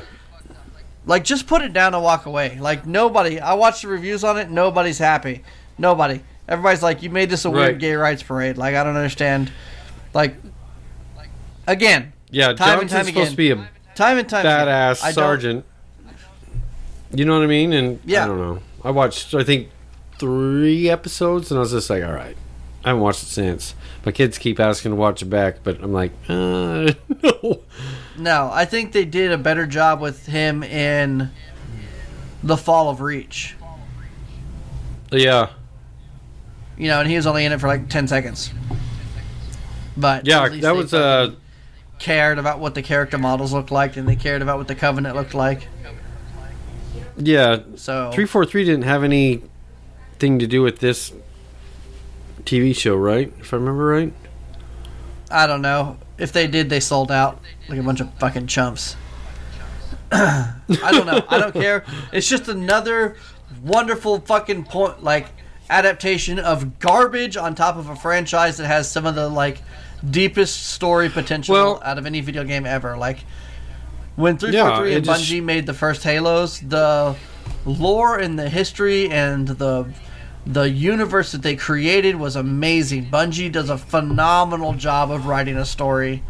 like, 1.05 1.23
just 1.23 1.47
put 1.47 1.61
it 1.61 1.73
down 1.73 1.93
and 1.93 2.03
walk 2.03 2.25
away. 2.25 2.57
Like, 2.59 2.85
nobody. 2.85 3.39
I 3.39 3.53
watched 3.53 3.81
the 3.83 3.87
reviews 3.89 4.23
on 4.23 4.37
it. 4.37 4.49
Nobody's 4.49 4.97
happy. 4.97 5.43
Nobody. 5.77 6.21
Everybody's 6.47 6.83
like, 6.83 7.01
you 7.03 7.09
made 7.09 7.29
this 7.29 7.45
a 7.45 7.49
weird 7.51 7.67
Right. 7.73 7.79
gay 7.79 7.93
rights 7.95 8.23
parade. 8.23 8.57
Like, 8.57 8.75
I 8.75 8.83
don't 8.83 8.95
understand. 8.95 9.51
Like, 10.13 10.35
again, 11.67 12.13
yeah. 12.29 12.53
Time 12.53 12.79
and 12.81 12.89
time 12.89 13.05
supposed 13.05 13.31
to 13.31 13.37
be 13.37 13.51
a 13.51 13.69
time 13.95 14.17
and 14.17 14.27
time 14.29 14.45
badass 14.45 15.01
again, 15.01 15.13
sergeant. 15.13 15.65
You 17.13 17.25
know 17.25 17.33
what 17.35 17.43
I 17.43 17.47
mean? 17.47 17.73
And 17.73 17.99
Yeah. 18.05 18.25
I 18.25 18.27
don't 18.27 18.37
know. 18.39 18.59
I 18.83 18.91
watched, 18.91 19.33
I 19.33 19.43
think, 19.43 19.69
three 20.19 20.89
episodes, 20.89 21.49
and 21.51 21.57
I 21.57 21.61
was 21.61 21.71
just 21.71 21.89
like, 21.89 22.03
all 22.03 22.13
right. 22.13 22.37
I 22.83 22.89
haven't 22.89 23.01
watched 23.01 23.23
it 23.23 23.27
since. 23.27 23.73
My 24.05 24.11
kids 24.11 24.37
keep 24.37 24.59
asking 24.59 24.91
to 24.91 24.95
watch 24.95 25.21
it 25.23 25.25
back, 25.25 25.57
but 25.63 25.81
I'm 25.81 25.91
like, 25.91 26.11
uh, 26.29 26.91
no. 27.23 27.61
No, 28.17 28.49
I 28.51 28.65
think 28.65 28.91
they 28.91 29.05
did 29.05 29.31
a 29.31 29.37
better 29.37 29.65
job 29.67 29.99
with 29.99 30.25
him 30.25 30.63
in 30.63 31.31
The 32.43 32.57
Fall 32.57 32.89
of 32.89 33.01
Reach. 33.01 33.55
Yeah, 35.11 35.49
You 36.77 36.87
know, 36.89 36.99
and 36.99 37.09
he 37.09 37.15
was 37.15 37.25
only 37.27 37.45
in 37.45 37.51
it 37.51 37.59
for 37.59 37.67
like 37.67 37.89
10 37.89 38.07
seconds. 38.07 38.51
But 39.95 40.27
yeah. 40.27 40.49
That 40.49 40.61
they 40.61 40.71
was 40.71 40.93
uh, 40.93 41.35
cared 41.99 42.37
about 42.37 42.59
what 42.59 42.75
the 42.75 42.81
character 42.81 43.17
models 43.17 43.53
looked 43.53 43.71
like, 43.71 43.95
and 43.97 44.07
they 44.07 44.15
cared 44.15 44.41
about 44.41 44.57
what 44.57 44.67
the 44.67 44.75
Covenant 44.75 45.15
looked 45.15 45.33
like. 45.33 45.67
yeah. 47.17 47.59
So 47.75 48.11
Three 48.13 48.25
four 48.25 48.45
three 48.45 48.65
didn't 48.65 48.83
have 48.83 49.03
anything 49.03 50.39
to 50.39 50.47
do 50.47 50.61
with 50.61 50.79
this 50.79 51.13
TV 52.43 52.75
show, 52.75 52.95
right? 52.95 53.31
If 53.39 53.53
I 53.53 53.57
remember 53.57 53.85
right. 53.85 54.13
I 55.31 55.47
don't 55.47 55.61
know. 55.61 55.97
If 56.17 56.31
they 56.31 56.47
did, 56.47 56.69
they 56.69 56.79
sold 56.79 57.11
out 57.11 57.41
like 57.69 57.79
a 57.79 57.83
bunch 57.83 57.99
of 57.99 58.13
fucking 58.15 58.47
chumps. 58.47 58.95
I 60.11 60.53
don't 60.69 61.05
know. 61.05 61.21
I 61.29 61.37
don't 61.39 61.53
care. 61.53 61.83
It's 62.13 62.27
just 62.29 62.47
another 62.47 63.17
wonderful 63.63 64.19
fucking 64.19 64.65
point, 64.65 65.03
like 65.03 65.27
adaptation 65.69 66.39
of 66.39 66.79
garbage 66.79 67.35
on 67.37 67.55
top 67.55 67.75
of 67.75 67.89
a 67.89 67.95
franchise 67.95 68.57
that 68.57 68.67
has 68.67 68.89
some 68.89 69.05
of 69.05 69.15
the 69.15 69.27
like 69.27 69.61
deepest 70.09 70.67
story 70.67 71.09
potential 71.09 71.53
Well- 71.53 71.81
out 71.83 71.97
of 71.97 72.05
any 72.05 72.21
video 72.21 72.43
game 72.43 72.65
ever. 72.65 72.95
Like, 72.97 73.19
When 74.15 74.37
343 74.37 74.53
Yeah, 74.91 74.95
and 74.95 75.05
it 75.05 75.05
just- 75.07 75.23
Bungie 75.29 75.43
made 75.43 75.65
the 75.65 75.73
first 75.73 76.03
Halos, 76.03 76.59
the 76.59 77.15
lore 77.65 78.17
and 78.19 78.37
the 78.39 78.47
history 78.47 79.09
and 79.09 79.47
the 79.47 79.85
the 80.45 80.69
universe 80.69 81.31
that 81.31 81.41
they 81.41 81.55
created 81.55 82.15
was 82.15 82.35
amazing. 82.35 83.05
Bungie 83.05 83.51
does 83.51 83.69
a 83.69 83.77
phenomenal 83.77 84.73
job 84.73 85.11
of 85.11 85.25
writing 85.25 85.57
a 85.57 85.65
story. 85.65 86.23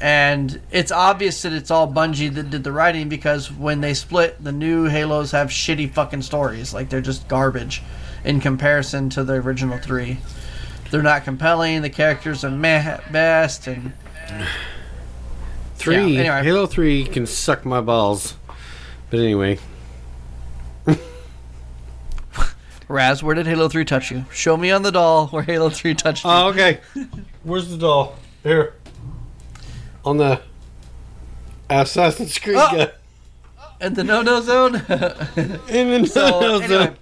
And 0.00 0.60
it's 0.70 0.92
obvious 0.92 1.42
that 1.42 1.52
it's 1.52 1.70
all 1.70 1.90
Bungie 1.90 2.34
that 2.34 2.50
did 2.50 2.64
the 2.64 2.72
writing 2.72 3.08
because 3.08 3.50
when 3.50 3.80
they 3.80 3.94
split, 3.94 4.42
the 4.42 4.52
new 4.52 4.84
Halos 4.84 5.30
have 5.30 5.48
shitty 5.48 5.92
fucking 5.92 6.22
stories. 6.22 6.74
Like 6.74 6.90
they're 6.90 7.00
just 7.00 7.28
garbage 7.28 7.82
in 8.24 8.40
comparison 8.40 9.08
to 9.10 9.24
the 9.24 9.34
original 9.34 9.78
three. 9.78 10.18
They're 10.90 11.02
not 11.02 11.24
compelling. 11.24 11.82
The 11.82 11.90
characters 11.90 12.44
are 12.44 12.50
meh 12.50 12.78
at 12.78 13.10
best, 13.12 13.66
and 13.66 13.92
Three. 15.76 16.14
Yeah, 16.14 16.20
anyway. 16.20 16.42
Halo 16.42 16.66
3 16.66 17.04
can 17.04 17.26
suck 17.26 17.64
my 17.64 17.80
balls. 17.80 18.34
But 19.10 19.20
anyway. 19.20 19.58
Raz, 22.88 23.22
where 23.22 23.34
did 23.34 23.46
Halo 23.46 23.68
3 23.68 23.84
touch 23.84 24.10
you? 24.12 24.24
Show 24.32 24.56
me 24.56 24.70
on 24.70 24.82
the 24.82 24.92
doll 24.92 25.26
where 25.28 25.42
Halo 25.42 25.70
3 25.70 25.94
touched 25.94 26.24
you. 26.24 26.30
Oh, 26.30 26.48
okay. 26.48 26.80
Where's 27.42 27.68
the 27.68 27.76
doll? 27.76 28.14
Here. 28.42 28.74
On 30.04 30.16
the 30.18 30.40
Assassin's 31.68 32.38
Creed 32.38 32.56
Oh. 32.58 32.76
guy. 32.76 32.90
In 33.80 33.94
the 33.94 34.04
no 34.04 34.22
no 34.22 34.40
zone? 34.40 34.76
In 35.68 36.02
the 36.02 36.06
so, 36.10 36.40
zone. 36.40 36.62
anyway, 36.62 36.94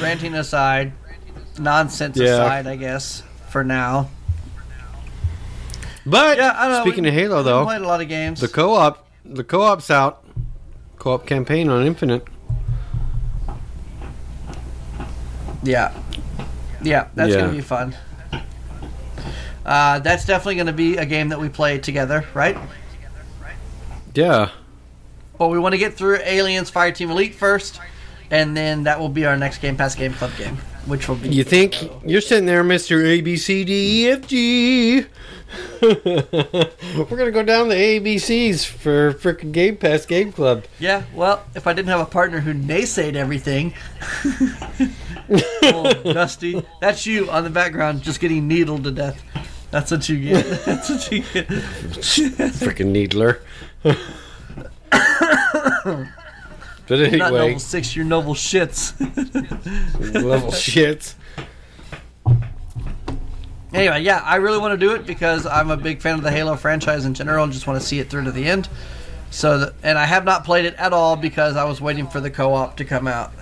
ranting 0.00 0.34
aside, 0.34 0.92
nonsense 1.58 2.16
Yeah. 2.16 2.26
aside, 2.34 2.66
I 2.68 2.76
guess, 2.76 3.22
for 3.48 3.64
now. 3.64 4.08
But 6.06 6.38
Yeah, 6.38 6.54
I 6.56 6.68
don't 6.68 6.72
know. 6.72 6.82
speaking 6.84 7.02
we- 7.04 7.08
of 7.08 7.14
Halo, 7.14 7.42
though, 7.42 7.64
played 7.64 7.80
a 7.82 7.86
lot 7.86 8.00
of 8.00 8.08
games. 8.08 8.40
the 8.40 8.46
co-op, 8.48 9.08
the 9.24 9.42
co-op's 9.42 9.90
out. 9.90 10.22
Co-op 10.98 11.26
campaign 11.26 11.68
on 11.70 11.84
Infinite. 11.84 12.26
Yeah. 15.68 15.92
Yeah, 16.82 17.08
that's 17.14 17.30
Yeah. 17.30 17.36
going 17.40 17.50
to 17.50 17.56
be 17.56 17.60
fun. 17.62 17.94
Uh, 19.66 19.98
that's 19.98 20.24
definitely 20.24 20.54
going 20.54 20.66
to 20.68 20.72
be 20.72 20.96
a 20.96 21.04
game 21.04 21.28
that 21.28 21.38
we 21.40 21.48
play 21.48 21.78
together, 21.78 22.24
right? 22.34 22.56
Yeah. 24.14 24.48
But 25.38 25.48
we 25.48 25.58
want 25.58 25.74
to 25.74 25.78
get 25.78 25.94
through 25.94 26.18
Aliens 26.24 26.70
Fireteam 26.70 27.10
Elite 27.10 27.34
first, 27.34 27.78
and 28.30 28.56
then 28.56 28.84
that 28.84 28.98
will 28.98 29.08
be 29.10 29.26
our 29.26 29.36
next 29.36 29.58
Game 29.58 29.76
Pass 29.76 29.94
Game 29.94 30.12
Club 30.14 30.30
game, 30.36 30.56
which 30.86 31.08
will 31.08 31.16
be 31.16 31.28
You 31.28 31.44
think 31.44 31.76
you're 32.04 32.20
sitting 32.20 32.46
there, 32.46 32.64
Mister 32.64 33.04
A 33.04 33.20
B 33.20 33.36
C 33.36 33.64
D 33.64 34.06
E 34.06 34.10
F 34.10 34.26
G? 34.26 35.04
We're 35.82 37.04
gonna 37.04 37.30
go 37.30 37.42
down 37.42 37.68
the 37.68 37.74
ABCs 37.74 38.66
for 38.66 39.12
frickin' 39.14 39.52
Game 39.52 39.76
Pass 39.76 40.04
Game 40.04 40.32
Club. 40.32 40.64
Yeah, 40.78 41.04
well, 41.14 41.44
if 41.54 41.66
I 41.66 41.72
didn't 41.72 41.88
have 41.88 42.00
a 42.00 42.06
partner 42.06 42.40
who 42.40 42.52
naysayed 42.52 43.14
everything, 43.14 43.74
Dusty, 46.04 46.64
that's 46.80 47.06
you 47.06 47.30
on 47.30 47.44
the 47.44 47.50
background 47.50 48.02
just 48.02 48.20
getting 48.20 48.46
needled 48.48 48.84
to 48.84 48.90
death. 48.90 49.22
That's 49.70 49.90
what 49.90 50.08
you 50.08 50.20
get. 50.20 50.46
That's 50.64 50.88
what 50.88 51.12
you 51.12 51.20
get. 51.20 51.48
Frickin' 51.48 52.86
Needler. 52.86 53.40
but 53.82 53.96
Not 56.88 56.90
anyway, 56.90 57.18
noble 57.18 57.58
six, 57.58 57.94
you're 57.94 58.06
noble 58.06 58.34
shits. 58.34 58.94
level 60.22 60.52
shit. 60.52 61.14
Anyway, 63.78 64.02
yeah, 64.02 64.22
I 64.24 64.36
really 64.36 64.58
want 64.58 64.78
to 64.78 64.86
do 64.86 64.94
it 64.94 65.06
because 65.06 65.46
I'm 65.46 65.70
a 65.70 65.76
big 65.76 66.00
fan 66.00 66.16
of 66.16 66.22
the 66.22 66.30
Halo 66.30 66.56
franchise 66.56 67.04
in 67.04 67.14
general 67.14 67.44
and 67.44 67.52
just 67.52 67.66
want 67.66 67.80
to 67.80 67.86
see 67.86 67.98
it 67.98 68.10
through 68.10 68.24
to 68.24 68.32
the 68.32 68.44
end. 68.46 68.68
So, 69.30 69.58
that, 69.58 69.74
and 69.82 69.98
I 69.98 70.06
have 70.06 70.24
not 70.24 70.44
played 70.44 70.64
it 70.64 70.74
at 70.74 70.92
all 70.92 71.14
because 71.16 71.56
I 71.56 71.64
was 71.64 71.80
waiting 71.80 72.06
for 72.08 72.20
the 72.20 72.30
co-op 72.30 72.76
to 72.78 72.84
come 72.84 73.06
out. 73.06 73.32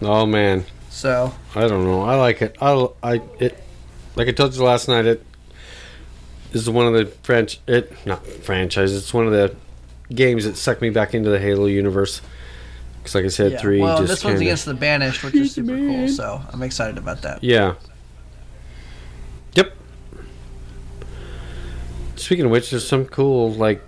Oh 0.00 0.26
man, 0.26 0.64
So, 0.90 1.32
I 1.54 1.66
don't 1.68 1.84
know. 1.84 2.02
I 2.02 2.16
like 2.16 2.42
it. 2.42 2.56
I, 2.60 2.88
I 3.02 3.20
it 3.38 3.62
like 4.16 4.28
I 4.28 4.32
told 4.32 4.54
you 4.54 4.62
last 4.62 4.88
night. 4.88 5.06
It 5.06 5.24
is 6.52 6.68
one 6.68 6.86
of 6.86 6.92
the 6.94 7.06
French. 7.22 7.60
It 7.66 7.92
not 8.06 8.26
franchise. 8.26 8.94
It's 8.94 9.14
one 9.14 9.26
of 9.26 9.32
the 9.32 9.54
games 10.12 10.44
that 10.44 10.56
sucked 10.56 10.82
me 10.82 10.90
back 10.90 11.14
into 11.14 11.30
the 11.30 11.38
Halo 11.38 11.66
universe. 11.66 12.20
Because 12.98 13.14
like 13.16 13.24
I 13.24 13.28
said, 13.28 13.52
yeah. 13.52 13.58
three. 13.60 13.80
well, 13.80 13.98
just 13.98 14.08
this 14.08 14.24
one's 14.24 14.34
kinda- 14.34 14.46
against 14.46 14.64
the 14.66 14.74
Banished, 14.74 15.24
which 15.24 15.34
is 15.34 15.52
super 15.52 15.76
cool. 15.76 16.08
So, 16.08 16.40
I'm 16.52 16.62
excited 16.62 16.98
about 16.98 17.22
that. 17.22 17.42
Yeah. 17.42 17.74
Speaking 22.22 22.44
of 22.44 22.52
which, 22.52 22.70
there's 22.70 22.86
some 22.86 23.04
cool 23.04 23.52
like 23.52 23.82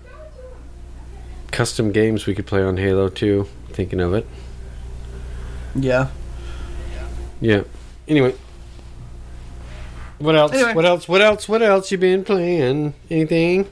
custom 1.51 1.93
games 1.93 2.25
we 2.25 2.35
could 2.35 2.45
play 2.45 2.61
on 2.61 2.75
Halo 2.75 3.07
too. 3.07 3.47
Thinking 3.69 4.01
of 4.01 4.13
it. 4.13 4.27
Yeah. 5.73 6.09
Yeah. 7.39 7.63
Anyway. 8.09 8.35
What 10.19 10.35
else? 10.35 10.51
Anyway. 10.51 10.73
What 10.73 10.85
else? 10.85 11.07
What 11.07 11.21
else? 11.21 11.47
What 11.47 11.61
else 11.61 11.91
you 11.93 11.97
been 11.97 12.25
playing? 12.25 12.93
Anything 13.09 13.69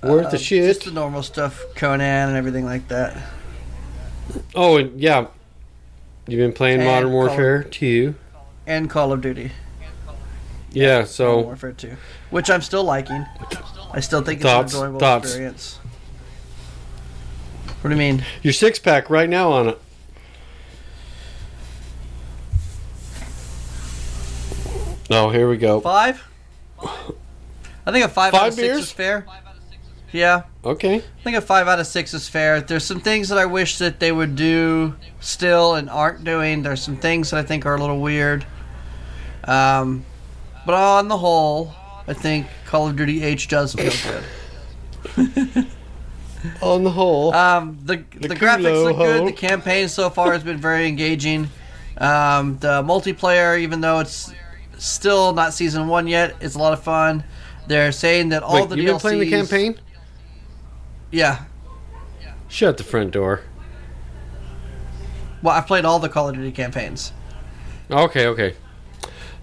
worth 0.00 0.26
Uh, 0.26 0.30
the 0.30 0.38
shit? 0.38 0.64
Just 0.64 0.84
the 0.84 0.92
normal 0.92 1.24
stuff, 1.24 1.64
Conan 1.74 2.28
and 2.28 2.36
everything 2.36 2.64
like 2.64 2.86
that. 2.86 3.16
Oh, 4.54 4.76
and 4.76 5.00
yeah. 5.00 5.26
You've 6.28 6.38
been 6.38 6.52
playing 6.52 6.80
And 6.80 6.88
Modern 6.88 7.10
Warfare 7.10 7.64
too. 7.64 8.14
And 8.64 8.88
Call 8.88 9.12
of 9.12 9.20
Duty. 9.20 9.50
Yeah. 10.70 11.02
so 11.04 11.26
Modern 11.30 11.44
Warfare 11.46 11.72
2. 11.72 11.96
Which 12.30 12.48
I'm 12.48 12.62
still 12.62 12.84
liking. 12.84 13.26
I 13.92 14.00
still 14.00 14.22
think 14.22 14.40
it's 14.40 14.44
Thoughts? 14.48 14.72
an 14.74 14.78
enjoyable 14.80 15.00
Thoughts? 15.00 15.26
experience. 15.28 15.78
What 17.80 17.90
do 17.90 17.94
you 17.94 17.98
mean? 17.98 18.24
your 18.42 18.52
six 18.52 18.78
pack 18.78 19.10
right 19.10 19.28
now 19.28 19.50
on 19.50 19.68
it. 19.68 19.78
Oh, 25.10 25.28
here 25.30 25.48
we 25.48 25.56
go. 25.58 25.80
Five? 25.80 26.26
I 26.80 27.90
think 27.92 28.04
a 28.04 28.08
five, 28.08 28.32
out 28.34 28.40
Five 28.40 28.48
of 28.48 28.54
six 28.54 28.66
beers? 28.68 28.78
is 28.80 28.92
fair. 28.92 29.26
Yeah, 30.12 30.42
Okay. 30.64 30.96
I 30.96 31.22
think 31.24 31.36
a 31.36 31.40
five 31.40 31.66
out 31.68 31.80
of 31.80 31.86
six 31.86 32.12
is 32.12 32.28
fair. 32.28 32.60
There's 32.60 32.84
some 32.84 33.00
things 33.00 33.30
that 33.30 33.38
I 33.38 33.46
wish 33.46 33.78
that 33.78 33.98
they 33.98 34.12
would 34.12 34.36
do 34.36 34.94
still 35.20 35.74
and 35.74 35.88
aren't 35.88 36.22
doing. 36.22 36.62
There's 36.62 36.82
some 36.82 36.96
things 36.98 37.30
that 37.30 37.38
I 37.38 37.42
think 37.42 37.64
are 37.64 37.74
a 37.74 37.80
little 37.80 37.98
weird. 38.00 38.44
Um, 39.44 40.04
but 40.66 40.74
on 40.74 41.08
the 41.08 41.16
whole, 41.16 41.72
I 42.08 42.14
think 42.14 42.46
Call 42.66 42.88
of 42.88 42.96
Duty 42.96 43.22
H 43.22 43.48
does 43.48 43.74
feel 43.74 43.92
good. 45.16 45.66
On 46.62 46.82
the 46.82 46.90
whole. 46.90 47.32
Um, 47.34 47.78
the 47.84 47.96
the, 48.20 48.28
graphics 48.34 48.62
culo 48.62 48.84
look 48.84 48.96
good. 48.98 49.20
ho. 49.20 49.26
The 49.26 49.32
campaign 49.32 49.88
so 49.88 50.10
far 50.10 50.32
has 50.32 50.42
been 50.42 50.56
very 50.58 50.88
engaging. 50.88 51.48
Um, 51.98 52.58
the 52.58 52.82
multiplayer, 52.82 53.60
even 53.60 53.80
though 53.80 54.00
it's 54.00 54.32
still 54.78 55.32
not 55.32 55.54
season 55.54 55.86
one 55.86 56.08
yet, 56.08 56.34
it's 56.40 56.56
a 56.56 56.58
lot 56.58 56.72
of 56.72 56.82
fun. 56.82 57.22
They're 57.68 57.92
saying 57.92 58.30
that 58.30 58.42
all 58.42 58.54
Wait, 58.54 58.68
the 58.70 58.76
you've 58.76 58.86
DLCs. 58.86 58.90
been 58.94 58.98
playing 59.00 59.20
the 59.20 59.30
campaign? 59.30 59.80
Yeah. 61.12 61.44
Shut 62.48 62.76
the 62.76 62.84
front 62.84 63.12
door. 63.12 63.42
Well, 65.42 65.54
I've 65.54 65.66
played 65.66 65.84
all 65.84 65.98
the 66.00 66.08
Call 66.08 66.28
of 66.28 66.34
Duty 66.34 66.50
campaigns. 66.52 67.12
Okay, 67.90 68.26
okay. 68.26 68.54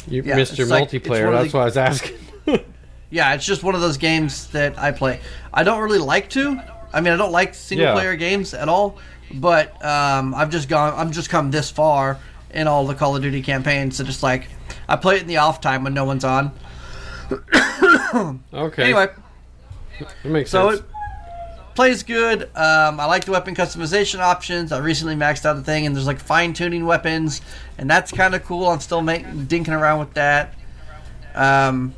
You, 0.07 0.23
Yeah, 0.23 0.35
Mr. 0.37 0.59
it's 0.59 0.69
like- 0.69 0.89
Multiplayer, 0.89 1.25
one 1.25 1.33
that's 1.35 1.51
the- 1.51 1.57
why 1.57 1.61
I 1.63 1.65
was 1.65 1.77
asking. 1.77 2.15
Yeah, 3.11 3.33
it's 3.33 3.43
just 3.43 3.63
one 3.63 3.73
of 3.73 3.81
those 3.81 3.97
games 3.97 4.47
that 4.51 4.77
I 4.77 4.91
play. 4.91 5.19
I 5.51 5.63
don't 5.63 5.81
really 5.81 5.97
like 5.97 6.29
to. 6.31 6.61
I 6.93 7.01
mean, 7.01 7.11
I 7.11 7.17
don't 7.17 7.31
like 7.31 7.55
single 7.55 7.87
Yeah. 7.87 7.93
player 7.93 8.15
games 8.15 8.53
at 8.53 8.69
all. 8.69 8.99
But 9.33 9.83
um, 9.83 10.35
I've 10.35 10.51
just 10.51 10.69
gone. 10.69 10.93
I'm 10.95 11.11
just 11.11 11.27
come 11.27 11.49
this 11.49 11.71
far 11.71 12.19
in 12.51 12.67
all 12.67 12.85
the 12.85 12.93
Call 12.93 13.15
of 13.15 13.21
Duty 13.23 13.41
campaigns. 13.41 13.95
So 13.97 14.03
just 14.03 14.21
like 14.21 14.47
I 14.87 14.95
play 14.95 15.15
it 15.15 15.21
in 15.21 15.27
the 15.27 15.37
off 15.37 15.59
time 15.59 15.83
when 15.83 15.95
no 15.95 16.05
one's 16.05 16.23
on. 16.23 16.51
okay. 18.53 18.83
Anyway, 18.83 19.07
that 19.99 20.25
makes 20.25 20.49
so 20.51 20.69
sense. 20.71 20.81
it 20.81 20.85
plays 21.75 22.03
good. 22.03 22.43
Um, 22.55 22.99
I 22.99 23.05
like 23.05 23.25
the 23.25 23.31
weapon 23.31 23.55
customization 23.55 24.19
options. 24.19 24.71
I 24.71 24.79
recently 24.79 25.15
maxed 25.15 25.45
out 25.45 25.55
the 25.55 25.63
thing, 25.63 25.85
and 25.85 25.95
there's 25.95 26.07
like 26.07 26.19
fine 26.19 26.53
tuning 26.53 26.85
weapons, 26.85 27.41
and 27.77 27.89
that's 27.89 28.11
kind 28.11 28.33
of 28.35 28.43
cool. 28.43 28.67
I'm 28.67 28.79
still 28.79 29.01
make, 29.01 29.25
dinking 29.25 29.77
around 29.79 29.99
with 29.99 30.13
that. 30.15 30.53
Um, 31.35 31.93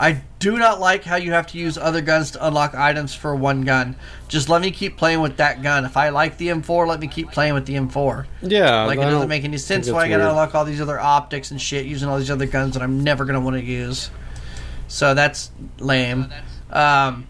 I 0.00 0.22
do 0.38 0.56
not 0.56 0.80
like 0.80 1.04
how 1.04 1.16
you 1.16 1.32
have 1.32 1.46
to 1.48 1.58
use 1.58 1.76
other 1.76 2.00
guns 2.00 2.30
to 2.30 2.46
unlock 2.46 2.74
items 2.74 3.14
for 3.14 3.36
one 3.36 3.62
gun. 3.62 3.96
Just 4.28 4.48
let 4.48 4.62
me 4.62 4.70
keep 4.70 4.96
playing 4.96 5.20
with 5.20 5.36
that 5.36 5.62
gun. 5.62 5.84
If 5.84 5.94
I 5.98 6.08
like 6.08 6.38
the 6.38 6.48
M4, 6.48 6.88
let 6.88 7.00
me 7.00 7.06
keep 7.06 7.30
playing 7.30 7.52
with 7.52 7.66
the 7.66 7.74
M4. 7.74 8.24
yeah. 8.40 8.84
Like 8.84 8.98
it 8.98 9.02
doesn't 9.02 9.28
make 9.28 9.44
any 9.44 9.58
sense 9.58 9.90
why 9.90 10.04
I 10.04 10.08
gotta 10.08 10.20
weird. 10.20 10.30
unlock 10.30 10.54
all 10.54 10.64
these 10.64 10.80
other 10.80 10.98
optics 10.98 11.50
and 11.50 11.60
shit 11.60 11.84
using 11.84 12.08
all 12.08 12.18
these 12.18 12.30
other 12.30 12.46
guns 12.46 12.72
that 12.74 12.82
I'm 12.82 13.04
never 13.04 13.26
gonna 13.26 13.42
want 13.42 13.56
to 13.56 13.62
use. 13.62 14.10
So 14.88 15.12
that's 15.12 15.50
lame. 15.78 16.32
Um, 16.70 17.26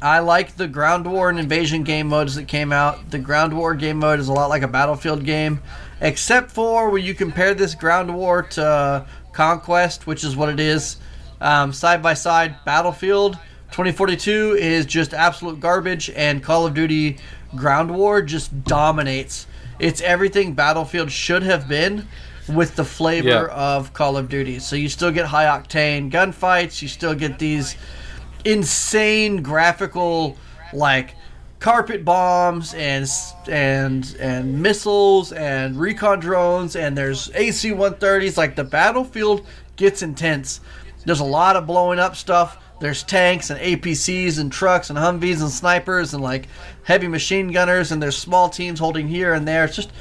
I 0.00 0.20
like 0.20 0.56
the 0.56 0.68
ground 0.68 1.10
war 1.10 1.28
and 1.28 1.40
invasion 1.40 1.82
game 1.82 2.06
modes 2.06 2.36
that 2.36 2.46
came 2.46 2.72
out. 2.72 3.10
The 3.10 3.18
ground 3.18 3.56
war 3.56 3.74
game 3.74 3.98
mode 3.98 4.20
is 4.20 4.28
a 4.28 4.32
lot 4.32 4.48
like 4.48 4.62
a 4.62 4.68
battlefield 4.68 5.24
game, 5.24 5.60
except 6.00 6.52
for 6.52 6.90
when 6.90 7.02
you 7.02 7.14
compare 7.14 7.52
this 7.52 7.74
ground 7.74 8.14
war 8.14 8.42
to 8.42 9.06
conquest, 9.32 10.06
which 10.06 10.22
is 10.22 10.36
what 10.36 10.48
it 10.48 10.60
is, 10.60 10.98
um, 11.40 11.72
side 11.72 12.02
by 12.02 12.14
side 12.14 12.56
battlefield. 12.64 13.34
2042 13.72 14.56
is 14.58 14.86
just 14.86 15.12
absolute 15.12 15.60
garbage, 15.60 16.10
and 16.10 16.42
Call 16.42 16.66
of 16.66 16.74
Duty 16.74 17.18
Ground 17.54 17.90
War 17.90 18.22
just 18.22 18.64
dominates. 18.64 19.46
It's 19.78 20.00
everything 20.00 20.54
Battlefield 20.54 21.10
should 21.10 21.42
have 21.42 21.68
been 21.68 22.06
with 22.48 22.76
the 22.76 22.84
flavor 22.84 23.28
Yeah. 23.28 23.46
of 23.54 23.92
Call 23.92 24.16
of 24.16 24.28
Duty. 24.28 24.60
So 24.60 24.76
you 24.76 24.88
still 24.88 25.10
get 25.10 25.26
high 25.26 25.44
octane 25.46 26.10
gunfights, 26.10 26.80
you 26.80 26.88
still 26.88 27.14
get 27.14 27.38
these 27.38 27.76
insane 28.44 29.42
graphical 29.42 30.36
like 30.72 31.14
carpet 31.58 32.04
bombs 32.04 32.74
and 32.74 33.08
and 33.48 34.16
and 34.20 34.62
missiles 34.62 35.32
and 35.32 35.78
recon 35.80 36.20
drones 36.20 36.76
and 36.76 36.96
there's 36.96 37.30
AC-130s 37.34 38.36
like 38.36 38.54
the 38.56 38.64
battlefield 38.64 39.44
gets 39.76 40.02
intense. 40.02 40.60
There's 41.06 41.20
a 41.20 41.24
lot 41.24 41.56
of 41.56 41.66
blowing 41.66 41.98
up 41.98 42.16
stuff. 42.16 42.58
There's 42.78 43.02
tanks 43.02 43.48
and 43.48 43.58
APCs 43.58 44.38
and 44.38 44.52
trucks 44.52 44.90
and 44.90 44.98
Humvees 44.98 45.40
and 45.40 45.50
snipers 45.50 46.12
and 46.12 46.22
like 46.22 46.48
heavy 46.82 47.08
machine 47.08 47.50
gunners 47.52 47.90
and 47.90 48.02
there's 48.02 48.18
small 48.18 48.50
teams 48.50 48.78
holding 48.78 49.08
here 49.08 49.32
and 49.32 49.48
there. 49.48 49.64
It's 49.64 49.76
just 49.76 49.92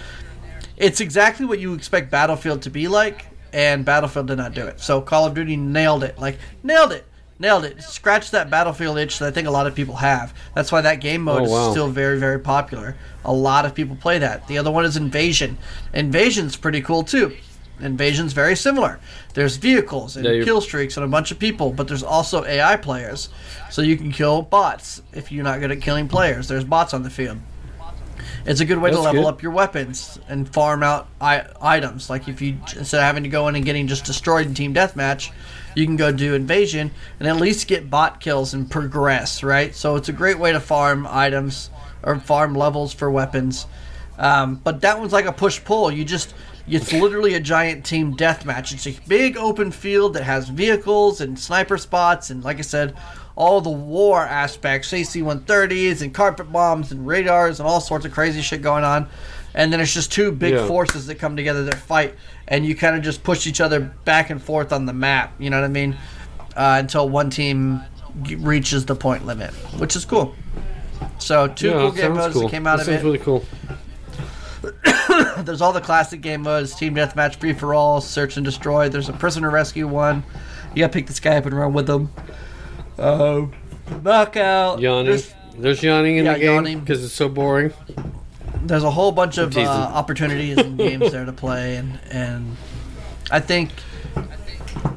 it's 0.75 0.99
exactly 0.99 1.45
what 1.45 1.59
you 1.59 1.73
expect 1.73 2.11
Battlefield 2.11 2.63
to 2.63 2.69
be 2.69 2.89
like, 2.89 3.27
and 3.53 3.85
Battlefield 3.85 4.27
did 4.27 4.37
not 4.37 4.53
do 4.53 4.65
it. 4.67 4.81
So 4.81 4.99
Call 4.99 5.25
of 5.25 5.33
Duty 5.33 5.55
nailed 5.55 6.03
it. 6.03 6.19
Like 6.19 6.37
nailed 6.63 6.91
it, 6.91 7.05
nailed 7.39 7.63
it. 7.63 7.81
Scratched 7.81 8.31
that 8.33 8.49
Battlefield 8.49 8.97
itch 8.97 9.19
that 9.19 9.27
I 9.27 9.31
think 9.31 9.47
a 9.47 9.51
lot 9.51 9.67
of 9.67 9.75
people 9.75 9.95
have. 9.95 10.33
That's 10.53 10.71
why 10.71 10.81
that 10.81 10.99
game 10.99 11.21
mode 11.21 11.43
Oh, 11.47 11.67
is 11.67 11.71
still 11.71 11.87
very, 11.87 12.19
very 12.19 12.39
popular. 12.39 12.97
A 13.23 13.31
lot 13.31 13.65
of 13.65 13.73
people 13.73 13.95
play 13.95 14.19
that. 14.19 14.47
The 14.47 14.57
other 14.57 14.71
one 14.71 14.83
is 14.83 14.97
Invasion. 14.97 15.57
Invasion's 15.93 16.57
pretty 16.57 16.81
cool 16.81 17.03
too. 17.03 17.37
Invasion's 17.79 18.33
very 18.33 18.55
similar. 18.55 18.99
There's 19.33 19.57
vehicles 19.57 20.15
and 20.15 20.25
Yeah, 20.25 20.43
kill 20.43 20.61
streaks 20.61 20.95
and 20.97 21.03
a 21.03 21.09
bunch 21.09 21.31
of 21.31 21.39
people, 21.39 21.71
but 21.71 21.87
there's 21.87 22.03
also 22.03 22.45
AI 22.45 22.77
players. 22.77 23.29
So 23.69 23.81
you 23.81 23.97
can 23.97 24.11
kill 24.11 24.41
bots 24.41 25.01
if 25.13 25.31
you're 25.31 25.43
not 25.43 25.59
good 25.59 25.71
at 25.71 25.81
killing 25.81 26.07
players. 26.07 26.47
There's 26.47 26.63
bots 26.63 26.93
on 26.93 27.03
the 27.03 27.09
field. 27.09 27.39
It's 28.45 28.59
a 28.59 28.65
good 28.65 28.77
way 28.77 28.91
to 28.91 28.99
level 28.99 29.23
good. 29.23 29.27
up 29.29 29.41
your 29.43 29.51
weapons 29.51 30.19
and 30.29 30.47
farm 30.47 30.83
out 30.83 31.07
I- 31.19 31.45
items. 31.59 32.09
Like 32.09 32.27
if 32.27 32.41
you 32.41 32.57
instead 32.77 32.99
of 32.99 33.03
having 33.03 33.23
to 33.23 33.29
go 33.29 33.47
in 33.47 33.55
and 33.55 33.65
getting 33.65 33.87
just 33.87 34.05
destroyed 34.05 34.45
in 34.45 34.53
team 34.53 34.73
deathmatch, 34.73 35.31
you 35.73 35.85
can 35.85 35.95
go 35.95 36.11
do 36.11 36.35
invasion 36.35 36.91
and 37.19 37.27
at 37.27 37.37
least 37.37 37.67
get 37.67 37.89
bot 37.89 38.21
kills 38.21 38.53
and 38.53 38.69
progress. 38.69 39.41
Right, 39.41 39.75
so 39.75 39.95
it's 39.95 40.09
a 40.09 40.13
great 40.13 40.37
way 40.37 40.51
to 40.51 40.59
farm 40.59 41.07
items 41.09 41.71
or 42.03 42.19
farm 42.19 42.53
levels 42.53 42.93
for 42.93 43.09
weapons. 43.09 43.65
Um, 44.17 44.61
but 44.63 44.81
that 44.81 44.99
one's 44.99 45.11
like 45.11 45.25
a 45.25 45.33
push 45.33 45.63
pull. 45.63 45.91
You 45.91 46.05
just 46.05 46.33
it's 46.67 46.91
literally 46.93 47.33
a 47.35 47.39
giant 47.39 47.85
team 47.85 48.15
deathmatch. 48.15 48.73
It's 48.73 48.87
a 48.87 48.99
big 49.07 49.37
open 49.37 49.71
field 49.71 50.13
that 50.15 50.23
has 50.23 50.49
vehicles 50.49 51.21
and 51.21 51.37
sniper 51.37 51.77
spots 51.77 52.29
and 52.29 52.43
like 52.43 52.57
I 52.59 52.61
said, 52.61 52.95
all 53.35 53.59
the 53.61 53.69
war 53.69 54.21
aspects, 54.21 54.93
AC-130s 54.93 56.01
and 56.01 56.13
carpet 56.13 56.51
bombs 56.51 56.91
and 56.91 57.05
radars 57.05 57.59
and 57.59 57.67
all 57.67 57.81
sorts 57.81 58.05
of 58.05 58.11
crazy 58.13 58.41
shit 58.41 58.61
going 58.61 58.83
on. 58.85 59.07
And 59.53 59.71
then 59.71 59.79
it's 59.81 59.93
just 59.93 60.11
two 60.11 60.31
big 60.31 60.53
Yeah. 60.53 60.67
forces 60.67 61.07
that 61.07 61.15
come 61.15 61.35
together 61.37 61.63
that 61.65 61.75
fight, 61.75 62.15
and 62.47 62.65
you 62.65 62.75
kind 62.75 62.95
of 62.95 63.01
just 63.03 63.23
push 63.23 63.45
each 63.47 63.61
other 63.61 63.79
back 63.79 64.29
and 64.29 64.41
forth 64.41 64.73
on 64.73 64.85
the 64.85 64.91
map. 64.93 65.33
You 65.39 65.49
know 65.49 65.57
what 65.59 65.65
I 65.65 65.69
mean? 65.69 65.95
Uh, 66.57 66.77
until 66.79 67.07
one 67.07 67.29
team 67.29 67.81
g- 68.23 68.35
reaches 68.35 68.85
the 68.85 68.95
point 68.95 69.25
limit, 69.25 69.51
which 69.77 69.95
is 69.95 70.03
cool. 70.05 70.35
So 71.19 71.47
two 71.47 71.67
yeah, 71.69 71.73
cool 71.73 71.91
game 71.91 72.13
modes 72.15 72.33
cool. 72.33 72.41
that 72.43 72.51
came 72.51 72.67
out 72.67 72.79
that 72.79 72.87
of 72.87 72.93
it. 72.95 73.03
really 73.03 73.17
cool. 73.17 73.45
There's 75.39 75.61
all 75.61 75.73
the 75.73 75.81
classic 75.81 76.21
game 76.21 76.41
modes: 76.41 76.75
team 76.75 76.95
deathmatch, 76.95 77.35
free 77.35 77.53
for 77.53 77.73
all, 77.73 78.01
search 78.01 78.37
and 78.37 78.45
destroy. 78.45 78.89
There's 78.89 79.09
a 79.09 79.13
prisoner 79.13 79.49
rescue 79.49 79.87
one. 79.87 80.23
You 80.73 80.81
gotta 80.81 80.93
pick 80.93 81.07
this 81.07 81.19
guy 81.19 81.37
up 81.37 81.45
and 81.45 81.57
run 81.57 81.73
with 81.73 81.89
him. 81.89 82.09
Uh, 82.97 83.45
knockout. 84.03 84.79
Yawning. 84.79 85.05
There's, 85.05 85.33
There's 85.57 85.83
yawning 85.83 86.17
in 86.17 86.25
Yeah, 86.25 86.33
the 86.33 86.39
game 86.39 86.53
yawning. 86.55 86.79
because 86.79 87.03
it's 87.03 87.13
so 87.13 87.29
boring. 87.29 87.73
there's 88.63 88.83
a 88.83 88.91
whole 88.91 89.11
bunch 89.11 89.37
of 89.37 89.55
uh, 89.57 89.61
opportunities 89.61 90.57
and 90.57 90.77
games 90.77 91.11
there 91.11 91.25
to 91.25 91.33
play, 91.33 91.77
and 91.77 91.99
and 92.11 92.55
I 93.31 93.39
think 93.39 93.69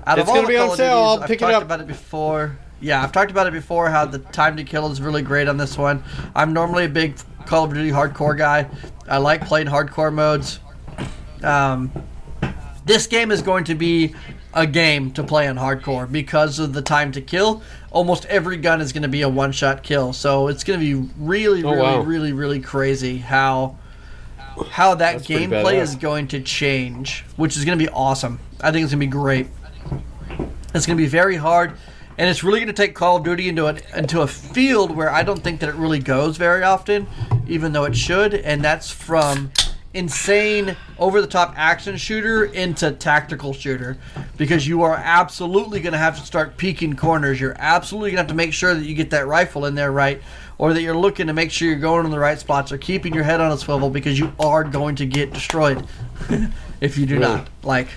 out 0.07 0.19
It's 0.19 0.23
of 0.23 0.29
all 0.29 0.35
gonna 0.37 0.47
the 0.47 0.53
be 0.53 0.57
on 0.57 0.67
Call 0.69 0.77
sale, 0.77 0.87
Duties, 0.87 1.17
I'll 1.19 1.23
I've 1.23 1.29
pick 1.29 1.37
it 1.37 1.41
talked 1.41 1.55
up. 1.55 1.63
about 1.63 1.81
it 1.81 1.87
before. 1.87 2.57
Yeah, 2.81 3.03
I've 3.03 3.11
talked 3.13 3.31
about 3.33 3.47
it 3.49 3.53
before. 3.53 3.91
How 3.91 4.05
the 4.07 4.21
time 4.21 4.57
to 4.57 4.65
kill 4.65 4.91
is 4.93 5.01
really 5.01 5.23
great 5.23 5.49
on 5.49 5.57
this 5.57 5.77
one. 5.77 6.03
I'm 6.35 6.53
normally 6.53 6.85
a 6.85 6.89
big 6.89 7.17
Call 7.49 7.65
of 7.65 7.73
Duty 7.73 7.91
hardcore 7.91 8.37
guy. 8.37 8.69
I 9.09 9.17
like 9.17 9.47
playing 9.47 9.69
hardcore 9.69 10.13
modes. 10.13 10.61
Um, 11.43 11.91
this 12.85 13.07
game 13.07 13.31
is 13.31 13.41
going 13.41 13.65
to 13.65 13.75
be 13.75 14.15
a 14.53 14.67
game 14.67 15.11
to 15.13 15.23
play 15.25 15.49
on 15.49 15.57
hardcore 15.57 16.11
because 16.11 16.59
of 16.59 16.75
the 16.75 16.83
time 16.83 17.11
to 17.13 17.23
kill. 17.23 17.63
Almost 17.91 18.27
every 18.27 18.59
gun 18.59 18.83
is 18.83 18.93
going 18.93 19.03
to 19.03 19.09
be 19.09 19.23
a 19.23 19.29
one-shot 19.29 19.83
kill, 19.83 20.13
so 20.13 20.49
it's 20.49 20.63
going 20.63 20.79
to 20.79 20.85
be 20.85 21.11
really, 21.19 21.65
Oh, 21.65 21.71
really, 21.71 21.83
wow. 21.83 22.01
really, 22.01 22.33
really 22.33 22.61
crazy 22.61 23.17
how 23.19 23.77
how 24.71 24.95
that 24.97 25.13
That's 25.19 25.27
gameplay 25.29 25.75
is 25.75 25.95
going 25.95 26.29
to 26.29 26.41
change, 26.41 27.25
which 27.37 27.57
is 27.57 27.65
going 27.65 27.79
to 27.79 27.83
be 27.83 27.89
awesome. 27.91 28.41
I 28.61 28.73
think 28.73 28.83
it's 28.85 28.93
going 28.93 29.01
to 29.01 29.07
be 29.07 29.11
great. 29.11 29.47
It's 30.75 30.85
going 30.85 30.99
to 30.99 31.03
be 31.03 31.07
very 31.07 31.37
hard, 31.37 31.73
and 32.19 32.29
it's 32.29 32.43
really 32.43 32.59
going 32.59 32.67
to 32.67 32.73
take 32.73 32.95
Call 32.95 33.17
of 33.17 33.25
Duty 33.25 33.49
into 33.49 33.67
a 33.67 33.77
into 33.97 34.23
a 34.23 34.27
field 34.27 34.91
where 34.91 35.09
I 35.09 35.23
don't 35.23 35.43
think 35.43 35.61
that 35.61 35.69
it 35.69 35.77
really 35.77 36.01
goes 36.01 36.37
very 36.37 36.65
often, 36.65 37.07
even 37.47 37.73
though 37.73 37.85
it 37.85 37.97
should, 37.97 38.35
and 38.35 38.63
that's 38.63 38.91
from 38.91 39.53
insane 39.95 40.77
over 40.99 41.21
the 41.21 41.27
top 41.27 41.55
action 41.57 41.97
shooter 41.97 42.45
into 42.45 42.91
tactical 42.91 43.53
shooter. 43.53 43.97
Because 44.37 44.67
you 44.67 44.83
are 44.83 44.97
absolutely 44.97 45.81
going 45.81 45.93
to 45.93 45.99
have 45.99 46.19
to 46.19 46.27
start 46.27 46.57
peeking 46.57 46.97
corners. 46.97 47.41
You're 47.41 47.57
absolutely 47.59 48.11
going 48.11 48.17
to 48.17 48.23
have 48.23 48.29
to 48.29 48.35
make 48.35 48.53
sure 48.53 48.75
that 48.75 48.85
you 48.85 48.95
get 48.95 49.11
that 49.11 49.27
rifle 49.27 49.65
in 49.67 49.77
there 49.77 49.93
right 49.93 50.21
or 50.59 50.73
that 50.73 50.83
you're 50.83 50.97
looking 50.97 51.29
to 51.29 51.33
make 51.33 51.53
sure 51.53 51.69
you're 51.69 51.79
going 51.79 52.05
in 52.05 52.11
the 52.11 52.19
right 52.19 52.39
spots 52.39 52.73
or 52.73 52.79
keeping 52.79 53.15
your 53.15 53.23
head 53.23 53.41
on 53.41 53.53
a 53.53 53.57
swivel 53.57 53.91
because 53.91 54.19
you 54.19 54.33
are 54.41 54.65
going 54.65 54.97
to 54.97 55.07
get 55.07 55.33
destroyed 55.33 55.87
if 56.81 56.99
you 56.99 57.07
do 57.07 57.19
not. 57.21 57.49
Like 57.63 57.89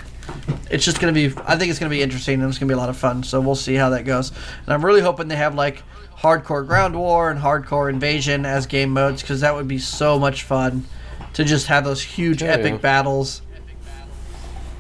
it's 0.70 0.86
just 0.86 1.00
gonna 1.00 1.14
be 1.14 1.34
i 1.46 1.58
think 1.58 1.70
it's 1.70 1.80
gonna 1.80 1.90
be 1.90 2.02
interesting 2.02 2.40
and 2.42 2.50
it's 2.50 2.58
gonna 2.58 2.70
be 2.70 2.74
a 2.74 2.78
lot 2.78 2.90
of 2.90 2.98
fun 2.98 3.24
so 3.24 3.42
we'll 3.42 3.56
see 3.56 3.76
how 3.76 3.90
that 3.90 4.06
goes 4.06 4.32
and 4.66 4.74
i'm 4.74 4.84
really 4.86 5.02
hoping 5.02 5.28
they 5.28 5.36
have 5.36 5.56
like 5.56 5.84
hardcore 6.18 6.66
ground 6.66 6.96
war 6.96 7.32
and 7.32 7.40
hardcore 7.40 7.90
invasion 7.90 8.46
as 8.46 8.66
game 8.68 8.92
modes 8.92 9.22
because 9.22 9.42
that 9.42 9.54
would 9.56 9.68
be 9.68 9.80
so 9.80 10.20
much 10.20 10.44
fun 10.44 10.86
to 11.34 11.44
just 11.44 11.68
have 11.68 11.84
those 11.84 12.02
huge 12.02 12.44
epic 12.44 12.74
yeah. 12.74 12.78
battles 12.78 13.42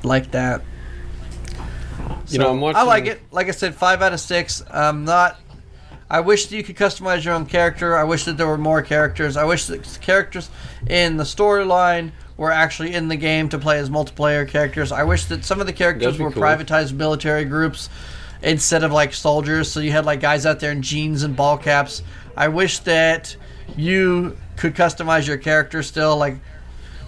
like 0.04 0.32
that 0.32 0.62
You 2.30 2.39
know, 2.39 2.52
I'm 2.52 2.62
watching- 2.62 2.78
I 2.78 2.84
like 2.84 3.08
it. 3.08 3.22
Like 3.32 3.48
I 3.48 3.52
said, 3.52 3.76
five 3.76 4.02
out 4.02 4.14
of 4.14 4.20
six. 4.20 4.64
I'm 4.72 5.04
not. 5.04 5.38
I 6.10 6.22
wish 6.22 6.46
that 6.48 6.56
you 6.56 6.64
could 6.64 6.76
customize 6.78 7.24
your 7.26 7.34
own 7.34 7.46
character. 7.46 7.98
I 7.98 8.04
wish 8.04 8.26
that 8.26 8.38
there 8.38 8.48
were 8.48 8.58
more 8.58 8.82
characters. 8.82 9.36
I 9.38 9.44
wish 9.44 9.66
that 9.68 10.00
characters 10.02 10.50
in 10.88 11.18
the 11.18 11.24
storyline 11.24 12.12
were 12.38 12.52
actually 12.52 12.94
in 12.94 13.08
the 13.08 13.16
game 13.16 13.50
to 13.50 13.60
play 13.60 13.80
as 13.80 13.90
multiplayer 13.90 14.48
characters. 14.48 14.92
I 14.92 15.04
wish 15.04 15.26
that 15.26 15.46
some 15.46 15.60
of 15.60 15.68
the 15.68 15.74
characters 15.74 16.18
were 16.18 16.32
cool. 16.32 16.42
privatized 16.42 16.94
military 16.94 17.46
groups 17.46 17.90
instead 18.42 18.84
of 18.84 18.92
like 18.92 19.14
soldiers. 19.14 19.72
So 19.72 19.80
you 19.80 19.92
had 19.92 20.06
like 20.06 20.20
guys 20.20 20.46
out 20.46 20.60
there 20.60 20.72
in 20.72 20.82
jeans 20.82 21.24
and 21.24 21.36
ball 21.36 21.58
caps. 21.58 22.02
I 22.36 22.48
wish 22.48 22.80
that 22.80 23.36
you 23.76 24.38
could 24.58 24.76
customize 24.76 25.28
your 25.28 25.38
character 25.38 25.84
still. 25.84 26.18
Like 26.18 26.38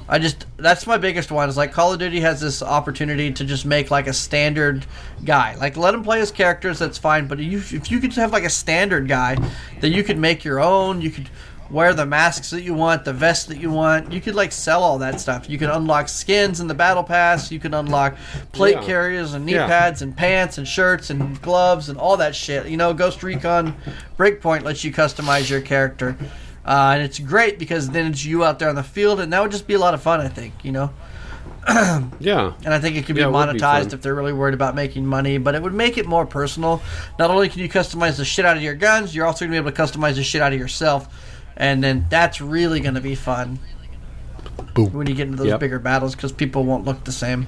I 0.08 0.20
just 0.20 0.46
that's 0.58 0.86
my 0.86 0.98
biggest 0.98 1.32
one 1.32 1.48
is 1.48 1.56
like 1.56 1.72
Call 1.72 1.94
of 1.94 2.00
Duty 2.00 2.20
has 2.20 2.42
this 2.42 2.62
opportunity 2.62 3.32
to 3.32 3.46
just 3.46 3.66
make 3.66 3.90
like 3.90 4.08
a 4.08 4.14
standard 4.14 4.86
guy. 5.24 5.56
Like 5.56 5.78
let 5.78 5.94
him 5.94 6.04
play 6.04 6.20
his 6.20 6.32
characters, 6.32 6.80
that's 6.80 6.98
fine. 6.98 7.28
But 7.28 7.40
you, 7.40 7.60
if 7.60 7.90
you 7.90 8.00
could 8.00 8.14
have 8.14 8.32
like 8.32 8.44
a 8.44 8.50
standard 8.50 9.08
guy 9.08 9.38
that 9.80 9.90
you 9.90 10.04
could 10.04 10.18
make 10.18 10.44
your 10.44 10.60
own, 10.60 11.02
you 11.02 11.10
could 11.10 11.30
wear 11.70 11.93
the 11.93 12.05
masks 12.05 12.49
that 12.51 12.61
you 12.64 12.74
want, 12.74 13.03
the 13.05 13.14
vest 13.14 13.47
that 13.47 13.57
you 13.57 13.72
want. 13.72 14.11
You 14.11 14.22
could 14.22 14.36
like 14.36 14.51
sell 14.51 14.84
all 14.84 14.99
that 14.99 15.20
stuff. 15.20 15.49
You 15.49 15.57
could 15.57 15.70
unlock 15.70 16.07
skins 16.09 16.59
in 16.59 16.68
the 16.68 16.74
battle 16.74 17.03
pass. 17.03 17.51
You 17.51 17.59
could 17.59 17.74
unlock 17.74 18.16
plate 18.51 18.76
Yeah. 18.76 18.84
carriers 18.84 19.34
and 19.34 19.45
knee 19.45 19.53
Yeah. 19.55 19.68
pads 19.68 20.01
and 20.01 20.16
pants 20.16 20.57
and 20.57 20.68
shirts 20.68 21.09
and 21.09 21.41
gloves 21.41 21.89
and 21.89 21.97
all 21.97 22.18
that 22.18 22.36
shit. 22.36 22.68
You 22.68 22.78
know, 22.78 22.93
Ghost 22.93 23.24
Recon 23.24 23.76
Breakpoint 24.18 24.64
lets 24.64 24.84
you 24.84 24.91
customize 24.91 25.49
your 25.49 25.61
character. 25.61 26.16
Uh, 26.66 26.91
and 26.95 27.03
it's 27.03 27.20
great 27.20 27.59
because 27.59 27.89
then 27.89 28.07
it's 28.11 28.24
you 28.24 28.43
out 28.45 28.57
there 28.59 28.70
on 28.70 28.76
the 28.76 28.84
field, 28.84 29.20
and 29.20 29.34
that 29.34 29.41
would 29.41 29.51
just 29.51 29.68
be 29.68 29.74
a 29.74 29.80
lot 29.80 29.93
of 29.93 30.01
fun, 30.01 30.22
I 30.22 30.30
think, 30.30 30.53
you 30.64 30.72
know? 30.72 30.91
Yeah. 32.20 32.53
And 32.66 32.74
I 32.74 32.80
think 32.80 32.95
it 32.97 33.05
could 33.05 33.16
be 33.16 33.22
Yeah, 33.22 33.28
would 33.28 33.53
be 33.53 33.59
monetized 33.59 33.93
if 33.93 34.01
they're 34.01 34.16
really 34.16 34.34
worried 34.34 34.53
about 34.53 34.76
making 34.76 35.05
money, 35.05 35.38
but 35.38 35.55
it 35.55 35.61
would 35.61 35.74
make 35.74 35.97
it 35.97 36.05
more 36.05 36.26
personal. 36.26 36.82
Not 37.20 37.32
only 37.32 37.49
can 37.49 37.59
you 37.59 37.70
customize 37.70 38.18
the 38.18 38.26
shit 38.26 38.45
out 38.45 38.57
of 38.57 38.64
your 38.64 38.76
guns, 38.76 39.16
you're 39.16 39.26
also 39.26 39.45
going 39.45 39.51
to 39.51 39.61
be 39.61 39.68
able 39.68 39.72
to 39.76 39.82
customize 39.99 40.16
the 40.16 40.24
shit 40.24 40.41
out 40.41 40.53
of 40.53 40.59
yourself. 40.59 41.07
And 41.56 41.84
then 41.84 42.06
that's 42.10 42.41
really 42.41 42.80
going 42.80 42.95
to 42.95 43.01
be 43.01 43.16
fun 43.16 43.60
Boom. 44.74 44.91
when 44.93 45.08
you 45.08 45.14
get 45.16 45.28
into 45.28 45.38
those 45.38 45.47
Yep. 45.47 45.60
bigger 45.60 45.80
battles 45.80 46.16
because 46.16 46.32
people 46.32 46.64
won't 46.64 46.84
look 46.86 47.04
the 47.04 47.12
same. 47.12 47.47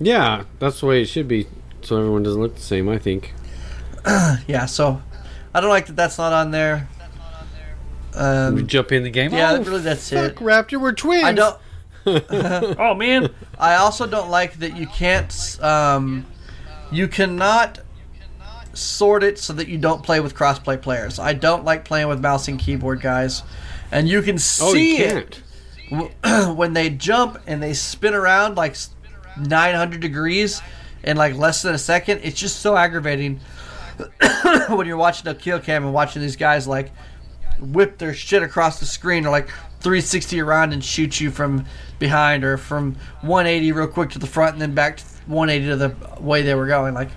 Yeah, 0.00 0.44
that's 0.58 0.80
the 0.80 0.86
way 0.86 1.02
it 1.02 1.06
should 1.06 1.28
be. 1.28 1.46
So 1.82 1.98
everyone 1.98 2.22
doesn't 2.22 2.40
look 2.40 2.54
the 2.56 2.60
same. 2.62 2.88
I 2.88 2.98
think. 2.98 3.32
Yeah, 4.46 4.66
so 4.66 5.00
I 5.54 5.60
don't 5.60 5.70
like 5.70 5.86
that 5.86 5.96
that's 5.96 6.18
not 6.18 6.32
on 6.32 6.50
there. 6.50 6.88
we 8.14 8.20
Um, 8.20 8.66
jump 8.66 8.92
in 8.92 9.02
the 9.02 9.10
game. 9.10 9.32
yeah, 9.32 9.52
oh, 9.52 9.62
really, 9.62 9.80
that's 9.80 10.10
fuck, 10.10 10.32
it. 10.32 10.36
Raptor, 10.36 10.80
we're 10.80 10.92
twins. 10.92 11.24
I 11.24 11.32
don't. 11.32 11.58
oh 12.78 12.94
man. 12.94 13.30
I 13.58 13.76
also 13.76 14.06
don't 14.06 14.28
like 14.30 14.58
that 14.58 14.76
you 14.76 14.86
can't. 14.86 15.58
Um, 15.62 16.26
you 16.92 17.08
cannot 17.08 17.78
sort 18.76 19.22
it 19.22 19.38
so 19.38 19.52
that 19.54 19.68
you 19.68 19.78
don't 19.78 20.02
play 20.02 20.20
with 20.20 20.34
crossplay 20.34 20.80
players. 20.80 21.18
I 21.18 21.32
don't 21.32 21.64
like 21.64 21.84
playing 21.84 22.08
with 22.08 22.20
mouse 22.20 22.48
and 22.48 22.58
keyboard 22.58 23.00
guys, 23.00 23.42
and 23.90 24.08
you 24.08 24.22
can 24.22 24.38
see 24.38 24.64
Oh, 24.64 24.74
you 24.74 25.04
it 25.04 25.42
when 26.56 26.72
they 26.72 26.90
jump 26.90 27.38
and 27.46 27.62
they 27.62 27.74
spin 27.74 28.14
around 28.14 28.56
like 28.56 28.76
900 29.38 30.00
degrees 30.00 30.62
in 31.02 31.16
like 31.16 31.34
less 31.34 31.62
than 31.62 31.74
a 31.74 31.78
second. 31.78 32.20
It's 32.22 32.38
just 32.38 32.60
so 32.60 32.76
aggravating 32.76 33.40
when 34.68 34.86
you're 34.86 34.96
watching 34.96 35.28
a 35.28 35.34
kill 35.34 35.60
cam 35.60 35.84
and 35.84 35.94
watching 35.94 36.22
these 36.22 36.36
guys 36.36 36.66
like 36.66 36.90
whip 37.60 37.98
their 37.98 38.14
shit 38.14 38.42
across 38.42 38.80
the 38.80 38.86
screen 38.86 39.26
or 39.26 39.30
like 39.30 39.48
360 39.80 40.40
around 40.40 40.72
and 40.72 40.84
shoot 40.84 41.20
you 41.20 41.30
from 41.30 41.64
behind 41.98 42.42
or 42.44 42.56
from 42.56 42.96
180 43.20 43.72
real 43.72 43.86
quick 43.86 44.10
to 44.10 44.18
the 44.18 44.26
front 44.26 44.54
and 44.54 44.62
then 44.62 44.74
back 44.74 44.96
to 44.96 45.04
180 45.26 45.66
to 45.70 45.76
the 45.76 46.20
way 46.20 46.42
they 46.42 46.54
were 46.54 46.66
going. 46.66 46.94
Like, 46.94 47.10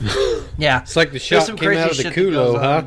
yeah, 0.58 0.82
It's 0.82 0.96
like 0.96 1.12
the 1.12 1.18
shot 1.18 1.46
came 1.46 1.56
crazy 1.56 1.80
out 1.80 1.90
of 1.92 1.96
the 1.96 2.02
shit 2.04 2.12
culo, 2.14 2.58
huh? 2.60 2.84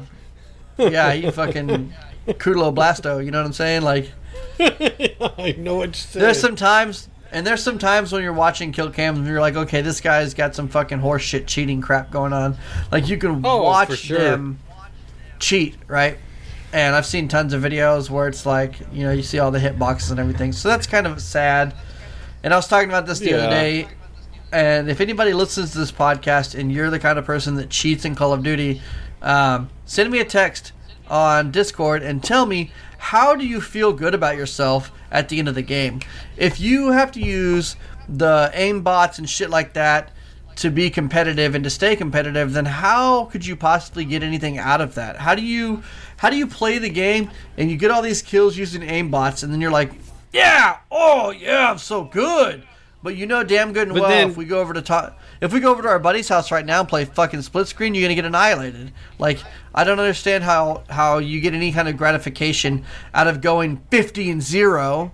yeah, 0.89 1.13
you 1.13 1.31
fucking 1.31 1.93
culo 2.27 2.73
blasto. 2.75 3.23
You 3.23 3.31
know 3.31 3.39
what 3.39 3.47
I'm 3.47 3.53
saying? 3.53 3.81
Like. 3.83 4.11
I 4.59 5.55
know 5.57 5.75
what 5.75 5.87
you're 5.87 5.93
saying. 5.93 6.23
There's 6.23 6.39
some 6.39 6.55
times, 6.55 7.09
and 7.31 7.45
there's 7.45 7.63
some 7.63 7.77
times 7.77 8.11
when 8.11 8.23
you're 8.23 8.33
watching 8.33 8.71
kill 8.71 8.89
cams 8.89 9.17
and 9.19 9.27
you're 9.27 9.39
like, 9.41 9.55
okay, 9.55 9.81
this 9.81 10.01
guy's 10.01 10.33
got 10.33 10.55
some 10.55 10.67
fucking 10.67 10.99
horseshit 10.99 11.45
cheating 11.47 11.81
crap 11.81 12.11
going 12.11 12.33
on. 12.33 12.57
Like 12.91 13.07
you 13.09 13.17
can 13.17 13.41
Oh, 13.45 13.63
watch 13.63 13.97
sure. 13.97 14.17
them 14.17 14.59
cheat, 15.39 15.75
right? 15.87 16.17
And 16.73 16.95
I've 16.95 17.05
seen 17.05 17.27
tons 17.29 17.53
of 17.53 17.61
videos 17.61 18.09
where 18.09 18.27
it's 18.27 18.45
like, 18.45 18.75
you 18.91 19.03
know, 19.05 19.11
you 19.11 19.23
see 19.23 19.39
all 19.39 19.51
the 19.51 19.59
hitboxes 19.59 20.11
and 20.11 20.19
everything. 20.19 20.51
So 20.51 20.67
that's 20.67 20.87
kind 20.87 21.07
of 21.07 21.21
sad. 21.21 21.73
And 22.43 22.53
I 22.53 22.57
was 22.57 22.67
talking 22.67 22.89
about 22.89 23.05
this 23.05 23.19
the 23.19 23.29
Yeah. 23.29 23.35
other 23.37 23.49
day. 23.49 23.87
And 24.55 24.89
if 24.89 25.01
anybody 25.01 25.33
listens 25.33 25.73
to 25.73 25.79
this 25.79 25.91
podcast 25.91 26.57
and 26.57 26.71
you're 26.71 26.89
the 26.89 26.97
kind 26.97 27.19
of 27.19 27.25
person 27.25 27.55
that 27.55 27.69
cheats 27.69 28.05
in 28.05 28.15
Call 28.15 28.31
of 28.31 28.41
Duty, 28.41 28.81
um, 29.21 29.69
send 29.83 30.09
me 30.09 30.21
a 30.21 30.25
text 30.25 30.71
on 31.09 31.51
Discord 31.51 32.01
and 32.03 32.23
tell 32.23 32.45
me 32.45 32.71
how 32.97 33.35
do 33.35 33.45
you 33.45 33.59
feel 33.59 33.91
good 33.91 34.15
about 34.15 34.37
yourself 34.37 34.93
at 35.11 35.27
the 35.27 35.39
end 35.39 35.49
of 35.49 35.55
the 35.55 35.61
game. 35.61 35.99
If 36.37 36.61
you 36.61 36.91
have 36.91 37.11
to 37.11 37.19
use 37.19 37.75
the 38.07 38.49
aim 38.53 38.81
bots 38.81 39.19
and 39.19 39.29
shit 39.29 39.49
like 39.49 39.73
that 39.73 40.13
to 40.55 40.71
be 40.71 40.89
competitive 40.89 41.53
and 41.53 41.65
to 41.65 41.69
stay 41.69 41.97
competitive, 41.97 42.53
then 42.53 42.63
how 42.63 43.25
could 43.25 43.45
you 43.45 43.57
possibly 43.57 44.05
get 44.05 44.23
anything 44.23 44.57
out 44.57 44.79
of 44.79 44.95
that? 44.95 45.17
How 45.17 45.35
do 45.35 45.41
you 45.41 45.83
how 46.15 46.29
do 46.29 46.37
you 46.37 46.47
play 46.47 46.77
the 46.77 46.87
game 46.87 47.29
and 47.57 47.69
you 47.69 47.75
get 47.75 47.91
all 47.91 48.01
these 48.01 48.21
kills 48.21 48.55
using 48.55 48.83
aim 48.83 49.11
bots 49.11 49.43
and 49.43 49.51
then 49.51 49.59
you're 49.59 49.69
like, 49.69 49.91
yeah, 50.31 50.77
oh 50.89 51.31
yeah, 51.31 51.69
I'm 51.69 51.77
so 51.77 52.05
good. 52.05 52.65
But 53.05 53.15
you 53.17 53.27
know 53.27 53.43
damn 53.43 53.71
good 53.71 53.87
and 53.87 53.93
But 53.93 54.01
well 54.01 54.09
then- 54.09 54.31
if 54.31 54.35
we 54.35 54.45
go 54.45 54.59
over 54.59 54.73
to 54.73 54.81
talk, 54.81 55.15
if 55.39 55.53
we 55.53 55.59
go 55.59 55.69
over 55.69 55.83
to 55.83 55.87
our 55.87 55.99
buddy's 55.99 56.27
house 56.27 56.51
right 56.51 56.65
now 56.65 56.79
and 56.79 56.89
play 56.89 57.05
fucking 57.05 57.43
split 57.43 57.67
screen, 57.67 57.93
you're 57.93 58.01
gonna 58.03 58.15
get 58.15 58.25
annihilated. 58.25 58.91
Like 59.19 59.37
I 59.75 59.83
don't 59.83 59.99
understand 59.99 60.43
how 60.43 60.83
how 60.89 61.19
you 61.19 61.39
get 61.39 61.53
any 61.53 61.71
kind 61.71 61.87
of 61.87 61.97
gratification 61.97 62.83
out 63.13 63.27
of 63.27 63.41
going 63.41 63.79
50 63.91 64.31
and 64.31 64.41
zero 64.41 65.11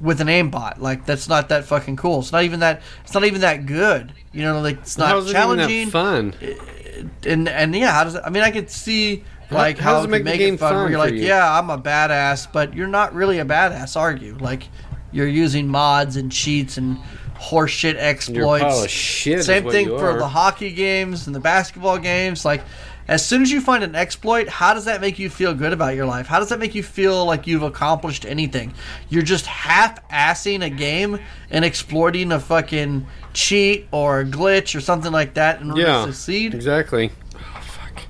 with 0.00 0.22
an 0.22 0.28
aimbot. 0.28 0.78
Like 0.78 1.04
that's 1.04 1.28
not 1.28 1.50
that 1.50 1.66
fucking 1.66 1.96
cool. 1.96 2.20
It's 2.20 2.32
not 2.32 2.44
even 2.44 2.60
that. 2.60 2.80
It's 3.04 3.12
not 3.12 3.24
even 3.24 3.42
that 3.42 3.66
good. 3.66 4.14
You 4.32 4.44
know, 4.44 4.60
like 4.62 4.78
it's 4.78 4.96
not 4.96 5.08
How's 5.10 5.26
it 5.26 5.30
even 5.30 5.40
challenging. 5.42 5.84
that 5.84 5.92
fun? 5.92 6.34
Uh, 6.42 7.28
and 7.28 7.46
and 7.46 7.76
yeah, 7.76 7.92
how 7.92 8.04
does 8.04 8.14
it, 8.14 8.22
I 8.24 8.30
mean 8.30 8.42
I 8.42 8.50
could 8.50 8.70
see 8.70 9.22
like 9.50 9.76
how 9.76 9.90
how, 9.90 9.96
does 9.96 10.04
it 10.04 10.08
it 10.08 10.10
make 10.12 10.24
make 10.24 10.38
game 10.38 10.54
it 10.54 10.60
fun. 10.60 10.74
Where 10.74 10.88
you're 10.88 10.98
like, 10.98 11.12
you? 11.12 11.26
yeah, 11.26 11.58
I'm 11.58 11.68
a 11.68 11.76
badass, 11.76 12.50
but 12.50 12.72
you're 12.72 12.88
not 12.88 13.14
really 13.14 13.38
a 13.38 13.44
badass, 13.44 14.00
are 14.00 14.16
you? 14.16 14.36
Like 14.36 14.68
you're 15.12 15.28
using 15.28 15.68
mods 15.68 16.16
and 16.16 16.30
cheats 16.30 16.76
and 16.78 16.98
horseshit 17.38 17.96
exploits. 17.98 18.88
shit. 18.88 19.44
Same 19.44 19.68
thing 19.70 19.88
for 19.88 20.10
are. 20.12 20.18
the 20.18 20.28
hockey 20.28 20.72
games 20.72 21.26
and 21.26 21.34
the 21.36 21.40
basketball 21.40 21.98
games. 21.98 22.44
Like, 22.44 22.62
as 23.08 23.24
soon 23.24 23.42
as 23.42 23.52
you 23.52 23.60
find 23.60 23.84
an 23.84 23.94
exploit, 23.94 24.48
how 24.48 24.74
does 24.74 24.86
that 24.86 25.00
make 25.00 25.18
you 25.18 25.30
feel 25.30 25.54
good 25.54 25.72
about 25.72 25.94
your 25.94 26.06
life? 26.06 26.26
How 26.26 26.40
does 26.40 26.48
that 26.48 26.58
make 26.58 26.74
you 26.74 26.82
feel 26.82 27.24
like 27.24 27.46
you've 27.46 27.62
accomplished 27.62 28.24
anything? 28.26 28.74
You're 29.10 29.22
just 29.22 29.46
half 29.46 30.06
assing 30.08 30.64
a 30.64 30.70
game 30.70 31.20
and 31.50 31.64
exploiting 31.64 32.32
a 32.32 32.40
fucking 32.40 33.06
cheat 33.32 33.86
or 33.92 34.20
a 34.20 34.24
glitch 34.24 34.74
or 34.74 34.80
something 34.80 35.12
like 35.12 35.34
that 35.34 35.60
in 35.60 35.70
order 35.70 35.82
Yeah, 35.82 36.04
to 36.06 36.12
succeed. 36.12 36.52
exactly. 36.54 37.12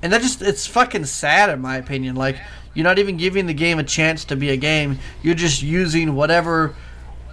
And 0.01 0.11
that 0.13 0.21
just, 0.21 0.41
it's 0.41 0.65
fucking 0.65 1.05
sad 1.05 1.49
in 1.49 1.61
my 1.61 1.77
opinion. 1.77 2.15
Like, 2.15 2.37
you're 2.73 2.83
not 2.83 2.97
even 2.99 3.17
giving 3.17 3.45
the 3.45 3.53
game 3.53 3.77
a 3.79 3.83
chance 3.83 4.25
to 4.25 4.35
be 4.35 4.49
a 4.49 4.57
game. 4.57 4.99
You're 5.21 5.35
just 5.35 5.61
using 5.61 6.15
whatever 6.15 6.75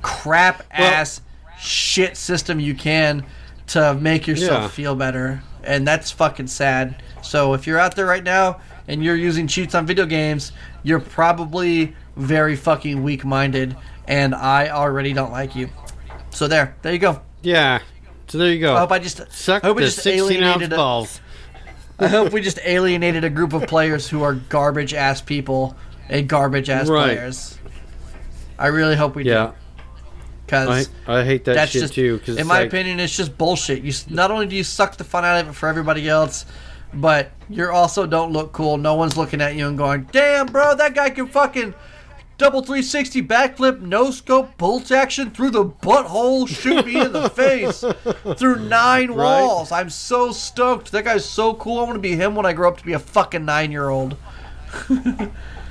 crap 0.05 0.63
ass 0.71 1.21
shit 1.59 2.17
system 2.17 2.61
you 2.61 2.75
can 2.75 3.25
to 3.69 3.95
make 3.95 4.27
yourself 4.27 4.63
Yeah. 4.63 4.69
feel 4.69 4.95
better. 4.95 5.43
And 5.65 5.89
that's 5.89 6.11
fucking 6.11 6.49
sad. 6.49 7.03
So 7.23 7.55
if 7.55 7.67
you're 7.67 7.79
out 7.79 7.97
there 7.97 8.05
right 8.05 8.23
now 8.23 8.59
and 8.87 9.03
you're 9.03 9.17
using 9.17 9.47
cheats 9.47 9.75
on 9.75 9.87
video 9.87 10.05
games, 10.05 10.53
you're 10.83 11.01
probably 11.01 11.97
very 12.17 12.55
fucking 12.55 13.03
weak 13.03 13.25
minded. 13.25 13.75
And 14.07 14.35
I 14.35 14.69
already 14.69 15.15
don't 15.15 15.33
like 15.33 15.57
you. 15.57 15.71
So 16.31 16.47
there, 16.49 16.77
there 16.83 16.93
you 16.93 16.99
go. 16.99 17.23
Yeah. 17.43 17.79
So 18.29 18.37
there 18.37 18.53
you 18.53 18.61
go. 18.61 18.75
I 18.77 18.81
hope 18.81 18.93
I 18.93 18.99
just 18.99 19.23
Suck 19.33 19.65
I 19.65 19.69
hope 19.69 19.77
we 19.77 19.83
the 19.85 19.87
just 19.89 20.03
16 20.03 20.21
ounce 20.21 20.31
alienated 20.33 20.73
a- 20.75 20.77
balls. 20.77 21.21
I 21.99 22.09
hope 22.09 22.33
we 22.33 22.43
just 22.43 22.59
alienated 22.65 23.25
a 23.25 23.31
group 23.31 23.55
of 23.55 23.67
players 23.67 24.07
who 24.09 24.23
are 24.23 24.35
garbage 24.35 24.93
ass 24.93 25.23
people 25.23 25.77
and 26.11 26.29
garbage 26.29 26.69
ass 26.69 26.89
Right. 26.89 27.17
players. 27.17 27.57
I 28.59 28.67
really 28.67 28.97
hope 28.97 29.15
we 29.15 29.25
Yeah. 29.25 29.47
do. 29.47 29.53
Because 30.47 30.91
I, 31.07 31.21
I 31.21 31.25
hate 31.25 31.45
that 31.47 31.55
that's 31.55 31.73
shit 31.73 31.83
just, 31.83 31.95
too. 31.95 32.19
Cause 32.21 32.37
in 32.37 32.47
my 32.47 32.61
like, 32.61 32.69
opinion, 32.69 33.01
it's 33.01 33.17
just 33.17 33.37
bullshit. 33.39 33.83
You 33.83 33.93
not 34.11 34.31
only 34.31 34.47
do 34.47 34.55
you 34.57 34.65
suck 34.65 34.97
the 34.97 35.05
fun 35.05 35.25
out 35.25 35.41
of 35.41 35.49
it 35.49 35.53
for 35.55 35.69
everybody 35.69 36.09
else, 36.09 36.45
but 36.93 37.33
you're 37.49 37.73
also 37.73 38.07
don't 38.07 38.33
look 38.33 38.53
cool. 38.53 38.77
No 38.77 38.95
one's 38.95 39.17
looking 39.17 39.41
at 39.41 39.57
you 39.57 39.67
and 39.69 39.79
going, 39.79 40.09
"Damn, 40.13 40.47
bro, 40.47 40.75
that 40.75 40.95
guy 40.95 41.11
can 41.11 41.27
fucking 41.29 41.75
double 42.37 42.61
360 42.63 43.23
backflip, 43.23 43.81
no 43.81 44.11
scope, 44.11 44.57
bolt 44.59 44.91
action 44.91 45.31
through 45.31 45.51
the 45.51 45.65
butthole, 45.65 46.47
shoot 46.49 46.85
me 46.85 47.01
in 47.01 47.13
the 47.13 47.31
face 47.35 47.83
through 48.37 48.69
nine 48.69 49.11
Right. 49.13 49.43
walls." 49.43 49.73
I'm 49.73 49.89
so 49.91 50.31
stoked. 50.31 50.93
That 50.93 51.05
guy's 51.05 51.25
so 51.25 51.55
cool. 51.55 51.79
I 51.79 51.85
want 51.85 51.95
to 51.95 52.01
be 52.01 52.17
him 52.17 52.35
when 52.35 52.45
I 52.45 52.53
grow 52.53 52.69
up 52.69 52.77
to 52.79 52.85
be 52.85 52.93
a 52.93 52.99
fucking 52.99 53.45
nine 53.45 53.73
year 53.73 53.89
old. 53.89 54.17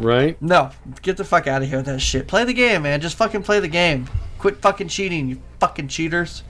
right? 0.00 0.40
No, 0.42 0.70
get 1.02 1.16
the 1.16 1.24
fuck 1.24 1.46
out 1.46 1.62
of 1.62 1.68
here 1.68 1.78
with 1.78 1.86
that 1.86 2.00
shit. 2.00 2.26
Play 2.26 2.44
the 2.44 2.52
game, 2.52 2.82
man. 2.82 3.00
Just 3.00 3.16
fucking 3.16 3.42
play 3.42 3.60
the 3.60 3.68
game. 3.68 4.08
Quit 4.38 4.56
fucking 4.56 4.88
cheating, 4.88 5.28
you 5.28 5.42
fucking 5.60 5.88
cheaters. 5.88 6.42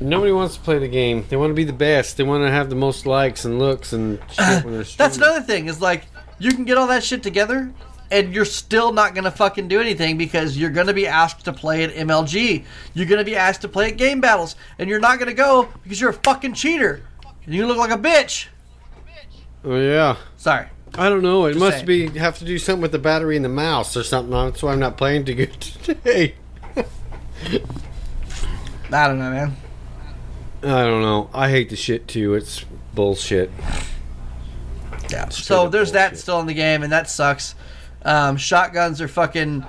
Nobody 0.00 0.30
wants 0.30 0.56
to 0.56 0.60
play 0.60 0.78
the 0.78 0.88
game. 0.88 1.24
They 1.28 1.36
want 1.36 1.50
to 1.50 1.54
be 1.54 1.64
the 1.64 1.72
best. 1.72 2.16
They 2.16 2.22
want 2.22 2.44
to 2.44 2.50
have 2.50 2.70
the 2.70 2.76
most 2.76 3.04
likes 3.06 3.44
and 3.44 3.58
looks 3.58 3.92
and 3.92 4.18
shit 4.30 4.64
when 4.64 4.74
they're 4.74 4.84
streaming. 4.84 4.96
That's 4.96 5.16
another 5.16 5.40
thing. 5.40 5.66
Is 5.66 5.80
like 5.80 6.04
you 6.38 6.52
can 6.52 6.64
get 6.64 6.78
all 6.78 6.86
that 6.86 7.02
shit 7.02 7.22
together, 7.22 7.72
and 8.10 8.32
you're 8.32 8.44
still 8.44 8.92
not 8.92 9.14
gonna 9.14 9.30
fucking 9.30 9.66
do 9.66 9.80
anything 9.80 10.16
because 10.16 10.56
you're 10.56 10.70
gonna 10.70 10.94
be 10.94 11.06
asked 11.06 11.44
to 11.46 11.52
play 11.52 11.82
at 11.82 11.90
MLG. 11.94 12.64
You're 12.94 13.06
gonna 13.06 13.24
be 13.24 13.34
asked 13.34 13.62
to 13.62 13.68
play 13.68 13.90
at 13.90 13.96
game 13.96 14.20
battles, 14.20 14.54
and 14.78 14.88
you're 14.88 15.00
not 15.00 15.18
gonna 15.18 15.34
go 15.34 15.68
because 15.82 16.00
you're 16.00 16.10
a 16.10 16.14
fucking 16.14 16.54
cheater. 16.54 17.02
And 17.44 17.54
you 17.54 17.66
look 17.66 17.78
like 17.78 17.90
a 17.90 17.98
bitch. 17.98 18.46
Oh 19.64 19.76
yeah. 19.76 20.16
Sorry. 20.36 20.66
I 20.98 21.08
don't 21.08 21.22
know. 21.22 21.46
It 21.46 21.52
Just 21.52 21.60
must 21.60 21.86
saying. 21.86 22.12
be 22.12 22.18
have 22.18 22.38
to 22.38 22.44
do 22.44 22.58
something 22.58 22.82
with 22.82 22.92
the 22.92 22.98
battery 22.98 23.36
in 23.36 23.42
the 23.42 23.48
mouse 23.48 23.96
or 23.96 24.02
something. 24.02 24.30
That's 24.32 24.62
why 24.62 24.72
I'm 24.72 24.80
not 24.80 24.96
playing 24.96 25.24
too 25.26 25.34
good 25.34 25.52
today. 25.60 26.34
I 28.90 29.06
don't 29.06 29.18
know, 29.18 29.30
man. 29.30 29.56
I 30.62 30.84
don't 30.84 31.02
know. 31.02 31.30
I 31.32 31.50
hate 31.50 31.70
the 31.70 31.76
shit 31.76 32.08
too. 32.08 32.34
It's 32.34 32.64
bullshit. 32.94 33.50
Yeah. 35.10 35.28
Straight 35.28 35.32
So 35.44 35.68
there's 35.68 35.92
that 35.92 36.18
still 36.18 36.40
in 36.40 36.46
the 36.46 36.54
game, 36.54 36.82
and 36.82 36.92
that 36.92 37.08
sucks. 37.08 37.54
Um, 38.02 38.36
shotguns 38.36 39.00
are 39.00 39.08
fucking 39.08 39.64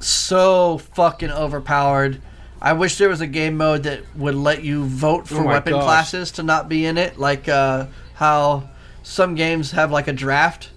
so 0.00 0.78
fucking 0.78 1.30
overpowered. 1.30 2.20
I 2.60 2.74
wish 2.74 2.98
there 2.98 3.08
was 3.08 3.20
a 3.20 3.26
game 3.26 3.56
mode 3.56 3.82
that 3.84 4.02
would 4.16 4.34
let 4.36 4.62
you 4.62 4.84
vote 4.84 5.26
for 5.26 5.40
Oh 5.40 5.46
weapon 5.46 5.72
gosh. 5.72 5.82
classes 5.84 6.30
to 6.32 6.42
not 6.44 6.68
be 6.68 6.86
in 6.86 6.96
it, 6.98 7.18
like 7.18 7.48
uh, 7.48 7.86
how 8.14 8.68
some 9.02 9.34
games 9.34 9.72
have 9.72 9.90
like 9.90 10.08
a 10.08 10.12
draft, 10.12 10.70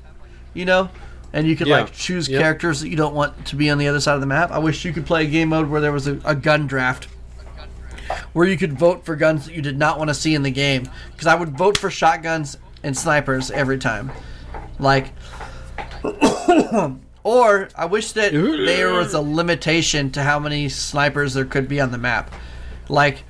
you 0.54 0.66
know, 0.66 0.90
and 1.34 1.48
you 1.48 1.56
could 1.56 1.68
Yeah. 1.68 1.82
like 1.82 1.94
choose 1.94 2.28
Yep. 2.28 2.42
characters 2.42 2.82
that 2.82 2.90
you 2.90 2.96
don't 2.96 3.14
want 3.16 3.46
to 3.48 3.56
be 3.56 3.70
on 3.70 3.78
the 3.78 3.88
other 3.88 4.00
side 4.00 4.16
of 4.16 4.22
the 4.22 4.28
map. 4.28 4.52
I 4.52 4.58
wish 4.60 4.84
you 4.86 4.94
could 4.94 5.06
play 5.06 5.24
a 5.26 5.28
game 5.28 5.50
mode 5.50 5.70
where 5.70 5.82
there 5.82 5.92
was 5.92 6.08
a, 6.08 6.20
a 6.26 6.36
gun 6.36 6.68
draft. 6.68 7.08
Where 8.34 8.48
you 8.48 8.56
could 8.58 8.74
vote 8.78 9.04
for 9.04 9.16
guns 9.16 9.46
that 9.46 9.56
you 9.56 9.62
did 9.64 9.80
not 9.80 9.98
want 9.98 10.10
to 10.10 10.14
see 10.14 10.36
in 10.36 10.44
the 10.44 10.52
game, 10.52 10.88
because 11.12 11.26
I 11.26 11.34
would 11.36 11.58
vote 11.58 11.76
for 11.78 11.90
shotguns 11.90 12.58
and 12.84 12.96
snipers 12.96 13.50
every 13.50 13.80
time. 13.80 14.12
Like, 14.78 15.14
or 17.24 17.70
I 17.76 17.86
wish 17.86 18.12
that 18.14 18.32
there 18.32 18.94
was 18.94 19.14
a 19.14 19.22
limitation 19.22 20.12
to 20.12 20.22
how 20.24 20.38
many 20.40 20.70
snipers 20.70 21.34
there 21.34 21.46
could 21.46 21.68
be 21.68 21.82
on 21.82 21.92
the 21.92 21.98
map. 21.98 22.32
Like, 22.90 23.24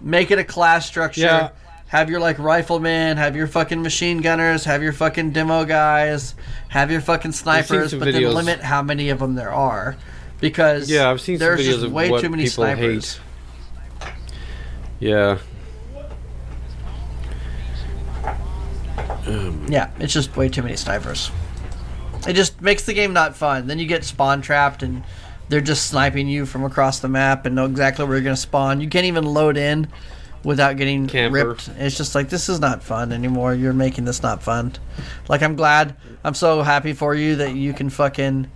make 0.00 0.30
it 0.30 0.38
a 0.38 0.44
class 0.44 0.86
structure. 0.86 1.20
Yeah. 1.22 1.48
Have 1.92 2.08
your 2.08 2.20
like 2.20 2.38
riflemen, 2.38 3.18
have 3.18 3.36
your 3.36 3.46
fucking 3.46 3.82
machine 3.82 4.22
gunners, 4.22 4.64
have 4.64 4.82
your 4.82 4.94
fucking 4.94 5.32
demo 5.32 5.66
guys, 5.66 6.34
have 6.68 6.90
your 6.90 7.02
fucking 7.02 7.32
snipers, 7.32 7.92
but 7.92 8.06
then 8.06 8.22
limit 8.32 8.60
how 8.62 8.80
many 8.80 9.10
of 9.10 9.18
them 9.18 9.34
there 9.34 9.52
are, 9.52 9.98
because 10.40 10.90
Yeah, 10.90 11.10
I've 11.10 11.20
seen 11.20 11.36
some 11.38 11.48
there's 11.48 11.60
videos 11.60 11.64
just 11.64 11.84
of 11.84 11.92
way 11.92 12.08
too 12.18 12.30
many 12.30 12.46
snipers. 12.46 13.20
hate. 14.00 14.10
Yeah. 15.00 15.38
Um, 19.26 19.66
yeah, 19.68 19.90
it's 19.98 20.14
just 20.14 20.34
way 20.34 20.48
too 20.48 20.62
many 20.62 20.76
snipers. 20.76 21.30
It 22.26 22.32
just 22.32 22.58
makes 22.62 22.86
the 22.86 22.94
game 22.94 23.12
not 23.12 23.36
fun. 23.36 23.66
Then 23.66 23.78
you 23.78 23.84
get 23.84 24.02
spawn 24.02 24.40
trapped 24.40 24.82
and 24.82 25.04
they're 25.50 25.60
just 25.60 25.88
sniping 25.88 26.26
you 26.26 26.46
from 26.46 26.64
across 26.64 27.00
the 27.00 27.08
map 27.08 27.44
and 27.44 27.54
know 27.54 27.66
exactly 27.66 28.06
where 28.06 28.16
you're 28.16 28.24
going 28.24 28.34
to 28.34 28.40
spawn. 28.40 28.80
You 28.80 28.88
can't 28.88 29.04
even 29.04 29.26
load 29.26 29.58
in 29.58 29.88
without 30.44 30.76
getting 30.76 31.06
Camper. 31.06 31.48
ripped. 31.48 31.68
It's 31.78 31.96
just 31.96 32.14
like 32.14 32.28
this 32.28 32.48
is 32.48 32.60
not 32.60 32.82
fun 32.82 33.12
anymore. 33.12 33.54
You're 33.54 33.72
making 33.72 34.04
this 34.04 34.22
not 34.22 34.42
fun. 34.42 34.72
Like 35.28 35.42
I'm 35.42 35.56
glad. 35.56 35.96
I'm 36.24 36.34
so 36.34 36.62
happy 36.62 36.92
for 36.92 37.14
you 37.14 37.36
that 37.36 37.54
you 37.54 37.72
can 37.72 37.90
fucking 37.90 38.50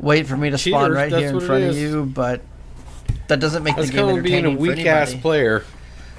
wait 0.00 0.26
for 0.26 0.36
me 0.36 0.50
to 0.50 0.58
spawn 0.58 0.92
right 0.92 1.12
here 1.12 1.28
in 1.30 1.40
front 1.40 1.64
of 1.64 1.76
you, 1.76 2.04
but 2.04 2.42
that 3.28 3.40
doesn't 3.40 3.62
make 3.62 3.76
That's 3.76 3.88
the 3.88 3.94
game 3.94 4.06
called 4.06 4.22
being 4.22 4.44
a 4.44 4.48
entertaining 4.48 4.76
weak 4.76 4.86
ass 4.86 5.14
player. 5.14 5.64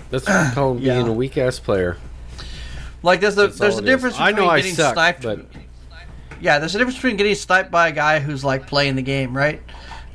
That's 0.10 0.26
called 0.54 0.80
Yeah. 0.82 0.96
being 0.96 1.08
a 1.08 1.14
weak 1.14 1.38
ass 1.38 1.60
player. 1.60 1.98
Like 3.04 3.20
there's 3.22 3.38
a 3.38 3.48
That's 3.48 3.58
there's 3.60 3.76
a 3.76 3.80
is. 3.80 3.86
difference 3.86 4.20
I 4.20 4.32
between 4.32 4.46
know 4.46 4.52
I 4.52 4.58
getting 4.62 4.76
suck, 4.76 4.94
sniped. 4.96 5.22
but 5.24 5.46
Yeah, 6.42 6.60
there's 6.60 6.74
a 6.76 6.78
difference 6.78 6.98
between 6.98 7.18
getting 7.18 7.36
sniped 7.36 7.70
by 7.72 7.90
a 7.90 7.92
guy 7.92 8.20
who's 8.20 8.44
like 8.44 8.68
playing 8.68 8.96
the 8.96 9.02
game, 9.04 9.36
right? 9.36 9.62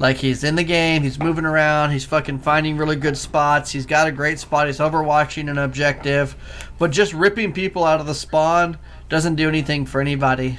Like 0.00 0.16
he's 0.16 0.44
in 0.44 0.54
the 0.54 0.64
game, 0.64 1.02
he's 1.02 1.18
moving 1.18 1.44
around, 1.44 1.90
he's 1.90 2.06
fucking 2.06 2.38
finding 2.38 2.78
really 2.78 2.96
good 2.96 3.18
spots, 3.18 3.70
he's 3.70 3.84
got 3.84 4.08
a 4.08 4.10
great 4.10 4.38
spot, 4.38 4.66
he's 4.66 4.78
overwatching 4.78 5.50
an 5.50 5.58
objective, 5.58 6.34
but 6.78 6.90
just 6.90 7.12
ripping 7.12 7.52
people 7.52 7.84
out 7.84 8.00
of 8.00 8.06
the 8.06 8.14
spawn 8.14 8.78
doesn't 9.10 9.34
do 9.34 9.46
anything 9.46 9.84
for 9.84 10.00
anybody. 10.00 10.58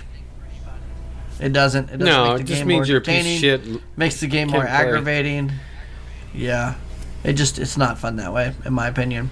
It 1.40 1.54
doesn't. 1.54 1.90
It 1.90 1.98
doesn't 1.98 2.06
no, 2.06 2.34
make 2.34 2.42
it 2.42 2.44
just 2.44 2.60
game 2.60 2.68
means 2.68 2.78
more 2.78 2.86
you're 2.86 2.98
a 3.00 3.02
piece 3.02 3.26
of 3.26 3.40
shit. 3.40 3.98
Makes 3.98 4.20
the 4.20 4.28
game 4.28 4.50
more 4.50 4.62
play. 4.62 4.70
aggravating. 4.70 5.52
Yeah, 6.36 6.76
it 7.24 7.34
just 7.34 7.58
it's 7.58 7.78
not 7.78 7.98
fun 7.98 8.18
that 8.18 8.32
way, 8.32 8.54
in 8.64 8.74
my 8.74 8.88
opinion. 8.90 9.32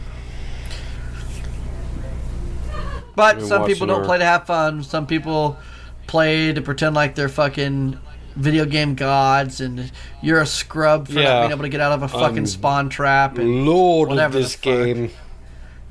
But 3.15 3.43
some 3.43 3.65
people 3.65 3.85
don't 3.85 3.99
our- 3.99 4.05
play 4.05 4.17
to 4.17 4.25
have 4.25 4.47
fun. 4.47 4.81
Some 4.81 5.05
people 5.05 5.59
play 6.07 6.51
to 6.51 6.61
pretend 6.63 6.95
like 6.95 7.13
they're 7.13 7.29
fucking 7.29 7.99
video 8.39 8.65
game 8.65 8.95
gods, 8.95 9.61
and 9.61 9.91
you're 10.21 10.39
a 10.41 10.45
scrub 10.45 11.07
for 11.07 11.13
not 11.15 11.41
being 11.41 11.51
able 11.51 11.63
to 11.63 11.69
get 11.69 11.81
out 11.81 11.91
of 11.91 12.01
a 12.03 12.07
fucking 12.07 12.39
Um, 12.39 12.45
spawn 12.45 12.89
trap. 12.89 13.37
And 13.37 13.65
Lord 13.65 14.09
whatever 14.09 14.37
of 14.37 14.43
this 14.43 14.55
game. 14.55 15.11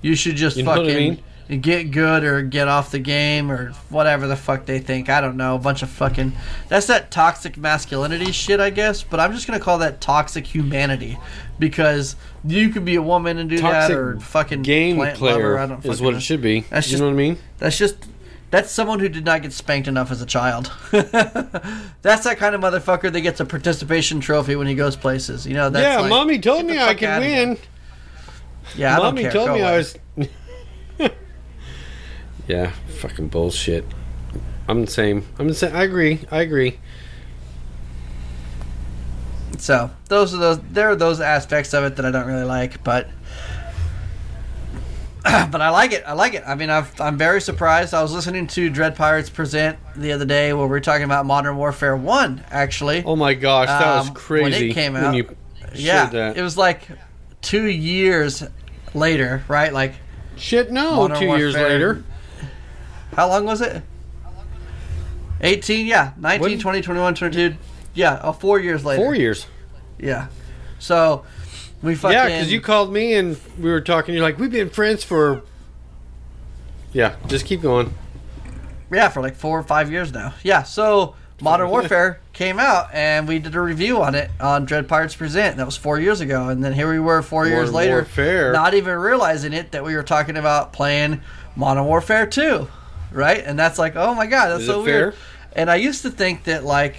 you 0.02 0.14
should 0.14 0.36
just 0.36 0.56
You 0.56 0.64
what 0.64 0.78
I 0.80 0.84
fucking 0.84 1.22
get 1.62 1.90
good 1.92 2.24
or 2.24 2.42
get 2.42 2.68
off 2.68 2.90
the 2.90 2.98
game 2.98 3.50
or 3.50 3.72
whatever 3.88 4.26
the 4.26 4.36
fuck 4.36 4.66
they 4.66 4.78
think. 4.80 5.08
I 5.08 5.20
don't 5.22 5.36
know. 5.38 5.54
A 5.54 5.58
bunch 5.58 5.82
of 5.82 5.88
fucking. 5.88 6.32
That's 6.68 6.86
that 6.88 7.10
toxic 7.10 7.56
masculinity 7.56 8.32
shit, 8.32 8.60
I 8.60 8.68
guess. 8.70 9.02
But 9.02 9.18
I'm 9.20 9.32
just 9.32 9.46
gonna 9.46 9.58
call 9.60 9.78
that 9.78 10.00
toxic 10.00 10.46
humanity 10.46 11.18
because 11.58 12.16
you 12.44 12.68
could 12.68 12.84
be 12.84 12.96
a 12.96 13.02
woman 13.02 13.38
and 13.38 13.48
do 13.48 13.58
Toxic 13.58 13.88
that, 13.88 13.98
or 13.98 14.20
fucking 14.20 14.62
Game 14.62 14.96
plant 14.96 15.16
player 15.18 15.34
lover. 15.36 15.58
I 15.58 15.66
don't 15.66 15.78
is 15.84 15.90
fucking 15.92 16.04
what 16.04 16.14
it 16.14 16.20
should 16.22 16.42
be. 16.42 16.60
That's 16.70 16.86
you 16.88 16.92
just- 16.92 17.00
know 17.00 17.06
what 17.06 17.12
I 17.14 17.16
mean? 17.16 17.38
That's 17.58 17.78
just 17.78 17.96
that's 18.50 18.70
someone 18.70 18.98
who 19.00 19.08
did 19.08 19.24
not 19.24 19.42
get 19.42 19.52
spanked 19.52 19.88
enough 19.88 20.10
as 20.10 20.22
a 20.22 20.26
child. 20.26 20.72
that's 20.90 22.24
that 22.24 22.36
kind 22.38 22.54
of 22.54 22.60
motherfucker 22.60 23.12
that 23.12 23.20
gets 23.20 23.40
a 23.40 23.44
participation 23.44 24.20
trophy 24.20 24.56
when 24.56 24.66
he 24.66 24.74
goes 24.74 24.96
places. 24.96 25.46
You 25.46 25.54
know, 25.54 25.68
that's 25.70 25.82
yeah, 25.82 26.00
like, 26.00 26.10
mommy 26.10 26.38
told 26.38 26.64
me 26.64 26.78
I 26.78 26.88
fuck 26.88 26.98
could 26.98 27.18
win. 27.20 27.58
Yeah, 28.76 28.96
I 28.96 29.02
mommy 29.02 29.22
don't 29.22 29.32
care. 29.32 29.32
told 29.32 29.48
Go 29.48 29.54
me 29.54 29.62
I 29.62 29.76
was. 29.76 29.96
yeah, 32.48 32.72
fucking 33.00 33.28
bullshit. 33.28 33.84
I'm 34.68 34.84
the 34.84 34.90
same. 34.90 35.26
I'm 35.38 35.48
the 35.48 35.54
same. 35.54 35.74
I 35.74 35.82
agree. 35.82 36.20
I 36.30 36.40
agree. 36.42 36.78
So 39.58 39.90
those 40.06 40.34
are 40.34 40.38
those. 40.38 40.60
There 40.70 40.90
are 40.90 40.96
those 40.96 41.20
aspects 41.20 41.74
of 41.74 41.84
it 41.84 41.96
that 41.96 42.04
I 42.06 42.10
don't 42.10 42.26
really 42.26 42.44
like, 42.44 42.82
but 42.84 43.08
but 45.50 45.60
I 45.60 45.70
like 45.70 45.92
it. 45.92 46.04
I 46.06 46.12
like 46.12 46.34
it. 46.34 46.42
I 46.46 46.54
mean, 46.54 46.70
I've, 46.70 47.00
I'm 47.00 47.16
very 47.18 47.40
surprised. 47.40 47.94
I 47.94 48.02
was 48.02 48.12
listening 48.12 48.46
to 48.48 48.70
Dread 48.70 48.96
Pirates 48.96 49.28
present 49.30 49.78
the 49.96 50.12
other 50.12 50.24
day 50.24 50.52
where 50.52 50.64
we 50.66 50.70
were 50.70 50.80
talking 50.80 51.04
about 51.04 51.26
Modern 51.26 51.56
Warfare 51.56 51.96
One. 51.96 52.44
Actually, 52.50 53.02
Oh 53.04 53.16
my 53.16 53.34
gosh, 53.34 53.68
that 53.68 53.96
was 53.98 54.08
Um, 54.08 54.14
crazy. 54.14 54.42
when 54.42 54.52
it 54.54 54.74
came 54.74 54.96
out. 54.96 55.14
you 55.14 55.34
yeah, 55.74 56.06
that. 56.06 56.36
it 56.36 56.42
was 56.42 56.56
like 56.56 56.88
two 57.42 57.66
years 57.66 58.42
later, 58.94 59.42
right? 59.48 59.72
Like 59.72 59.94
Shit, 60.36 60.70
no. 60.70 60.96
Modern 60.96 61.18
two 61.18 61.26
years 61.36 61.54
later. 61.54 62.04
How 63.14 63.28
long 63.28 63.44
was 63.44 63.60
it? 63.60 63.82
18, 65.40 65.86
yeah. 65.86 66.12
19, 66.16 66.40
When- 66.50 66.58
20, 66.60 66.80
21, 66.82 67.14
22. 67.14 67.54
Yeah, 67.94 68.12
uh, 68.14 68.32
four 68.32 68.58
years 68.60 68.84
later. 68.84 69.02
Four 69.02 69.14
years. 69.14 69.46
Yeah. 69.98 70.28
So, 70.78 71.24
we 71.82 71.94
fucking. 71.94 72.14
Yeah, 72.16 72.26
because 72.26 72.52
you 72.52 72.60
called 72.60 72.92
me 72.92 73.14
and 73.14 73.38
we 73.58 73.70
were 73.70 73.80
talking. 73.80 74.14
You're 74.14 74.22
like, 74.22 74.38
we've 74.38 74.50
been 74.50 74.70
friends 74.70 75.04
for. 75.04 75.42
Yeah, 76.92 77.16
just 77.26 77.46
keep 77.46 77.60
going. 77.60 77.94
Yeah, 78.90 79.08
for 79.10 79.20
like 79.20 79.36
four 79.36 79.58
or 79.58 79.62
five 79.62 79.90
years 79.92 80.12
now. 80.12 80.34
Yeah, 80.42 80.62
so 80.62 81.14
Modern 81.40 81.68
Warfare 81.70 82.20
came 82.32 82.58
out 82.58 82.88
and 82.94 83.28
we 83.28 83.38
did 83.38 83.54
a 83.54 83.60
review 83.60 84.00
on 84.02 84.14
it 84.14 84.30
on 84.40 84.64
Dread 84.64 84.88
Pirates 84.88 85.14
Present. 85.14 85.58
That 85.58 85.66
was 85.66 85.76
four 85.76 86.00
years 86.00 86.20
ago. 86.20 86.48
And 86.48 86.64
then 86.64 86.72
here 86.72 86.90
we 86.90 86.98
were 86.98 87.20
four 87.22 87.46
years 87.46 87.72
later, 87.72 87.96
Warfare. 87.96 88.52
not 88.52 88.74
even 88.74 88.96
realizing 88.96 89.52
it, 89.52 89.72
that 89.72 89.84
we 89.84 89.94
were 89.94 90.02
talking 90.02 90.36
about 90.36 90.72
playing 90.72 91.20
Modern 91.56 91.84
Warfare 91.84 92.26
2. 92.26 92.66
Right? 93.12 93.42
And 93.44 93.58
that's 93.58 93.78
like, 93.78 93.96
oh 93.96 94.14
my 94.14 94.26
god, 94.26 94.48
that's 94.48 94.62
Is 94.62 94.66
so 94.66 94.82
weird. 94.82 95.14
fair? 95.14 95.22
And 95.52 95.70
I 95.70 95.76
used 95.76 96.02
to 96.02 96.10
think 96.10 96.44
that, 96.44 96.64
like, 96.64 96.96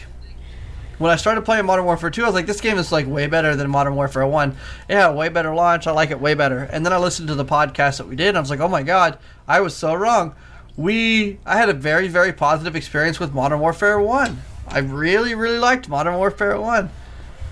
when 0.99 1.11
I 1.11 1.15
started 1.15 1.43
playing 1.45 1.65
Modern 1.65 1.85
Warfare 1.85 2.09
2, 2.11 2.23
I 2.23 2.25
was 2.27 2.35
like, 2.35 2.45
this 2.45 2.61
game 2.61 2.77
is 2.77 2.91
like 2.91 3.07
way 3.07 3.25
better 3.27 3.55
than 3.55 3.69
Modern 3.69 3.95
Warfare 3.95 4.27
1. 4.27 4.55
Yeah, 4.89 5.11
way 5.11 5.29
better 5.29 5.53
launch. 5.55 5.87
I 5.87 5.91
like 5.91 6.11
it 6.11 6.19
way 6.21 6.33
better. 6.35 6.59
And 6.59 6.85
then 6.85 6.93
I 6.93 6.97
listened 6.97 7.27
to 7.29 7.35
the 7.35 7.45
podcast 7.45 7.97
that 7.97 8.07
we 8.07 8.15
did, 8.15 8.27
and 8.29 8.37
I 8.37 8.41
was 8.41 8.49
like, 8.51 8.59
oh 8.59 8.67
my 8.67 8.83
god, 8.83 9.17
I 9.47 9.61
was 9.61 9.75
so 9.75 9.93
wrong. 9.95 10.35
We, 10.77 11.39
I 11.45 11.57
had 11.57 11.67
a 11.69 11.73
very, 11.73 12.07
very 12.07 12.31
positive 12.31 12.75
experience 12.75 13.19
with 13.19 13.33
Modern 13.33 13.59
Warfare 13.59 13.99
1. 13.99 14.41
I 14.67 14.79
really, 14.79 15.33
really 15.35 15.57
liked 15.57 15.89
Modern 15.89 16.15
Warfare 16.15 16.59
1. 16.61 16.89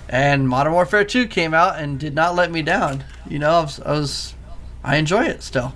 And 0.09 0.47
Modern 0.47 0.71
Warfare 0.73 1.03
2 1.03 1.27
came 1.27 1.53
out 1.53 1.77
and 1.79 1.99
did 1.99 2.15
not 2.15 2.35
let 2.35 2.51
me 2.51 2.61
down. 2.61 3.03
You 3.29 3.39
know, 3.39 3.51
I 3.51 3.61
was, 3.61 3.79
I, 3.81 3.91
was, 3.91 4.33
I 4.83 4.95
enjoy 4.97 5.25
it 5.25 5.43
still. 5.43 5.73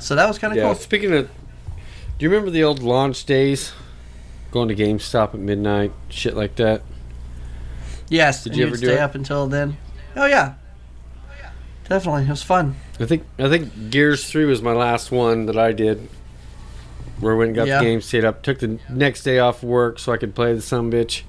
So 0.00 0.16
that 0.16 0.26
was 0.26 0.38
kind 0.38 0.52
of 0.52 0.56
Yeah. 0.56 0.64
cool. 0.64 0.74
Speaking 0.74 1.12
of, 1.14 1.28
do 2.18 2.24
you 2.24 2.28
remember 2.30 2.50
the 2.50 2.64
old 2.64 2.80
launch 2.82 3.24
days? 3.24 3.72
Going 4.52 4.68
to 4.68 4.76
GameStop 4.76 5.34
at 5.34 5.40
midnight, 5.40 5.92
shit 6.10 6.36
like 6.36 6.54
that. 6.56 6.82
Yes. 8.08 8.44
Did 8.44 8.54
you 8.56 8.66
ever 8.66 8.76
do 8.76 8.86
stay 8.86 8.98
up 8.98 9.14
until 9.14 9.46
then? 9.48 9.76
Oh 10.14 10.26
yeah. 10.26 10.54
Definitely, 11.88 12.22
it 12.24 12.28
was 12.30 12.42
fun. 12.42 12.76
I 13.00 13.06
think 13.06 13.24
I 13.38 13.48
think 13.48 13.90
Gears 13.90 14.30
Three 14.30 14.44
was 14.44 14.62
my 14.62 14.72
last 14.72 15.10
one 15.10 15.46
that 15.46 15.58
I 15.58 15.72
did. 15.72 16.08
Where 17.18 17.34
I 17.34 17.36
went 17.38 17.48
and 17.48 17.56
got 17.56 17.66
Yeah. 17.66 17.78
the 17.78 17.84
game 17.84 18.00
stayed 18.00 18.24
up, 18.24 18.42
took 18.42 18.58
the 18.58 18.78
next 18.88 19.22
day 19.22 19.38
off 19.38 19.62
work 19.62 19.98
so 19.98 20.12
I 20.12 20.16
could 20.16 20.34
play 20.34 20.52
the 20.54 20.60
some 20.60 20.90
bitch. 20.90 21.22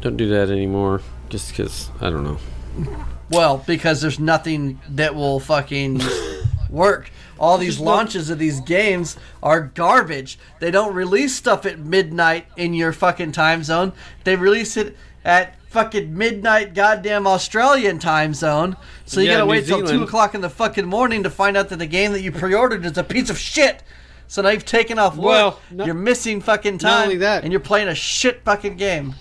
Don't 0.00 0.16
do 0.16 0.28
that 0.28 0.50
anymore, 0.50 1.00
just 1.30 1.48
because 1.50 1.90
I 2.00 2.10
don't 2.10 2.24
know. 2.24 2.38
Well, 3.30 3.58
because 3.66 4.02
there's 4.02 4.18
nothing 4.18 4.80
that 4.90 5.14
will 5.14 5.40
fucking 5.40 6.00
work. 6.70 7.10
All 7.44 7.58
these 7.58 7.78
launches 7.78 8.30
of 8.30 8.38
these 8.38 8.60
games 8.60 9.18
are 9.42 9.60
garbage. 9.60 10.38
They 10.60 10.70
don't 10.70 10.94
release 10.94 11.36
stuff 11.36 11.66
at 11.66 11.78
midnight 11.78 12.46
in 12.56 12.72
your 12.72 12.90
fucking 12.90 13.32
time 13.32 13.62
zone. 13.62 13.92
They 14.24 14.34
release 14.34 14.78
it 14.78 14.96
at 15.26 15.54
fucking 15.68 16.16
midnight 16.16 16.72
goddamn 16.72 17.26
Australian 17.26 17.98
time 17.98 18.32
zone. 18.32 18.78
So 19.04 19.20
you 19.20 19.26
Yeah, 19.26 19.32
gotta 19.34 19.44
New 19.44 19.50
wait 19.50 19.66
till 19.66 19.86
two 19.86 20.02
o'clock 20.04 20.34
in 20.34 20.40
the 20.40 20.48
fucking 20.48 20.86
morning 20.86 21.22
to 21.24 21.28
find 21.28 21.54
out 21.54 21.68
that 21.68 21.78
the 21.78 21.86
game 21.86 22.12
that 22.12 22.22
you 22.22 22.32
pre-ordered 22.32 22.86
is 22.86 22.96
a 22.96 23.04
piece 23.04 23.28
of 23.28 23.38
shit. 23.38 23.82
So 24.26 24.40
now 24.40 24.48
you've 24.48 24.64
taken 24.64 24.98
off 24.98 25.14
work. 25.14 25.26
Well, 25.26 25.60
not- 25.70 25.84
you're 25.86 25.94
missing 25.94 26.40
fucking 26.40 26.76
not 26.76 26.80
time. 26.80 27.02
only 27.02 27.16
that- 27.18 27.42
and 27.44 27.52
you're 27.52 27.60
playing 27.60 27.88
a 27.88 27.94
shit 27.94 28.40
fucking 28.42 28.76
game. 28.78 29.16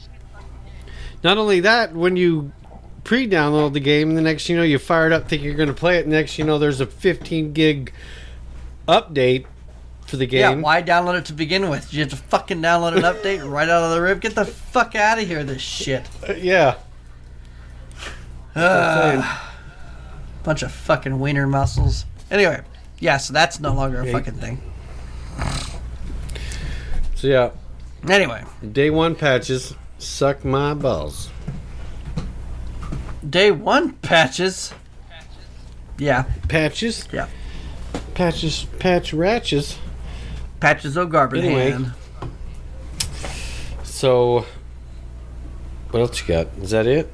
Not 1.26 1.38
only 1.38 1.60
that, 1.60 1.94
when 1.94 2.16
you 2.16 2.54
pre-download 3.04 3.74
the 3.74 3.80
game, 3.80 4.16
the 4.16 4.22
next 4.22 4.50
you 4.50 4.58
know 4.58 4.64
you 4.64 4.80
fire 4.80 5.08
it 5.08 5.14
up, 5.14 5.28
think 5.28 5.42
you're 5.44 5.56
going 5.56 5.70
to 5.70 5.74
play 5.74 5.98
it. 5.98 6.08
Next 6.08 6.38
you 6.38 6.46
know 6.46 6.58
there's 6.60 6.82
a 6.82 6.86
15 6.86 7.54
gig 7.54 7.94
update 8.88 9.46
for 10.08 10.18
the 10.18 10.26
game 10.26 10.60
Yeah, 10.60 10.64
why 10.64 10.82
download 10.82 11.20
it 11.20 11.26
to 11.26 11.34
begin 11.34 11.70
with? 11.70 11.94
You 11.94 12.02
have 12.02 12.10
to 12.10 12.16
fucking 12.16 12.62
download 12.62 12.96
an 12.96 13.04
update 13.04 13.50
right 13.50 13.70
out 13.70 13.84
of 13.84 13.92
the 13.92 14.02
rip. 14.02 14.22
Get 14.22 14.36
the 14.36 14.46
fuck 14.46 14.96
out 14.96 15.20
of 15.20 15.28
here, 15.28 15.44
this 15.44 15.62
shit. 15.62 16.08
Uh, 16.28 16.34
yeah. 16.34 16.76
Ugh. 18.56 19.42
bunch 20.44 20.62
of 20.62 20.72
fucking 20.72 21.20
wiener 21.20 21.48
muscles. 21.48 22.06
Anyway, 22.30 22.62
yeah, 23.00 23.18
so 23.18 23.34
that's 23.34 23.60
no 23.60 23.74
longer 23.74 24.02
a 24.02 24.12
fucking 24.12 24.36
thing. 24.36 24.62
So 27.16 27.28
yeah, 27.28 27.52
Anyway, 28.10 28.44
day 28.74 28.90
one 28.90 29.16
patches 29.16 29.76
suck 29.98 30.44
my 30.44 30.74
balls. 30.74 31.30
Day 33.28 33.52
one 33.52 33.94
patches. 33.94 34.74
Yeah, 35.98 36.24
Patches. 36.48 37.08
Yeah. 37.12 37.28
Patches. 38.16 38.66
Patch 38.80 39.14
ratches. 39.14 39.78
patches 40.60 40.98
of 40.98 41.10
garbage 41.12 41.44
Anyway. 41.44 41.72
hand. 41.72 41.92
So, 43.84 44.46
what 45.92 46.00
else 46.00 46.20
you 46.22 46.28
got? 46.28 46.48
Is 46.62 46.72
that 46.72 46.88
it? 46.88 47.14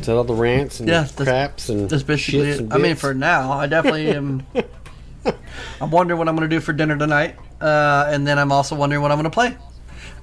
Is 0.00 0.06
that 0.06 0.16
all 0.16 0.24
the 0.24 0.34
rants 0.34 0.80
and 0.80 0.88
Yeah, 0.88 1.06
craps 1.14 1.68
and 1.68 1.88
That's 1.88 2.02
basically 2.02 2.48
it. 2.50 2.72
I 2.72 2.78
mean, 2.78 2.96
for 2.96 3.14
now, 3.14 3.52
I 3.52 3.66
definitely 3.66 4.08
am 4.10 4.44
I'm 5.80 5.90
wondering 5.90 6.18
what 6.18 6.28
I'm 6.28 6.36
going 6.36 6.48
to 6.48 6.54
do 6.54 6.60
for 6.60 6.72
dinner 6.72 6.98
tonight, 6.98 7.36
uh, 7.60 8.06
and 8.08 8.26
then 8.26 8.38
I'm 8.38 8.52
also 8.52 8.74
wondering 8.74 9.02
what 9.02 9.12
I'm 9.12 9.18
going 9.18 9.24
to 9.24 9.30
play 9.30 9.56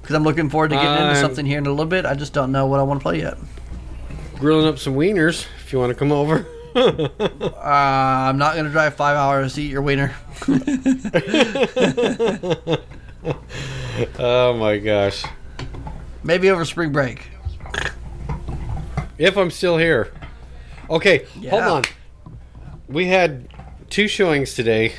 because 0.00 0.14
I'm 0.14 0.24
looking 0.24 0.50
forward 0.50 0.68
to 0.70 0.76
getting 0.76 1.02
into 1.02 1.16
something 1.16 1.46
here 1.46 1.58
in 1.58 1.66
a 1.66 1.70
little 1.70 1.86
bit. 1.86 2.04
I 2.04 2.14
just 2.14 2.32
don't 2.32 2.52
know 2.52 2.66
what 2.66 2.80
I 2.80 2.82
want 2.82 3.00
to 3.00 3.02
play 3.02 3.18
yet. 3.18 3.38
Grilling 4.42 4.66
up 4.66 4.76
some 4.76 4.96
wieners 4.96 5.46
if 5.60 5.72
you 5.72 5.78
want 5.78 5.90
to 5.90 5.94
come 5.94 6.10
over. 6.10 6.44
Uh, 6.74 7.60
I'm 7.64 8.38
not 8.38 8.54
going 8.54 8.64
to 8.64 8.72
drive 8.72 8.96
five 8.96 9.14
hours 9.14 9.54
to 9.54 9.62
eat 9.62 9.70
your 9.70 9.82
wiener. 9.82 10.14
oh 14.18 14.54
my 14.54 14.78
gosh. 14.78 15.22
Maybe 16.24 16.50
over 16.50 16.64
spring 16.64 16.90
break. 16.90 17.28
If 19.18 19.36
I'm 19.36 19.50
still 19.50 19.76
here. 19.76 20.12
Okay, 20.88 21.26
hold 21.50 21.62
on. 21.62 21.84
We 22.88 23.06
had 23.06 23.48
two 23.90 24.08
showings 24.08 24.54
today, 24.54 24.94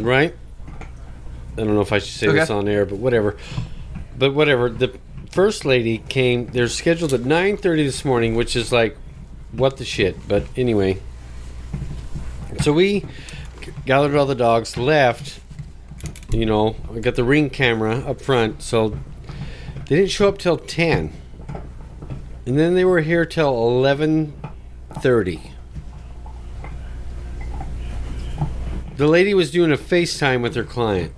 right? 0.00 0.34
I 0.68 1.56
don't 1.56 1.74
know 1.74 1.82
if 1.82 1.92
I 1.92 1.98
should 1.98 2.18
say 2.18 2.26
this 2.28 2.48
on 2.50 2.66
air, 2.66 2.86
but 2.86 2.98
whatever. 2.98 3.36
But 4.18 4.32
whatever. 4.32 4.70
The 4.70 4.98
first 5.36 5.66
lady 5.66 5.98
came. 6.08 6.46
They're 6.46 6.66
scheduled 6.66 7.12
at 7.12 7.20
9:30 7.20 7.84
this 7.84 8.06
morning, 8.06 8.36
which 8.36 8.56
is 8.56 8.72
like, 8.72 8.96
what 9.52 9.76
the 9.76 9.84
shit. 9.84 10.16
But 10.26 10.46
anyway, 10.56 10.96
so 12.62 12.72
we 12.72 13.04
gathered 13.84 14.16
all 14.16 14.24
the 14.24 14.34
dogs, 14.34 14.78
left. 14.78 15.40
You 16.30 16.46
know, 16.46 16.76
I 16.90 17.00
got 17.00 17.16
the 17.16 17.24
ring 17.24 17.50
camera 17.50 17.98
up 17.98 18.22
front, 18.22 18.62
so 18.62 18.98
they 19.88 19.96
didn't 19.96 20.10
show 20.10 20.26
up 20.26 20.38
till 20.38 20.56
10. 20.56 21.12
And 22.46 22.58
then 22.58 22.72
they 22.72 22.86
were 22.86 23.02
here 23.02 23.26
till 23.26 23.52
11:30. 23.52 25.50
The 28.96 29.06
lady 29.06 29.34
was 29.34 29.50
doing 29.50 29.70
a 29.70 29.76
FaceTime 29.76 30.40
with 30.40 30.54
her 30.54 30.64
client. 30.64 31.12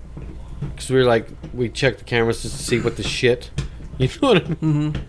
Cuz 0.77 0.91
we 0.91 0.97
were 0.97 1.05
like 1.05 1.29
we 1.55 1.69
checked 1.69 2.01
the 2.01 2.05
cameras 2.05 2.43
just 2.43 2.57
to 2.57 2.63
see 2.65 2.81
what 2.81 2.97
the 2.97 3.05
shit. 3.05 3.53
You 3.99 4.09
know 4.23 4.29
what 4.29 4.45
I 4.45 4.49
mean? 4.49 4.57
Mm-hmm. 4.93 5.01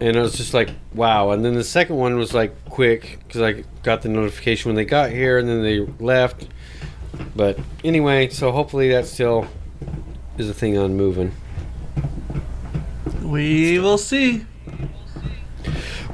And 0.00 0.16
I 0.16 0.20
was 0.20 0.34
just 0.34 0.54
like, 0.54 0.70
wow. 0.94 1.30
And 1.30 1.44
then 1.44 1.54
the 1.54 1.64
second 1.64 1.96
one 1.96 2.16
was 2.16 2.32
like 2.32 2.64
quick 2.66 3.20
cuz 3.28 3.40
I 3.40 3.64
got 3.82 4.02
the 4.02 4.08
notification 4.08 4.68
when 4.68 4.76
they 4.76 4.84
got 4.84 5.10
here 5.10 5.38
and 5.38 5.48
then 5.48 5.62
they 5.62 5.80
left. 5.98 6.48
But 7.36 7.58
anyway, 7.84 8.28
so 8.28 8.52
hopefully 8.52 8.88
that 8.90 9.06
still 9.06 9.46
is 10.38 10.48
a 10.48 10.54
thing 10.54 10.78
on 10.78 10.96
moving. 10.96 11.32
We 13.22 13.78
will 13.78 13.98
see. 13.98 14.44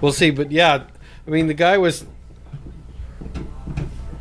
We'll 0.01 0.13
see, 0.13 0.31
but 0.31 0.53
yeah, 0.53 0.85
I 1.27 1.31
mean, 1.31 1.47
the 1.47 1.55
guy 1.55 1.79
was. 1.79 2.05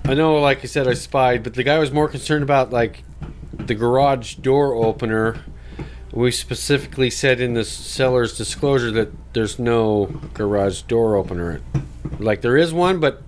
I 0.05 0.13
know, 0.13 0.39
like 0.39 0.63
I 0.63 0.67
said, 0.67 0.87
I 0.87 0.93
spied, 0.93 1.43
but 1.43 1.53
the 1.53 1.63
guy 1.63 1.77
was 1.77 1.91
more 1.91 2.07
concerned 2.07 2.43
about 2.43 2.71
like 2.71 3.03
the 3.53 3.75
garage 3.75 4.35
door 4.35 4.73
opener. 4.73 5.41
We 6.17 6.31
specifically 6.31 7.11
said 7.11 7.39
in 7.39 7.53
the 7.53 7.63
seller's 7.63 8.35
disclosure 8.35 8.89
that 8.89 9.11
there's 9.33 9.59
no 9.59 10.07
garage 10.33 10.81
door 10.81 11.15
opener. 11.15 11.61
Like 12.17 12.41
there 12.41 12.57
is 12.57 12.73
one, 12.73 12.99
but 12.99 13.21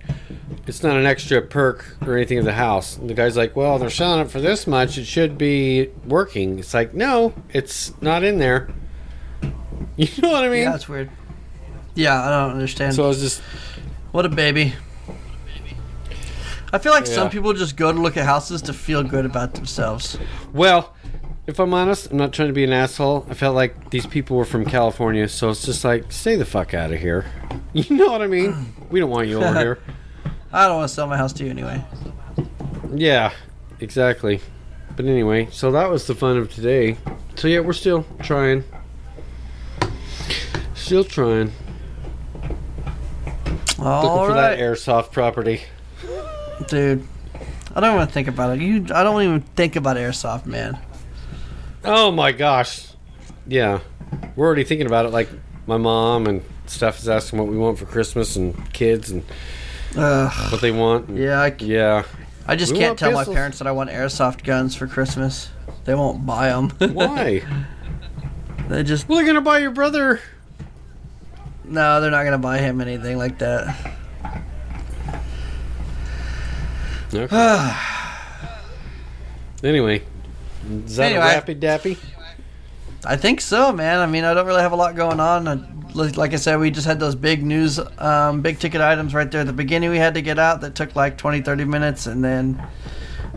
it's 0.66 0.82
not 0.82 0.96
an 0.96 1.06
extra 1.06 1.40
perk 1.40 1.96
or 2.04 2.16
anything 2.16 2.38
of 2.38 2.44
the 2.44 2.54
house. 2.54 2.96
And 2.96 3.08
the 3.08 3.14
guy's 3.14 3.36
like, 3.36 3.54
"Well, 3.54 3.78
they're 3.78 3.90
selling 3.90 4.22
it 4.26 4.30
for 4.32 4.40
this 4.40 4.66
much. 4.66 4.98
It 4.98 5.04
should 5.04 5.38
be 5.38 5.90
working." 6.04 6.58
It's 6.58 6.74
like, 6.74 6.92
no, 6.92 7.32
it's 7.50 7.92
not 8.02 8.24
in 8.24 8.38
there. 8.38 8.68
You 9.96 10.08
know 10.22 10.30
what 10.30 10.42
I 10.42 10.48
mean? 10.48 10.62
Yeah, 10.62 10.72
that's 10.72 10.88
weird. 10.88 11.10
Yeah, 11.94 12.20
I 12.20 12.30
don't 12.30 12.52
understand. 12.54 12.94
so 12.94 13.04
I 13.04 13.08
was 13.08 13.20
just 13.20 13.40
what 14.10 14.26
a 14.26 14.28
baby. 14.28 14.74
I 16.72 16.78
feel 16.78 16.92
like 16.92 17.06
some 17.06 17.30
people 17.30 17.52
just 17.52 17.76
go 17.76 17.92
to 17.92 18.00
look 18.00 18.16
at 18.16 18.24
houses 18.24 18.62
to 18.62 18.72
feel 18.72 19.04
good 19.04 19.26
about 19.26 19.54
themselves. 19.54 20.18
Well, 20.52 20.94
if 21.50 21.58
I'm 21.58 21.74
honest, 21.74 22.12
I'm 22.12 22.16
not 22.16 22.32
trying 22.32 22.48
to 22.48 22.54
be 22.54 22.62
an 22.64 22.72
asshole. 22.72 23.26
I 23.28 23.34
felt 23.34 23.56
like 23.56 23.90
these 23.90 24.06
people 24.06 24.36
were 24.36 24.44
from 24.44 24.64
California, 24.64 25.28
so 25.28 25.50
it's 25.50 25.66
just 25.66 25.84
like, 25.84 26.12
stay 26.12 26.36
the 26.36 26.44
fuck 26.44 26.72
out 26.74 26.92
of 26.92 27.00
here. 27.00 27.26
You 27.72 27.96
know 27.96 28.10
what 28.10 28.20
I 28.20 28.26
mean? 28.26 28.74
We 28.90 28.98
don't 28.98 29.10
want 29.10 29.28
you 29.28 29.40
over 29.40 29.56
here. 29.56 29.78
I 30.52 30.66
don't 30.66 30.78
want 30.78 30.88
to 30.88 30.94
sell 30.94 31.06
my 31.06 31.16
house 31.16 31.32
to 31.34 31.44
you 31.44 31.50
anyway. 31.50 31.84
Yeah, 32.92 33.32
exactly. 33.78 34.40
But 34.96 35.04
anyway, 35.04 35.46
so 35.52 35.70
that 35.70 35.88
was 35.88 36.08
the 36.08 36.16
fun 36.16 36.36
of 36.36 36.52
today. 36.52 36.96
So 37.36 37.46
yeah, 37.46 37.60
we're 37.60 37.72
still 37.72 38.04
trying. 38.22 38.64
Still 40.74 41.04
trying. 41.04 41.52
Looking 43.78 43.84
All 43.86 44.26
for 44.26 44.32
right, 44.32 44.56
that 44.56 44.58
airsoft 44.58 45.12
property. 45.12 45.62
dude. 46.66 47.06
I 47.72 47.78
don't 47.78 47.94
want 47.94 48.10
to 48.10 48.12
think 48.12 48.26
about 48.26 48.58
it. 48.58 48.62
You, 48.62 48.86
I 48.92 49.04
don't 49.04 49.22
even 49.22 49.42
think 49.42 49.76
about 49.76 49.96
airsoft, 49.96 50.44
man. 50.44 50.76
Oh 51.84 52.10
my 52.10 52.32
gosh. 52.32 52.88
Yeah. 53.46 53.80
We're 54.36 54.46
already 54.46 54.64
thinking 54.64 54.86
about 54.86 55.06
it 55.06 55.10
like 55.10 55.28
my 55.66 55.76
mom 55.76 56.26
and 56.26 56.42
stuff 56.66 56.98
is 56.98 57.08
asking 57.08 57.38
what 57.38 57.48
we 57.48 57.56
want 57.56 57.78
for 57.78 57.86
Christmas 57.86 58.36
and 58.36 58.72
kids 58.72 59.10
and 59.10 59.24
Ugh. 59.96 60.52
what 60.52 60.60
they 60.60 60.70
want. 60.70 61.08
and- 61.08 61.18
Yeah, 61.18 61.40
I, 61.40 61.54
Yeah. 61.58 62.04
I 62.46 62.56
just 62.56 62.72
We 62.72 62.78
can't 62.78 62.98
tell 62.98 63.12
my 63.12 63.24
parents 63.24 63.58
that 63.58 63.66
I 63.68 63.72
want 63.72 63.90
airsoft 63.90 64.42
guns 64.44 64.74
for 64.74 64.86
Christmas. 64.86 65.50
They 65.84 65.94
won't 65.94 66.26
buy 66.26 66.48
them. 66.48 66.70
Why? 66.94 67.42
they 68.68 68.82
just 68.82 69.08
well, 69.08 69.18
they're 69.18 69.26
gonna 69.26 69.40
buy 69.40 69.58
your 69.58 69.70
brother. 69.70 70.20
no, 71.64 72.00
they're 72.00 72.10
not 72.10 72.24
gonna 72.24 72.38
buy 72.38 72.58
him 72.58 72.80
anything 72.80 73.18
like 73.18 73.38
that. 73.38 73.96
Okay. 77.12 77.72
anyway, 79.68 80.02
is 80.86 80.96
that 80.96 81.12
Anyway. 81.12 81.24
a 81.34 81.40
rappy 81.42 81.58
dappy? 81.60 81.98
I 83.04 83.16
think 83.16 83.40
so, 83.40 83.72
man. 83.72 83.98
I 84.00 84.06
mean, 84.06 84.24
I 84.24 84.34
don't 84.34 84.46
really 84.46 84.60
have 84.60 84.72
a 84.72 84.76
lot 84.76 84.94
going 84.94 85.20
on. 85.20 85.90
Like 85.94 86.16
like 86.16 86.32
I 86.34 86.36
said, 86.36 86.60
we 86.60 86.70
just 86.70 86.86
had 86.86 87.00
those 87.00 87.14
big 87.14 87.42
news, 87.42 87.80
um, 87.98 88.42
big 88.42 88.58
ticket 88.58 88.80
items 88.80 89.14
right 89.14 89.28
there 89.30 89.40
at 89.40 89.46
the 89.46 89.52
beginning 89.52 89.90
we 89.90 89.96
had 89.98 90.14
to 90.14 90.22
get 90.22 90.38
out 90.38 90.60
that 90.60 90.74
took 90.74 90.94
like 90.94 91.16
20, 91.16 91.40
30 91.40 91.64
minutes, 91.64 92.06
and 92.06 92.22
then 92.22 92.62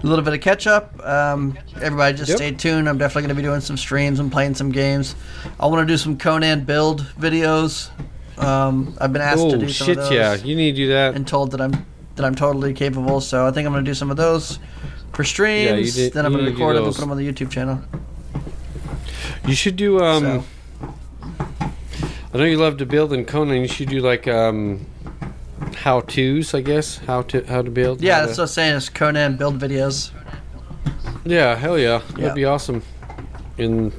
a 0.03 0.05
little 0.05 0.23
bit 0.23 0.33
of 0.33 0.41
catch 0.41 0.67
up. 0.67 1.03
Um, 1.03 1.57
everybody 1.81 2.15
just 2.17 2.29
Yep. 2.29 2.37
stay 2.37 2.51
tuned. 2.51 2.89
I'm 2.89 2.97
definitely 2.97 3.21
going 3.23 3.35
to 3.37 3.41
be 3.41 3.47
doing 3.47 3.61
some 3.61 3.77
streams 3.77 4.19
and 4.19 4.31
playing 4.31 4.53
some 4.55 4.69
games. 4.71 5.15
I 5.59 5.65
want 5.67 5.87
to 5.87 5.91
do 5.91 5.97
some 5.97 6.17
Conan 6.17 6.65
build 6.65 7.01
videos. 7.19 7.89
Um, 8.37 8.95
I've 8.99 9.13
been 9.13 9.21
asked 9.21 9.49
to 9.49 9.55
Oh 9.55 9.59
do 9.59 9.69
some 9.69 9.85
shit! 9.87 9.97
of 9.97 10.03
those 10.03 10.11
Yeah, 10.11 10.35
you 10.35 10.55
need 10.55 10.71
to 10.71 10.77
do 10.77 10.87
that. 10.89 11.15
and 11.15 11.25
told 11.27 11.51
that 11.51 11.61
I'm 11.61 11.85
that 12.15 12.25
I'm 12.25 12.35
totally 12.35 12.73
capable. 12.73 13.21
So 13.21 13.47
I 13.47 13.51
think 13.51 13.65
I'm 13.65 13.71
going 13.73 13.85
to 13.85 13.89
do 13.89 13.95
some 13.95 14.11
of 14.11 14.17
those 14.17 14.59
for 15.13 15.23
streams. 15.23 15.95
did- 15.95 16.13
then 16.13 16.25
I'm 16.25 16.31
going 16.33 16.45
to 16.45 16.51
need 16.51 16.55
to 16.55 16.57
do 16.57 16.63
record 16.65 16.75
them 16.77 16.85
and 16.85 16.93
put 16.95 16.99
them 17.01 17.11
on 17.11 17.17
the 17.17 17.31
YouTube 17.31 17.49
channel. 17.51 17.81
You 19.47 19.55
should 19.55 19.75
do. 19.75 19.99
Um, 20.03 20.23
So. 20.23 20.43
I 22.33 22.37
know 22.39 22.45
you 22.45 22.57
love 22.57 22.77
to 22.77 22.85
build 22.85 23.13
in 23.13 23.25
Conan. 23.25 23.61
You 23.61 23.67
should 23.67 23.89
do 23.89 23.99
like 23.99 24.27
um, 24.27 24.85
how 25.75 25.99
tos, 26.01 26.53
I 26.55 26.61
guess. 26.61 26.97
How 26.97 27.21
to 27.23 27.45
how 27.45 27.61
to 27.61 27.69
build. 27.69 28.01
Yeah, 28.01 28.21
that's 28.21 28.35
to- 28.35 28.41
what 28.41 28.43
I'm 28.45 28.53
saying. 28.53 28.75
Is 28.75 28.89
Conan 28.89 29.37
build 29.37 29.59
videos. 29.59 30.09
Yeah, 31.25 31.55
hell 31.55 31.77
yeah. 31.77 31.99
That'd 32.09 32.19
Yeah. 32.23 32.33
be 32.33 32.45
awesome. 32.45 32.81
And 33.59 33.91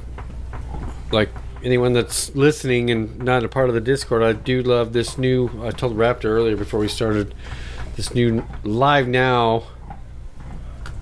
like 1.11 1.29
anyone 1.63 1.93
that's 1.93 2.35
listening 2.35 2.91
and 2.91 3.17
not 3.19 3.43
a 3.43 3.47
part 3.47 3.69
of 3.69 3.75
the 3.75 3.81
Discord, 3.81 4.21
I 4.21 4.33
do 4.33 4.61
love 4.61 4.91
this 4.93 5.17
new 5.17 5.49
I 5.63 5.71
told 5.71 5.95
Raptor 5.97 6.25
earlier 6.25 6.57
before 6.57 6.79
we 6.81 6.87
started 6.89 7.33
this 7.95 8.13
new 8.13 8.43
live 8.63 9.07
now 9.07 9.63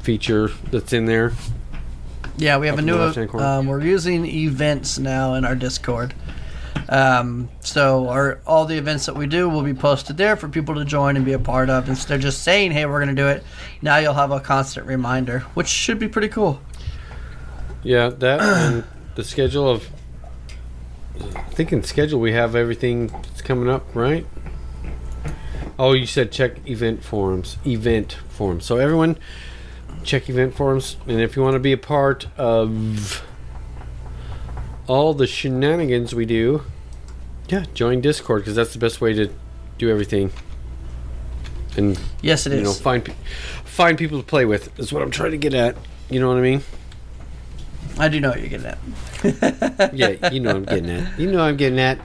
feature 0.04 0.50
that's 0.70 0.94
in 0.94 1.06
there. 1.06 1.34
Yeah, 2.38 2.58
we 2.58 2.68
have 2.68 2.80
a 2.80 2.82
new. 2.82 2.98
Um, 3.40 3.68
we're 3.68 3.82
using 3.82 4.26
events 4.26 5.00
now 5.00 5.36
in 5.36 5.46
our 5.46 5.56
Discord. 5.56 6.14
Um, 6.90 7.50
so 7.62 8.10
our 8.10 8.40
all 8.46 8.66
the 8.66 8.78
events 8.78 9.06
that 9.06 9.16
we 9.16 9.28
do 9.28 9.48
will 9.48 9.62
be 9.62 9.74
posted 9.74 10.18
there 10.18 10.36
for 10.36 10.50
people 10.50 10.76
to 10.76 10.86
join 10.86 11.16
and 11.16 11.24
be 11.24 11.34
a 11.34 11.40
part 11.40 11.70
of. 11.70 11.88
Instead 11.88 12.16
of 12.16 12.22
just 12.22 12.44
saying, 12.44 12.72
"Hey, 12.72 12.86
we're 12.86 13.04
going 13.04 13.16
to 13.16 13.22
do 13.22 13.28
it," 13.28 13.44
now 13.82 13.98
you'll 13.98 14.14
have 14.14 14.32
a 14.32 14.40
constant 14.40 14.88
reminder, 14.88 15.40
which 15.54 15.68
should 15.68 16.00
be 16.00 16.08
pretty 16.08 16.28
cool. 16.28 16.60
Yeah, 17.84 18.10
that 18.10 18.42
and 18.42 18.84
the 19.16 19.24
schedule 19.24 19.70
of 19.70 19.90
I 21.36 21.42
think 21.56 21.72
in 21.72 21.84
schedule 21.84 22.20
we 22.20 22.34
have 22.34 22.56
everything 22.56 23.08
that's 23.08 23.42
coming 23.42 23.70
up, 23.70 23.96
right? 23.96 24.26
Oh, 25.78 25.94
you 25.94 26.06
said 26.06 26.32
check 26.32 26.68
event 26.68 27.04
forums. 27.04 27.58
Event 27.66 28.18
forums. 28.30 28.66
So 28.66 28.78
everyone 28.78 29.18
check 30.04 30.30
event 30.30 30.56
forums 30.56 30.98
and 31.08 31.20
if 31.22 31.36
you 31.36 31.42
want 31.42 31.54
to 31.56 31.60
be 31.60 31.72
a 31.72 31.78
part 31.78 32.28
of 32.38 33.24
all 34.88 35.14
the 35.14 35.26
shenanigans 35.28 36.14
we 36.14 36.26
do, 36.26 36.64
yeah, 37.48 37.66
join 37.74 38.02
Discord 38.02 38.42
because 38.42 38.56
that's 38.56 38.74
the 38.74 38.80
best 38.80 39.00
way 39.02 39.14
to 39.14 39.30
do 39.78 39.90
everything. 39.90 40.32
And 41.78 42.00
Yes, 42.22 42.46
it 42.46 42.54
is. 42.54 42.60
you 42.60 42.66
know, 42.66 42.74
find 42.74 43.04
pe- 43.04 43.14
find 43.66 43.98
people 43.98 44.20
to 44.20 44.26
play 44.26 44.46
with 44.46 44.78
is 44.80 44.92
what 44.94 45.02
I'm 45.02 45.12
trying 45.12 45.32
to 45.32 45.38
get 45.38 45.54
at. 45.54 45.76
You 46.10 46.20
know 46.20 46.28
what 46.28 46.38
I 46.38 46.42
mean? 46.42 46.62
I 47.98 48.08
do 48.10 48.20
know 48.20 48.30
what 48.30 48.40
you're 48.40 48.50
getting 48.50 48.68
at. 48.68 49.94
yeah, 49.94 50.30
you 50.32 50.40
know 50.40 50.52
I'm 50.52 50.66
getting 50.66 50.90
at. 50.90 51.20
You 51.20 51.32
know 51.32 51.42
I'm 51.42 51.58
getting 51.58 51.80
at. 51.80 52.00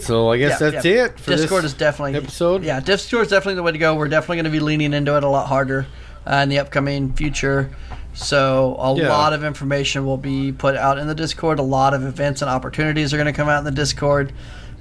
So 0.00 0.30
I 0.30 0.38
guess 0.38 0.60
Yeah, 0.60 0.70
that's 0.70 0.84
yeah. 0.84 1.04
it 1.06 1.20
for 1.20 1.32
Discord 1.32 1.64
this 1.64 1.72
is 1.72 1.78
definitely 1.78 2.14
episode. 2.16 2.62
Yeah, 2.64 2.80
Discord 2.80 3.22
is 3.26 3.30
definitely 3.30 3.56
the 3.56 3.62
way 3.62 3.72
to 3.72 3.78
go. 3.78 3.94
We're 3.94 4.08
definitely 4.08 4.36
going 4.36 4.44
to 4.44 4.50
be 4.50 4.60
leaning 4.60 4.92
into 4.92 5.16
it 5.16 5.24
a 5.24 5.28
lot 5.28 5.48
harder 5.48 5.86
uh, 6.30 6.36
in 6.36 6.48
the 6.48 6.58
upcoming 6.58 7.12
future. 7.14 7.70
So 8.14 8.76
a 8.78 8.94
Yeah. 8.96 9.08
lot 9.10 9.32
of 9.32 9.44
information 9.44 10.04
will 10.04 10.16
be 10.16 10.52
put 10.52 10.76
out 10.76 10.98
in 10.98 11.06
the 11.06 11.14
Discord. 11.14 11.58
A 11.58 11.62
lot 11.62 11.94
of 11.94 12.04
events 12.04 12.42
and 12.42 12.50
opportunities 12.50 13.14
are 13.14 13.16
going 13.16 13.26
to 13.26 13.32
come 13.32 13.48
out 13.48 13.58
in 13.60 13.64
the 13.64 13.70
Discord. 13.70 14.32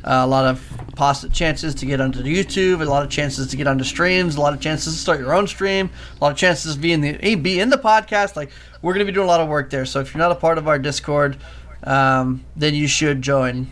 Uh, 0.04 0.22
a 0.24 0.28
lot 0.28 0.46
of 0.46 0.62
poss- 0.96 1.28
chances 1.30 1.76
to 1.76 1.86
get 1.86 2.00
onto 2.02 2.24
YouTube. 2.24 2.82
A 2.82 2.86
lot 2.86 3.04
of 3.04 3.10
chances 3.10 3.48
to 3.48 3.58
get 3.58 3.68
onto 3.68 3.84
streams. 3.84 4.36
A 4.38 4.42
lot 4.42 4.54
of 4.54 4.60
chances 4.60 4.94
to 4.96 5.00
start 5.00 5.20
your 5.20 5.34
own 5.34 5.48
stream. 5.48 5.90
A 6.20 6.24
lot 6.24 6.32
of 6.32 6.38
chances 6.38 6.76
to 6.76 6.80
be 6.82 6.94
in 6.94 7.02
the 7.02 7.18
eh, 7.22 7.36
be 7.36 7.60
in 7.60 7.70
the 7.70 7.78
podcast. 7.78 8.36
Like 8.36 8.50
we're 8.82 8.94
going 8.94 9.06
to 9.06 9.12
be 9.12 9.14
doing 9.14 9.26
a 9.26 9.30
lot 9.30 9.42
of 9.42 9.48
work 9.48 9.70
there. 9.70 9.86
So 9.86 10.00
if 10.00 10.14
you're 10.14 10.20
not 10.20 10.32
a 10.32 10.36
part 10.36 10.58
of 10.58 10.68
our 10.68 10.80
Discord, 10.80 11.38
um, 11.84 12.44
then 12.56 12.74
you 12.74 12.88
should 12.88 13.22
join. 13.22 13.68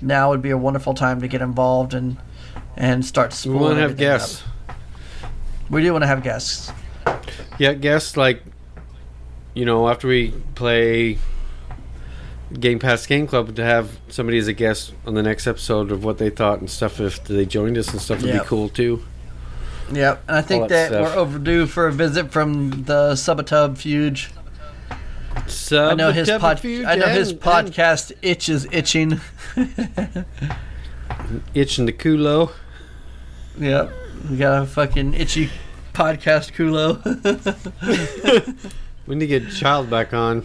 Now 0.00 0.30
would 0.30 0.42
be 0.42 0.50
a 0.50 0.58
wonderful 0.58 0.94
time 0.94 1.20
to 1.20 1.28
get 1.28 1.42
involved 1.42 1.94
and 1.94 2.16
and 2.76 3.04
start. 3.04 3.40
We 3.46 3.52
want 3.54 3.74
to 3.76 3.80
have 3.82 3.96
guests. 3.96 4.42
up. 4.68 4.76
We 5.70 5.82
do 5.82 5.92
want 5.92 6.02
to 6.02 6.08
have 6.08 6.22
guests. 6.22 6.72
Yeah, 7.58 7.72
guests 7.74 8.16
like 8.16 8.42
you 9.54 9.64
know 9.64 9.88
after 9.88 10.08
we 10.08 10.32
play 10.54 11.18
Game 12.60 12.78
Pass 12.78 13.06
Game 13.06 13.26
Club 13.26 13.54
to 13.56 13.64
have 13.64 13.98
somebody 14.08 14.38
as 14.38 14.46
a 14.48 14.52
guest 14.52 14.92
on 15.06 15.14
the 15.14 15.22
next 15.22 15.46
episode 15.46 15.90
of 15.90 16.04
what 16.04 16.18
they 16.18 16.30
thought 16.30 16.60
and 16.60 16.70
stuff 16.70 17.00
if 17.00 17.24
they 17.24 17.44
joined 17.46 17.76
us 17.78 17.90
and 17.92 18.00
stuff 18.00 18.20
would 18.22 18.28
Yep. 18.30 18.42
be 18.42 18.48
cool 18.48 18.68
too. 18.68 19.02
Yep, 19.92 20.22
and 20.28 20.36
I 20.36 20.42
think 20.42 20.68
that, 20.68 20.90
that 20.90 21.00
we're 21.02 21.14
overdue 21.14 21.66
for 21.66 21.86
a 21.86 21.92
visit 21.92 22.32
from 22.32 22.82
the 22.84 23.12
Subatub 23.12 23.76
Fuge. 23.76 24.30
I 25.72 25.94
know 25.94 26.10
his 26.12 26.28
pod, 26.30 26.64
I 26.64 26.96
know 26.96 27.06
his 27.08 27.32
podcast 27.32 28.10
itch 28.22 28.48
is 28.48 28.66
itching. 28.72 29.20
itching 31.54 31.86
the 31.86 31.92
culo. 31.92 32.50
yep, 33.58 33.90
we 34.30 34.36
got 34.38 34.62
a 34.62 34.66
fucking 34.66 35.14
itchy 35.14 35.50
podcast 35.96 36.52
culo. 36.52 37.00
We 39.06 39.14
need 39.14 39.28
to 39.28 39.40
get 39.40 39.52
Child 39.52 39.88
back 39.88 40.12
on 40.12 40.44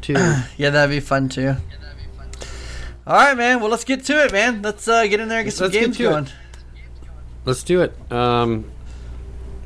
too. 0.00 0.12
yeah, 0.56 0.70
that'd 0.70 0.90
be 0.94 1.00
fun 1.00 1.28
too. 1.28 1.56
All 3.04 3.16
right, 3.16 3.36
man. 3.36 3.60
Well, 3.60 3.68
let's 3.68 3.82
get 3.82 4.04
to 4.04 4.24
it, 4.24 4.30
man. 4.32 4.62
Let's 4.62 4.86
uh, 4.86 5.06
get 5.08 5.18
in 5.18 5.28
there 5.28 5.40
and 5.40 5.46
get 5.46 5.54
some 5.54 5.64
Let's 5.64 5.74
get 5.74 5.84
games 5.86 5.96
to 5.96 6.04
it. 6.04 6.10
going. 6.10 6.28
Let's 7.44 7.64
do 7.64 7.82
it. 7.82 8.12
Um, 8.12 8.70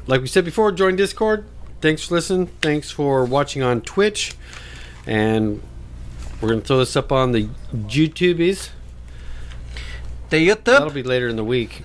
like 0.07 0.23
we 0.23 0.27
said 0.27 0.45
before, 0.47 0.73
join 0.73 0.97
Discord. 0.97 1.45
Thanks 1.83 2.07
for 2.07 2.15
listening. 2.15 2.47
Thanks 2.63 2.91
for 2.91 3.25
watching 3.27 3.63
on 3.63 3.83
Twitch. 3.83 4.35
And 5.07 5.63
we're 6.41 6.49
going 6.49 6.63
to 6.63 6.67
throw 6.67 6.79
this 6.79 6.97
up 6.97 7.13
on 7.13 7.33
the 7.33 7.49
YouTubies. 7.75 8.71
The 10.31 10.55
That'll 10.55 10.91
be 10.91 11.03
later 11.03 11.29
in 11.29 11.37
the 11.37 11.45
week. 11.45 11.85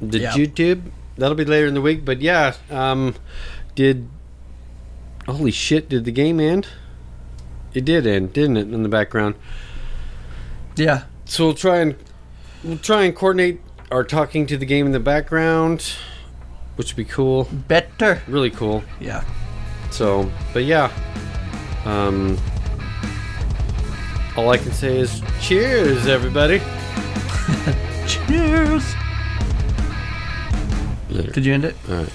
The. 0.00 0.18
YouTube. 0.18 0.90
That'll 1.20 1.36
be 1.36 1.44
later 1.44 1.66
in 1.66 1.74
the 1.74 1.80
week. 1.80 2.04
But 2.04 2.20
yeah, 2.20 2.54
um, 2.70 3.14
did. 3.74 4.08
Holy 5.26 5.50
shit, 5.50 5.88
did 5.88 6.06
the 6.06 6.12
game 6.12 6.40
end? 6.40 6.66
It 7.74 7.84
did 7.84 8.06
end, 8.06 8.32
didn't 8.32 8.56
it, 8.56 8.72
in 8.72 8.82
the 8.82 8.88
background? 8.88 9.34
Yeah. 10.76 11.04
So 11.26 11.44
we'll 11.44 11.54
try 11.54 11.78
and 11.78 11.94
we'll 12.64 12.78
try 12.78 13.04
and 13.04 13.14
coordinate 13.14 13.60
our 13.92 14.02
talking 14.02 14.46
to 14.46 14.56
the 14.56 14.66
game 14.66 14.86
in 14.86 14.92
the 14.92 14.98
background, 15.00 15.94
which 16.76 16.92
would 16.92 16.96
be 16.96 17.04
cool, 17.04 17.44
Better. 17.68 18.22
really 18.26 18.50
cool. 18.50 18.82
Yeah. 18.98 19.22
So, 19.90 20.30
but 20.52 20.64
yeah, 20.64 20.90
um, 21.84 22.38
all 24.36 24.48
I 24.50 24.56
can 24.56 24.72
say 24.72 24.98
is 24.98 25.22
cheers, 25.40 26.06
everybody. 26.06 26.60
Cheers. 28.06 28.84
Later. 31.10 31.32
Did 31.32 31.44
you 31.46 31.54
end 31.54 31.64
it? 31.64 31.76
All 31.88 31.96
right. 31.96 32.12